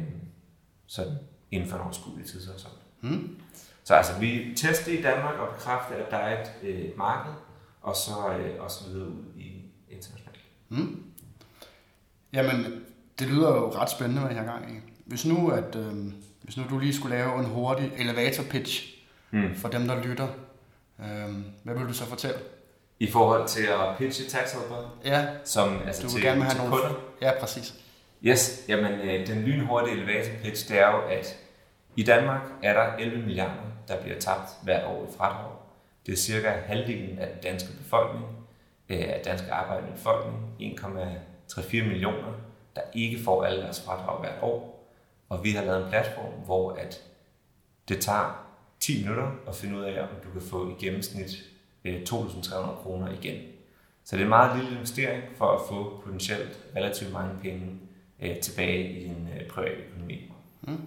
sådan 0.88 1.14
inden 1.52 1.70
for 1.70 1.78
en 1.78 1.84
overskuelig 1.84 2.26
tidshorisont. 2.26 2.74
Mm. 3.02 3.38
Så 3.84 3.96
altså, 3.96 4.20
vi 4.20 4.54
tester 4.56 5.00
i 5.00 5.02
Danmark 5.02 5.40
og 5.40 5.54
bekræfter, 5.54 5.96
at 5.96 6.12
der 6.12 6.18
er 6.18 6.42
et 6.42 6.52
øh, 6.64 6.98
marked, 6.98 7.34
og 7.82 7.96
så, 7.96 8.12
øh, 8.40 8.64
og 8.64 8.72
så 8.72 8.90
videre 8.90 9.08
ud 9.08 9.24
i. 9.36 9.61
Mm. 10.72 11.04
Jamen, 12.34 12.82
det 13.20 13.28
lyder 13.28 13.50
jo 13.56 13.70
ret 13.76 13.90
spændende, 13.90 14.22
hvad 14.22 14.32
jeg 14.36 14.44
har 14.44 14.52
gang 14.52 14.72
i. 14.76 14.80
Hvis 15.06 15.26
nu, 15.26 15.50
at, 15.50 15.76
øh, 15.76 15.94
hvis 16.42 16.58
nu 16.58 16.64
du 16.70 16.80
lige 16.80 16.94
skulle 16.96 17.16
lave 17.18 17.40
en 17.40 17.46
hurtig 17.46 17.92
elevator 17.98 18.44
pitch 18.44 18.88
Mm. 19.34 19.56
for 19.56 19.70
dem, 19.70 19.88
der 19.88 20.04
lytter, 20.04 20.28
øh, 21.00 21.36
hvad 21.64 21.76
vil 21.76 21.88
du 21.88 21.94
så 21.94 22.06
fortælle? 22.06 22.38
I 23.00 23.12
forhold 23.12 23.48
til 23.48 23.64
at 23.64 23.98
pitche 23.98 24.26
taxhelper, 24.30 25.00
Ja, 25.06 25.28
som 25.46 25.78
altså 25.86 26.04
du 26.04 26.08
til, 26.10 26.16
vil 26.18 26.24
gerne 26.26 26.42
have 26.44 26.52
til 26.54 26.58
nogle... 26.62 26.76
kunder, 26.76 26.96
Ja, 27.22 27.32
præcis. 27.40 27.74
Yes, 28.24 28.62
jamen 28.68 28.92
øh, 28.92 29.28
den 29.28 29.42
lynhurtige 29.42 29.96
elevator 29.98 30.32
pitch, 30.44 30.70
det 30.70 30.80
er 30.80 30.88
jo, 30.92 30.98
at 31.02 31.38
i 31.96 32.04
Danmark 32.04 32.42
er 32.64 32.74
der 32.74 32.94
11 32.96 33.22
milliarder, 33.26 33.62
der 33.88 34.02
bliver 34.02 34.20
tabt 34.20 34.50
hvert 34.64 34.86
år 34.86 35.04
i 35.12 35.18
fradrag. 35.18 35.52
Det 36.06 36.12
er 36.12 36.18
cirka 36.18 36.50
halvdelen 36.50 37.20
af 37.20 37.28
den 37.28 37.42
danske 37.52 37.70
befolkning, 37.84 38.26
af 38.90 39.22
danske 39.26 39.52
arbejdende 39.52 39.92
befolkning, 39.94 40.38
1,34 40.62 41.84
millioner, 41.84 42.34
der 42.76 42.82
ikke 42.94 43.20
får 43.24 43.44
alle 43.44 43.62
deres 43.62 43.82
fradrag 43.86 44.20
hvert 44.20 44.38
år. 44.42 44.88
Og 45.30 45.44
vi 45.44 45.52
har 45.52 45.64
lavet 45.64 45.84
en 45.84 45.90
platform, 45.90 46.34
hvor 46.46 46.72
at 46.72 47.02
Det 47.90 48.00
tager 48.02 48.46
10 48.80 49.02
minutter 49.04 49.28
at 49.48 49.56
finde 49.56 49.78
ud 49.78 49.84
af, 49.84 50.02
om 50.02 50.08
du 50.24 50.30
kan 50.40 50.50
få 50.50 50.70
i 50.70 50.86
gennemsnit 50.86 51.30
øh, 51.86 52.02
2.300 52.10 52.56
kroner 52.84 53.12
igen. 53.22 53.42
Så 54.06 54.16
det 54.16 54.22
er 54.22 54.26
en 54.26 54.30
meget 54.30 54.58
lille 54.60 54.76
investering 54.76 55.24
for 55.38 55.46
at 55.46 55.60
få 55.70 56.02
potentielt 56.06 56.60
relativt 56.76 57.14
mange 57.14 57.32
penge 57.42 57.66
øh, 58.22 58.40
tilbage 58.40 58.90
i 58.90 59.04
din 59.04 59.30
øh, 59.40 59.48
private 59.48 59.76
økonomi. 59.90 60.32
Mm. 60.62 60.78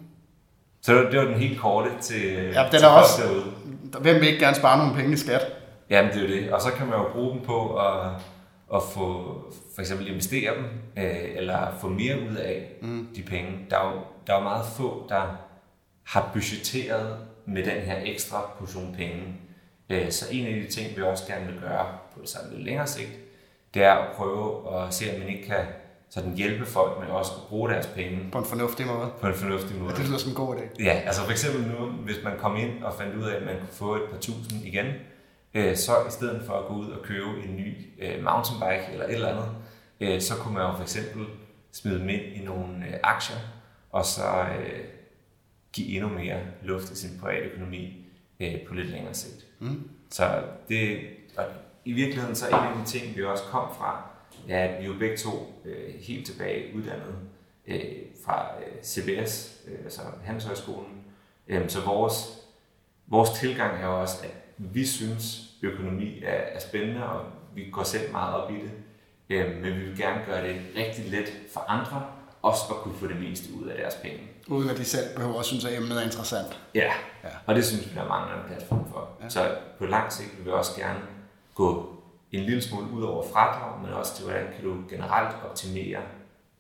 Så 0.80 0.95
det 0.95 1.18
var, 1.18 1.24
den 1.24 1.34
helt 1.34 1.61
korte 1.61 1.90
til, 2.01 2.32
Ja, 2.32 2.62
den 2.62 2.70
til 2.70 2.82
er 2.82 2.88
også- 2.88 3.22
derude. 3.22 3.45
Hvem 4.01 4.14
vil 4.20 4.28
ikke 4.28 4.40
gerne 4.45 4.57
spare 4.57 4.78
nogle 4.78 4.95
penge 4.95 5.12
i 5.12 5.16
skat? 5.16 5.42
Jamen, 5.95 6.12
det 6.12 6.18
er 6.18 6.28
jo 6.28 6.34
det. 6.34 6.53
Og 6.53 6.61
så 6.61 6.70
kan 6.70 6.86
man 6.86 6.99
jo 6.99 7.09
bruge 7.12 7.34
dem 7.34 7.40
på 7.40 7.76
at, 7.78 8.11
at 8.74 8.82
få 8.92 9.34
for 9.74 9.80
eksempel 9.80 10.09
investere 10.09 10.55
dem, 10.55 10.64
øh, 10.97 11.36
eller 11.36 11.76
få 11.80 11.88
mere 11.88 12.16
ud 12.30 12.36
af 12.36 12.72
mm. 12.82 13.09
de 13.16 13.22
penge. 13.22 13.51
Der 13.70 13.78
er, 13.78 13.92
jo, 13.92 14.01
der 14.26 14.32
er 14.32 14.38
jo 14.38 14.42
meget 14.42 14.66
få, 14.76 15.07
der 15.09 15.36
har 16.05 16.30
budgetteret 16.32 17.16
med 17.47 17.64
den 17.64 17.80
her 17.82 17.97
ekstra 18.05 18.51
portion 18.59 18.95
penge. 18.97 19.22
Øh, 19.90 20.11
så 20.11 20.24
en 20.32 20.47
af 20.47 20.55
de 20.55 20.66
ting, 20.66 20.97
vi 20.97 21.03
også 21.03 21.26
gerne 21.26 21.47
vil 21.47 21.61
gøre 21.61 21.86
på 22.14 22.20
sådan 22.26 22.51
lidt 22.53 22.64
længere 22.64 22.86
sigt, 22.86 23.11
det 23.74 23.82
er 23.84 23.92
at 23.92 24.16
prøve 24.16 24.76
at 24.78 24.95
se, 24.95 25.05
om 25.14 25.18
man 25.18 25.28
ikke 25.28 25.47
kan 25.47 25.64
sådan 26.11 26.34
hjælpe 26.34 26.66
folk 26.66 27.01
med 27.01 27.09
også 27.09 27.32
at 27.36 27.49
bruge 27.49 27.70
deres 27.70 27.86
penge 27.86 28.18
På 28.32 28.38
en 28.38 28.45
fornuftig 28.45 28.86
måde. 28.86 29.11
på 29.20 29.26
en 29.26 29.34
fornuftig 29.34 29.76
måde. 29.76 29.95
Det 29.95 30.09
lyder 30.09 30.18
som 30.18 30.30
en 30.30 30.36
god 30.36 30.57
idé. 30.57 30.84
Ja, 30.84 31.01
altså 31.07 31.22
for 31.22 31.30
eksempel 31.30 31.62
nu, 31.62 31.86
hvis 31.86 32.16
man 32.24 32.32
kom 32.38 32.57
ind 32.57 32.84
og 32.84 32.95
fandt 32.95 33.14
ud 33.14 33.24
af, 33.24 33.36
at 33.36 33.42
man 33.42 33.55
kunne 33.59 33.72
få 33.72 33.95
et 33.95 34.03
par 34.11 34.18
tusind 34.18 34.64
igen, 34.64 34.86
øh, 35.55 35.77
så 35.77 35.93
i 36.09 36.11
stedet 36.11 36.43
for 36.47 36.53
at 36.53 36.67
gå 36.67 36.75
ud 36.75 36.91
og 36.91 37.03
købe 37.03 37.45
en 37.45 37.57
ny 37.57 37.75
øh, 37.99 38.25
mountainbike 38.25 38.93
eller 38.93 39.05
et 39.05 39.15
eller 39.15 39.29
andet, 39.29 39.49
øh, 40.01 40.21
så 40.21 40.35
kunne 40.37 40.55
man 40.55 40.63
jo 40.63 40.73
for 40.77 40.83
eksempel 40.83 41.27
smide 41.73 41.99
dem 41.99 42.09
ind 42.09 42.23
i 42.23 42.45
nogle 42.45 42.87
øh, 42.89 42.95
aktier, 43.03 43.37
og 43.91 44.05
så 44.05 44.47
øh, 44.61 44.85
give 45.73 45.89
endnu 45.89 46.09
mere 46.09 46.41
luft 46.63 46.91
i 46.91 46.97
sin 46.97 47.19
private 47.21 47.47
økonomi 47.47 48.07
øh, 48.41 48.67
på 48.69 48.75
lidt 48.75 48.91
længere 48.91 49.15
sigt. 49.15 49.47
Mm. 49.59 49.91
Så 50.11 50.43
det, 50.69 51.01
og 51.37 51.45
i 51.85 51.93
virkeligheden 51.93 52.37
så 52.37 52.47
er 52.47 52.63
en 52.63 52.79
af 52.79 52.85
de 52.85 52.91
ting, 52.91 53.17
vi 53.17 53.25
også 53.25 53.45
kom 53.45 53.75
fra, 53.79 54.03
er, 54.49 54.69
at 54.69 54.83
vi 54.83 54.87
jo 54.87 54.95
begge 54.99 55.17
to 55.17 55.63
øh, 55.65 55.95
helt 56.01 56.27
tilbage 56.27 56.77
uddannet 56.77 57.15
øh, 57.67 57.81
fra 58.25 58.49
øh, 58.59 58.83
CBS, 58.85 59.63
øh, 59.69 59.79
altså 59.85 60.01
Handelshøjskolen. 60.25 61.05
Øh, 61.49 61.69
så 61.69 61.81
vores, 61.81 62.41
vores 63.07 63.31
tilgang 63.31 63.83
er 63.83 63.87
jo 63.87 64.01
også, 64.01 64.25
at 64.25 64.43
vi 64.59 64.87
synes, 64.87 65.41
økonomi 65.63 66.23
er, 66.25 66.33
er 66.33 66.59
spændende, 66.61 67.07
og 67.07 67.25
vi 67.55 67.69
går 67.73 67.83
selv 67.83 68.13
meget 68.13 68.35
op 68.35 68.51
i 68.51 68.55
det. 68.55 68.71
Øh, 69.31 69.55
men 69.63 69.75
vi 69.75 69.81
vil 69.85 69.99
gerne 69.99 70.23
gøre 70.27 70.49
det 70.49 70.61
rigtig 70.77 71.05
let 71.11 71.33
for 71.53 71.61
andre, 71.69 72.07
også 72.43 72.63
at 72.71 72.77
kunne 72.77 72.95
få 72.95 73.07
det 73.07 73.21
meste 73.21 73.49
ud 73.63 73.69
af 73.69 73.77
deres 73.79 73.95
penge. 74.03 74.21
Uden 74.49 74.71
at 74.71 74.77
de 74.77 74.85
selv 74.85 75.17
behøver 75.17 75.39
at 75.41 75.45
synes, 75.47 75.65
at 75.65 75.77
emnet 75.77 75.99
er 75.99 76.03
interessant. 76.05 76.61
Ja, 76.75 76.93
Ja. 77.25 77.29
og 77.47 77.55
det 77.55 77.65
synes 77.67 77.87
vi, 77.91 77.95
der 77.95 78.03
er 78.03 78.09
mange 78.09 78.33
andre 78.33 78.45
platform 78.49 78.89
for. 78.93 79.09
Ja. 79.23 79.29
Så 79.29 79.57
på 79.79 79.87
lang 79.87 80.13
sigt 80.13 80.37
vil 80.39 80.45
vi 80.47 80.51
også 80.51 80.81
gerne 80.81 81.01
gå 81.55 81.91
en 82.33 82.41
lille 82.41 82.63
smule 82.63 82.91
ud 82.93 83.03
over 83.03 83.25
fradrag, 83.33 83.83
men 83.83 83.93
også 83.93 84.17
til, 84.17 84.25
hvordan 84.25 84.47
kan 84.57 84.65
du 84.65 84.77
generelt 84.91 85.37
optimere 85.51 85.99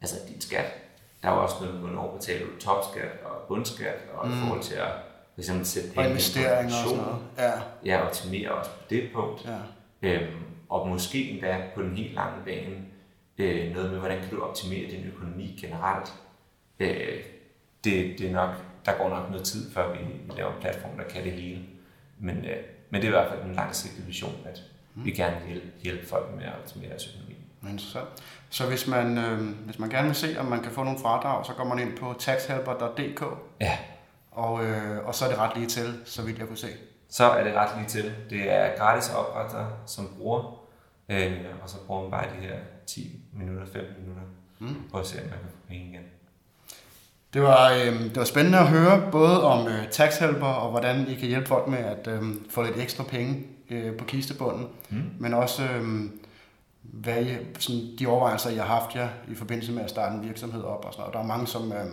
altså 0.00 0.16
din 0.28 0.40
skat. 0.40 0.64
Der 1.22 1.28
er 1.30 1.34
jo 1.34 1.42
også 1.42 1.56
noget, 1.60 1.78
hvornår 1.78 2.16
betaler 2.16 2.46
du 2.46 2.52
topskat 2.60 3.10
og 3.24 3.30
bundskat, 3.48 3.94
og 4.14 4.26
mm. 4.28 4.32
i 4.34 4.36
forhold 4.40 4.62
til 4.62 4.74
at 4.74 4.88
eksempel 5.38 5.66
sætte 5.66 5.88
Og 5.88 5.94
penge 5.94 6.08
på 6.08 6.10
investeringer 6.10 6.74
og 6.84 6.88
sådan 6.88 6.96
noget. 7.04 7.18
Ja, 7.38 7.52
Ja, 7.84 8.06
optimere 8.06 8.50
også 8.50 8.70
på 8.70 8.76
det 8.90 9.10
punkt. 9.14 9.44
ja. 9.44 9.58
Øhm, 10.02 10.36
og 10.68 10.88
måske 10.88 11.30
endda 11.30 11.56
på 11.74 11.82
den 11.82 11.96
helt 11.96 12.14
lange 12.14 12.44
bane 12.44 12.76
øh, 13.38 13.72
noget 13.74 13.90
med, 13.90 13.98
hvordan 13.98 14.20
kan 14.20 14.30
du 14.30 14.42
optimere 14.42 14.90
din 14.90 15.04
økonomi 15.14 15.58
generelt. 15.60 16.12
Øh, 16.80 17.20
det, 17.84 18.18
det 18.18 18.28
er 18.28 18.32
nok, 18.32 18.50
der 18.86 18.92
går 18.98 19.08
nok 19.08 19.30
noget 19.30 19.44
tid, 19.46 19.72
før 19.72 19.92
vi, 19.92 19.98
vi 19.98 20.32
laver 20.36 20.54
en 20.54 20.60
platform, 20.60 20.96
der 20.96 21.04
kan 21.04 21.24
det 21.24 21.32
hele. 21.32 21.60
Men, 22.18 22.36
øh, 22.36 22.56
men 22.90 23.00
det 23.00 23.04
er 23.04 23.08
i 23.08 23.16
hvert 23.20 23.30
fald 23.30 23.42
en 23.44 23.54
langsigtet 23.54 24.06
vision, 24.06 24.32
at 24.44 24.62
vi 24.94 25.10
gerne 25.10 25.36
vil 25.40 25.48
hjælpe, 25.52 25.66
hjælpe 25.82 26.06
folk 26.06 26.34
med 26.36 26.44
at 26.44 26.52
optimere 26.62 26.88
deres 26.90 27.08
økonomi. 27.14 27.34
Interessant. 27.72 28.08
Så 28.50 28.66
hvis 28.66 28.86
man, 28.86 29.18
øh, 29.18 29.40
hvis 29.64 29.78
man 29.78 29.90
gerne 29.90 30.06
vil 30.06 30.14
se, 30.16 30.36
om 30.40 30.46
man 30.46 30.62
kan 30.62 30.72
få 30.72 30.82
nogle 30.84 30.98
fradrag, 30.98 31.46
så 31.46 31.52
går 31.52 31.64
man 31.64 31.78
ind 31.78 31.96
på 31.96 32.14
taxhelper.dk, 32.18 33.24
Ja, 33.60 33.78
og, 34.34 34.64
øh, 34.64 35.06
og 35.06 35.14
så 35.14 35.24
er 35.24 35.28
det 35.28 35.38
ret 35.38 35.56
lige 35.56 35.66
til, 35.66 35.94
så 36.04 36.22
vidt 36.22 36.38
jeg 36.38 36.46
kunne 36.48 36.56
se. 36.56 36.68
så 37.08 37.24
er 37.24 37.44
det 37.44 37.54
ret 37.54 37.70
lige 37.78 37.88
til. 37.88 38.12
Det 38.30 38.52
er 38.52 38.76
gratis 38.78 39.08
at 39.10 39.16
oprette 39.16 39.56
dig 39.56 39.66
som 39.86 40.08
bruger, 40.18 40.64
øh, 41.08 41.32
og 41.62 41.70
så 41.70 41.76
bruger 41.86 42.02
man 42.02 42.10
bare 42.10 42.24
de 42.24 42.46
her 42.46 42.56
10 42.86 43.20
minutter, 43.32 43.66
15 43.66 43.94
minutter, 44.00 44.22
Mm. 44.58 44.74
på 44.92 44.98
at 44.98 45.06
se, 45.06 45.16
om 45.18 45.22
man 45.30 45.38
kan 45.38 45.48
få 45.50 45.56
penge 45.68 45.84
igen. 45.88 46.02
Det 47.34 47.42
var, 47.42 47.72
øh, 47.72 48.04
det 48.04 48.16
var 48.16 48.24
spændende 48.24 48.58
at 48.58 48.68
høre 48.68 49.08
både 49.12 49.44
om 49.44 49.68
øh, 49.68 49.90
taxhelper 49.90 50.46
og 50.46 50.70
hvordan 50.70 51.06
I 51.08 51.14
kan 51.14 51.28
hjælpe 51.28 51.46
folk 51.48 51.68
med 51.68 51.78
at 51.78 52.06
øh, 52.06 52.22
få 52.50 52.62
lidt 52.62 52.76
ekstra 52.76 53.04
penge 53.04 53.46
øh, 53.70 53.96
på 53.96 54.04
kistebunden, 54.04 54.66
Mm. 54.90 55.02
men 55.18 55.34
også 55.34 55.62
øh, 55.64 56.10
hvad 56.82 57.22
I, 57.24 57.36
sådan, 57.58 57.80
de 57.98 58.06
overvejelser, 58.06 58.50
I 58.50 58.56
har 58.56 58.64
haft 58.80 58.96
jer 58.96 59.08
i 59.28 59.34
forbindelse 59.34 59.72
med 59.72 59.82
at 59.84 59.90
starte 59.90 60.14
en 60.14 60.22
virksomhed 60.26 60.62
op 60.62 60.84
og 60.84 60.92
sådan 60.92 61.00
noget. 61.02 61.14
Der 61.14 61.20
er 61.20 61.26
mange, 61.26 61.46
som, 61.46 61.72
øh, 61.72 61.84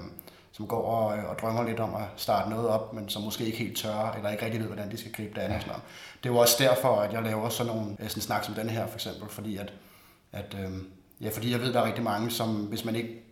som 0.61 0.67
går 0.67 0.83
og, 0.85 1.05
og 1.29 1.39
drømmer 1.39 1.63
lidt 1.63 1.79
om 1.79 1.95
at 1.95 2.03
starte 2.15 2.49
noget 2.49 2.67
op, 2.67 2.93
men 2.93 3.09
som 3.09 3.21
måske 3.21 3.45
ikke 3.45 3.57
helt 3.57 3.77
tør, 3.77 4.13
eller 4.17 4.29
ikke 4.29 4.45
rigtig 4.45 4.59
ved, 4.59 4.67
hvordan 4.67 4.91
de 4.91 4.97
skal 4.97 5.11
gribe 5.11 5.33
det 5.35 5.41
an. 5.41 5.51
Og 5.51 5.61
sådan 5.61 5.67
noget. 5.67 5.83
Det 6.23 6.29
er 6.29 6.33
jo 6.33 6.39
også 6.39 6.55
derfor, 6.59 7.01
at 7.01 7.13
jeg 7.13 7.23
laver 7.23 7.49
sådan 7.49 7.73
nogle 7.73 7.97
øh, 7.99 8.09
sådan 8.09 8.21
snak 8.21 8.43
som 8.43 8.53
den 8.53 8.69
her, 8.69 8.87
for 8.87 8.95
eksempel, 8.95 9.29
fordi 9.29 9.57
at, 9.57 9.73
at 10.31 10.55
øh, 10.59 10.71
ja, 11.21 11.29
fordi 11.29 11.51
jeg 11.51 11.59
ved, 11.59 11.67
at 11.67 11.73
der 11.73 11.81
er 11.81 11.85
rigtig 11.85 12.03
mange, 12.03 12.31
som 12.31 12.55
hvis 12.55 12.85
man 12.85 12.95
ikke 12.95 13.23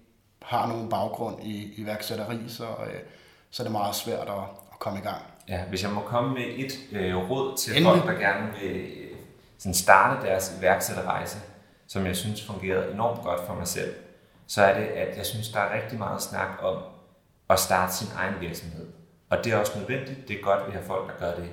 har 0.42 0.68
nogen 0.68 0.90
baggrund 0.90 1.44
i 1.44 1.74
iværksætteri, 1.78 2.38
så, 2.48 2.64
øh, 2.64 3.00
så 3.52 3.64
er 3.64 3.66
det 3.66 3.72
meget 3.72 3.96
svært 3.96 4.28
at, 4.28 4.44
at 4.72 4.80
komme 4.80 5.00
i 5.00 5.02
gang. 5.02 5.22
Ja, 5.50 5.64
hvis 5.64 5.84
jeg 5.84 5.92
må 5.92 6.02
komme 6.02 6.34
med 6.34 6.46
et 6.56 6.74
øh, 6.92 7.30
råd 7.30 7.58
til 7.58 7.78
Endelig. 7.78 8.02
folk, 8.02 8.12
der 8.12 8.20
gerne 8.20 8.48
vil 8.62 8.76
øh, 8.76 9.18
sådan 9.58 9.74
starte 9.74 10.28
deres 10.28 10.56
iværksætterrejse, 10.60 11.38
som 11.88 12.06
jeg 12.06 12.16
synes 12.16 12.46
fungerede 12.46 12.92
enormt 12.92 13.24
godt 13.24 13.40
for 13.48 13.54
mig 13.54 13.68
selv, 13.68 13.94
så 14.48 14.64
er 14.64 14.80
det, 14.80 14.86
at 14.86 15.18
jeg 15.18 15.26
synes, 15.26 15.50
der 15.50 15.60
er 15.60 15.82
rigtig 15.82 16.00
meget 16.00 16.22
snak 16.22 16.48
om 16.62 16.76
at 17.50 17.60
starte 17.60 17.93
sin 17.95 18.08
egen 18.16 18.34
virksomhed. 18.41 18.88
Og 19.30 19.38
det 19.43 19.54
er 19.54 19.58
også 19.58 19.80
nødvendigt. 19.80 20.28
Det 20.28 20.38
er 20.38 20.41
godt, 20.43 20.60
at 20.62 20.68
vi 20.68 20.72
har 20.72 20.82
folk, 20.84 21.08
der 21.08 21.26
gør 21.26 21.36
det. 21.41 21.50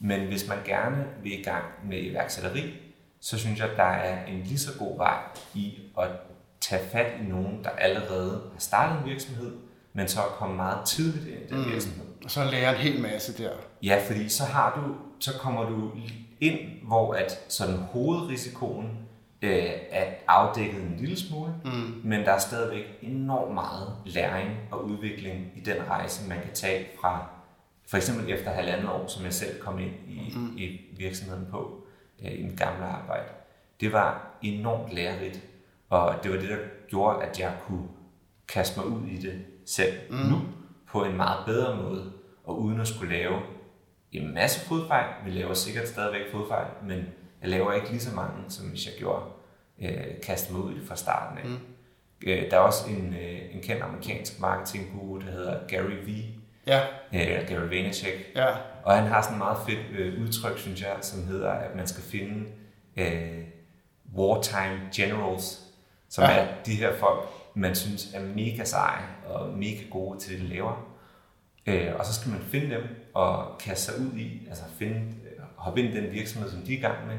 Men 0.00 0.26
hvis 0.26 0.48
man 0.48 0.58
gerne 0.64 1.04
vil 1.22 1.40
i 1.40 1.42
gang 1.42 1.64
med 1.84 1.98
iværksætteri, 2.02 2.74
så 3.20 3.38
synes 3.38 3.58
jeg, 3.60 3.70
at 3.70 3.76
der 3.76 3.82
er 3.84 4.24
en 4.26 4.40
lige 4.42 4.58
så 4.58 4.70
god 4.78 4.96
vej 4.96 5.18
i 5.54 5.78
at 5.98 6.08
tage 6.60 6.82
fat 6.92 7.12
i 7.20 7.28
nogen, 7.28 7.64
der 7.64 7.70
allerede 7.70 8.30
har 8.52 8.60
startet 8.60 8.98
en 9.02 9.10
virksomhed, 9.10 9.52
men 9.92 10.08
så 10.08 10.20
er 10.20 10.24
kommet 10.26 10.56
meget 10.56 10.86
tidligt 10.86 11.26
ind 11.26 11.42
i 11.44 11.48
den 11.54 11.58
Mm. 11.64 11.72
virksomhed. 11.72 12.04
Og 12.24 12.30
så 12.30 12.44
lærer 12.44 12.70
en 12.70 12.76
hel 12.76 13.00
masse 13.02 13.42
der. 13.42 13.50
Ja, 13.82 14.02
fordi 14.06 14.28
så 14.28 14.44
har 14.44 14.80
du, 14.80 14.94
så 15.20 15.38
kommer 15.38 15.68
du 15.68 15.90
ind, 16.40 16.58
hvor 16.86 17.14
at 17.14 17.44
sådan 17.48 17.76
hovedrisikoen 17.76 18.98
øh, 19.42 19.70
er 19.90 20.04
afdækket 20.28 20.82
en 20.82 20.94
lille 20.98 21.16
smule, 21.18 21.52
Mm. 21.64 22.00
men 22.04 22.20
der 22.20 22.32
er 22.32 22.38
stadigvæk 22.38 22.84
enormt 23.02 23.54
meget 23.54 23.92
læring 24.06 24.50
og 24.70 24.84
udvikling 24.84 25.52
i 25.56 25.60
den 25.60 25.76
rejse, 25.88 26.28
man 26.28 26.38
kan 26.42 26.52
tage 26.54 26.86
fra 27.00 27.26
for 27.88 27.96
eksempel 27.96 28.32
efter 28.32 28.50
halvandet 28.50 28.88
år, 28.90 29.06
som 29.06 29.24
jeg 29.24 29.32
selv 29.34 29.60
kom 29.60 29.78
ind 29.78 29.92
i, 30.08 30.32
Mm. 30.36 30.56
i 30.56 30.80
virksomheden 30.96 31.46
på, 31.50 31.86
øh, 32.24 32.40
i 32.40 32.42
mit 32.42 32.58
gamle 32.58 32.84
arbejde. 32.84 33.28
Det 33.80 33.92
var 33.92 34.38
enormt 34.42 34.92
lærerigt, 34.92 35.40
og 35.90 36.14
det 36.22 36.30
var 36.32 36.36
det, 36.38 36.48
der 36.48 36.56
gjorde, 36.88 37.22
at 37.24 37.40
jeg 37.40 37.52
kunne 37.66 37.88
kaste 38.48 38.80
mig 38.80 38.88
ud 38.88 39.06
i 39.06 39.16
det 39.16 39.44
selv 39.66 39.92
Mm. 40.10 40.16
nu, 40.16 40.36
på 40.92 41.04
en 41.04 41.16
meget 41.16 41.46
bedre 41.46 41.76
måde, 41.76 42.12
og 42.44 42.60
uden 42.60 42.80
at 42.80 42.88
skulle 42.88 43.16
lave 43.18 43.38
en 44.12 44.34
masse 44.34 44.60
fodfejl. 44.68 45.06
Vi 45.24 45.30
laver 45.30 45.54
sikkert 45.54 45.88
stadigvæk 45.88 46.32
fodfejl, 46.32 46.66
men 46.86 47.04
jeg 47.42 47.50
laver 47.50 47.72
ikke 47.72 47.88
lige 47.90 48.00
så 48.00 48.14
mange, 48.14 48.44
som 48.48 48.66
hvis 48.66 48.86
jeg 48.86 48.94
gjorde 48.98 49.22
øh, 49.82 50.20
kaste 50.22 50.52
mig 50.52 50.62
ud 50.62 50.86
fra 50.86 50.96
starten 50.96 51.38
af. 51.38 51.44
Mm. 51.44 51.56
Øh, 52.26 52.50
der 52.50 52.56
er 52.56 52.60
også 52.60 52.90
en, 52.90 53.14
øh, 53.14 53.54
en 53.54 53.60
kendt 53.62 53.82
amerikansk 53.82 54.40
marketingguru, 54.40 55.18
der 55.20 55.30
hedder 55.30 55.58
Gary 55.68 56.04
V. 56.06 56.24
Ja, 56.66 56.80
Øh, 57.14 57.48
Gary 57.48 57.68
Vaynerchuk. 57.68 58.12
ja. 58.36 58.46
Og 58.84 58.96
han 58.96 59.06
har 59.06 59.22
sådan 59.22 59.34
en 59.34 59.38
meget 59.38 59.58
fedt 59.68 59.98
øh, 59.98 60.22
udtryk, 60.22 60.58
synes 60.58 60.80
jeg, 60.82 60.96
som 61.00 61.26
hedder, 61.26 61.50
at 61.50 61.76
man 61.76 61.86
skal 61.86 62.02
finde 62.02 62.46
øh, 62.96 63.38
wartime 64.16 64.80
generals, 64.94 65.60
som 66.08 66.24
Ja. 66.24 66.30
er 66.30 66.48
de 66.66 66.74
her 66.74 66.96
folk, 66.96 67.28
man 67.54 67.74
synes 67.74 68.14
er 68.14 68.20
mega 68.20 68.64
seje 68.64 69.04
og 69.26 69.48
mega 69.58 69.82
gode 69.90 70.18
til 70.18 70.32
det, 70.32 70.40
de 70.40 70.46
laver. 70.54 70.86
Øh, 71.66 71.94
og 71.98 72.06
så 72.06 72.14
skal 72.14 72.30
man 72.32 72.40
finde 72.40 72.74
dem 72.76 72.82
og 73.14 73.58
kaste 73.58 73.84
sig 73.92 74.00
ud 74.00 74.18
i, 74.18 74.46
altså 74.48 74.62
finde, 74.78 75.02
hoppe 75.60 75.80
ind 75.80 75.94
i 75.94 76.00
den 76.00 76.12
virksomhed, 76.12 76.50
som 76.50 76.62
de 76.62 76.74
er 76.74 76.78
i 76.78 76.80
gang 76.80 77.06
med, 77.06 77.18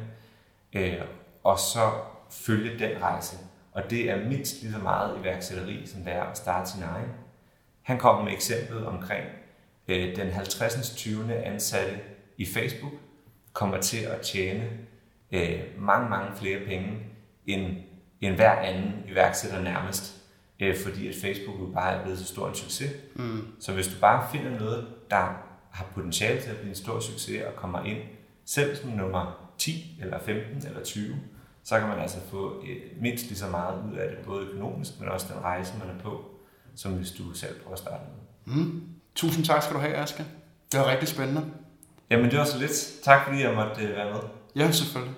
øh, 0.74 1.02
og 1.44 1.60
så 1.60 1.92
følge 2.30 2.80
den 2.80 3.02
rejse. 3.02 3.38
Og 3.72 3.90
det 3.90 4.10
er 4.10 4.30
mindst 4.30 4.62
lige 4.62 4.74
så 4.74 4.80
meget 4.80 5.20
iværksætteri, 5.22 5.86
som 5.86 6.02
det 6.02 6.14
er 6.14 6.24
at 6.24 6.38
starte 6.38 6.70
sin 6.70 6.84
egen. 6.84 7.10
Han 7.82 7.98
kom 7.98 8.24
med 8.24 8.34
eksemplet 8.34 8.86
omkring 8.86 9.26
øh, 9.88 10.16
den 10.16 10.32
50. 10.32 10.96
20. 10.96 11.34
ansatte 11.34 12.00
i 12.38 12.46
Facebook 12.46 12.94
kommer 13.54 13.78
til 13.78 14.04
at 14.04 14.22
tjene 14.22 14.70
øh, 15.32 15.60
mange, 15.78 16.10
mange 16.10 16.36
flere 16.36 16.60
penge 16.66 16.98
end, 17.46 17.78
end 18.22 18.36
hver 18.36 18.52
anden 18.52 19.04
iværksætter 19.08 19.62
nærmest. 19.62 20.18
Øh, 20.60 20.78
fordi 20.78 21.08
at 21.08 21.16
Facebook 21.22 21.60
jo 21.60 21.66
bare 21.66 21.96
er 21.96 22.04
blevet 22.04 22.20
så 22.20 22.26
stor 22.26 22.48
en 22.48 22.56
succes. 22.56 22.92
Mm. 23.16 23.48
Så 23.60 23.74
hvis 23.74 23.88
du 23.88 24.00
bare 24.02 24.28
finder 24.32 24.60
noget, 24.60 24.88
der 25.10 25.44
har 25.72 25.86
potentiale 25.94 26.42
til 26.42 26.50
at 26.50 26.58
blive 26.58 26.70
en 26.70 26.76
stor 26.76 27.00
succes 27.00 27.44
og 27.44 27.56
kommer 27.56 27.84
ind 27.84 27.98
selv 28.54 28.76
som 28.76 28.90
nummer 28.90 29.52
10 29.58 29.98
eller 30.02 30.20
15 30.20 30.68
eller 30.68 30.84
20, 30.84 31.16
så 31.64 31.80
kan 31.80 31.88
man 31.88 32.00
altså 32.00 32.18
få 32.32 32.64
et, 32.68 33.02
mindst 33.02 33.26
lige 33.26 33.38
så 33.38 33.48
meget 33.48 33.92
ud 33.92 33.98
af 33.98 34.10
det, 34.10 34.26
både 34.26 34.46
økonomisk, 34.46 35.00
men 35.00 35.10
også 35.10 35.28
den 35.34 35.42
rejse, 35.44 35.74
man 35.80 35.96
er 35.96 36.00
på, 36.04 36.26
som 36.76 36.92
hvis 36.92 37.12
du 37.12 37.34
selv 37.34 37.60
prøver 37.60 37.74
at 37.74 37.80
starte 37.80 38.04
med. 38.46 38.56
Mm. 38.56 38.84
Tusind 39.16 39.46
tak 39.46 39.64
skal 39.64 39.76
du 39.76 39.80
have, 39.80 39.96
Aske. 39.96 40.26
Det 40.72 40.80
var 40.80 40.92
rigtig 40.92 41.08
spændende. 41.08 41.42
Jamen 42.10 42.32
det 42.32 42.40
var 42.40 42.46
så 42.46 42.58
lidt. 42.60 43.04
Tak 43.04 43.26
fordi 43.26 43.42
jeg 43.42 43.56
måtte 43.56 43.84
øh, 43.84 43.96
være 43.96 44.14
med. 44.14 44.22
Ja, 44.56 44.72
selvfølgelig. 44.72 45.16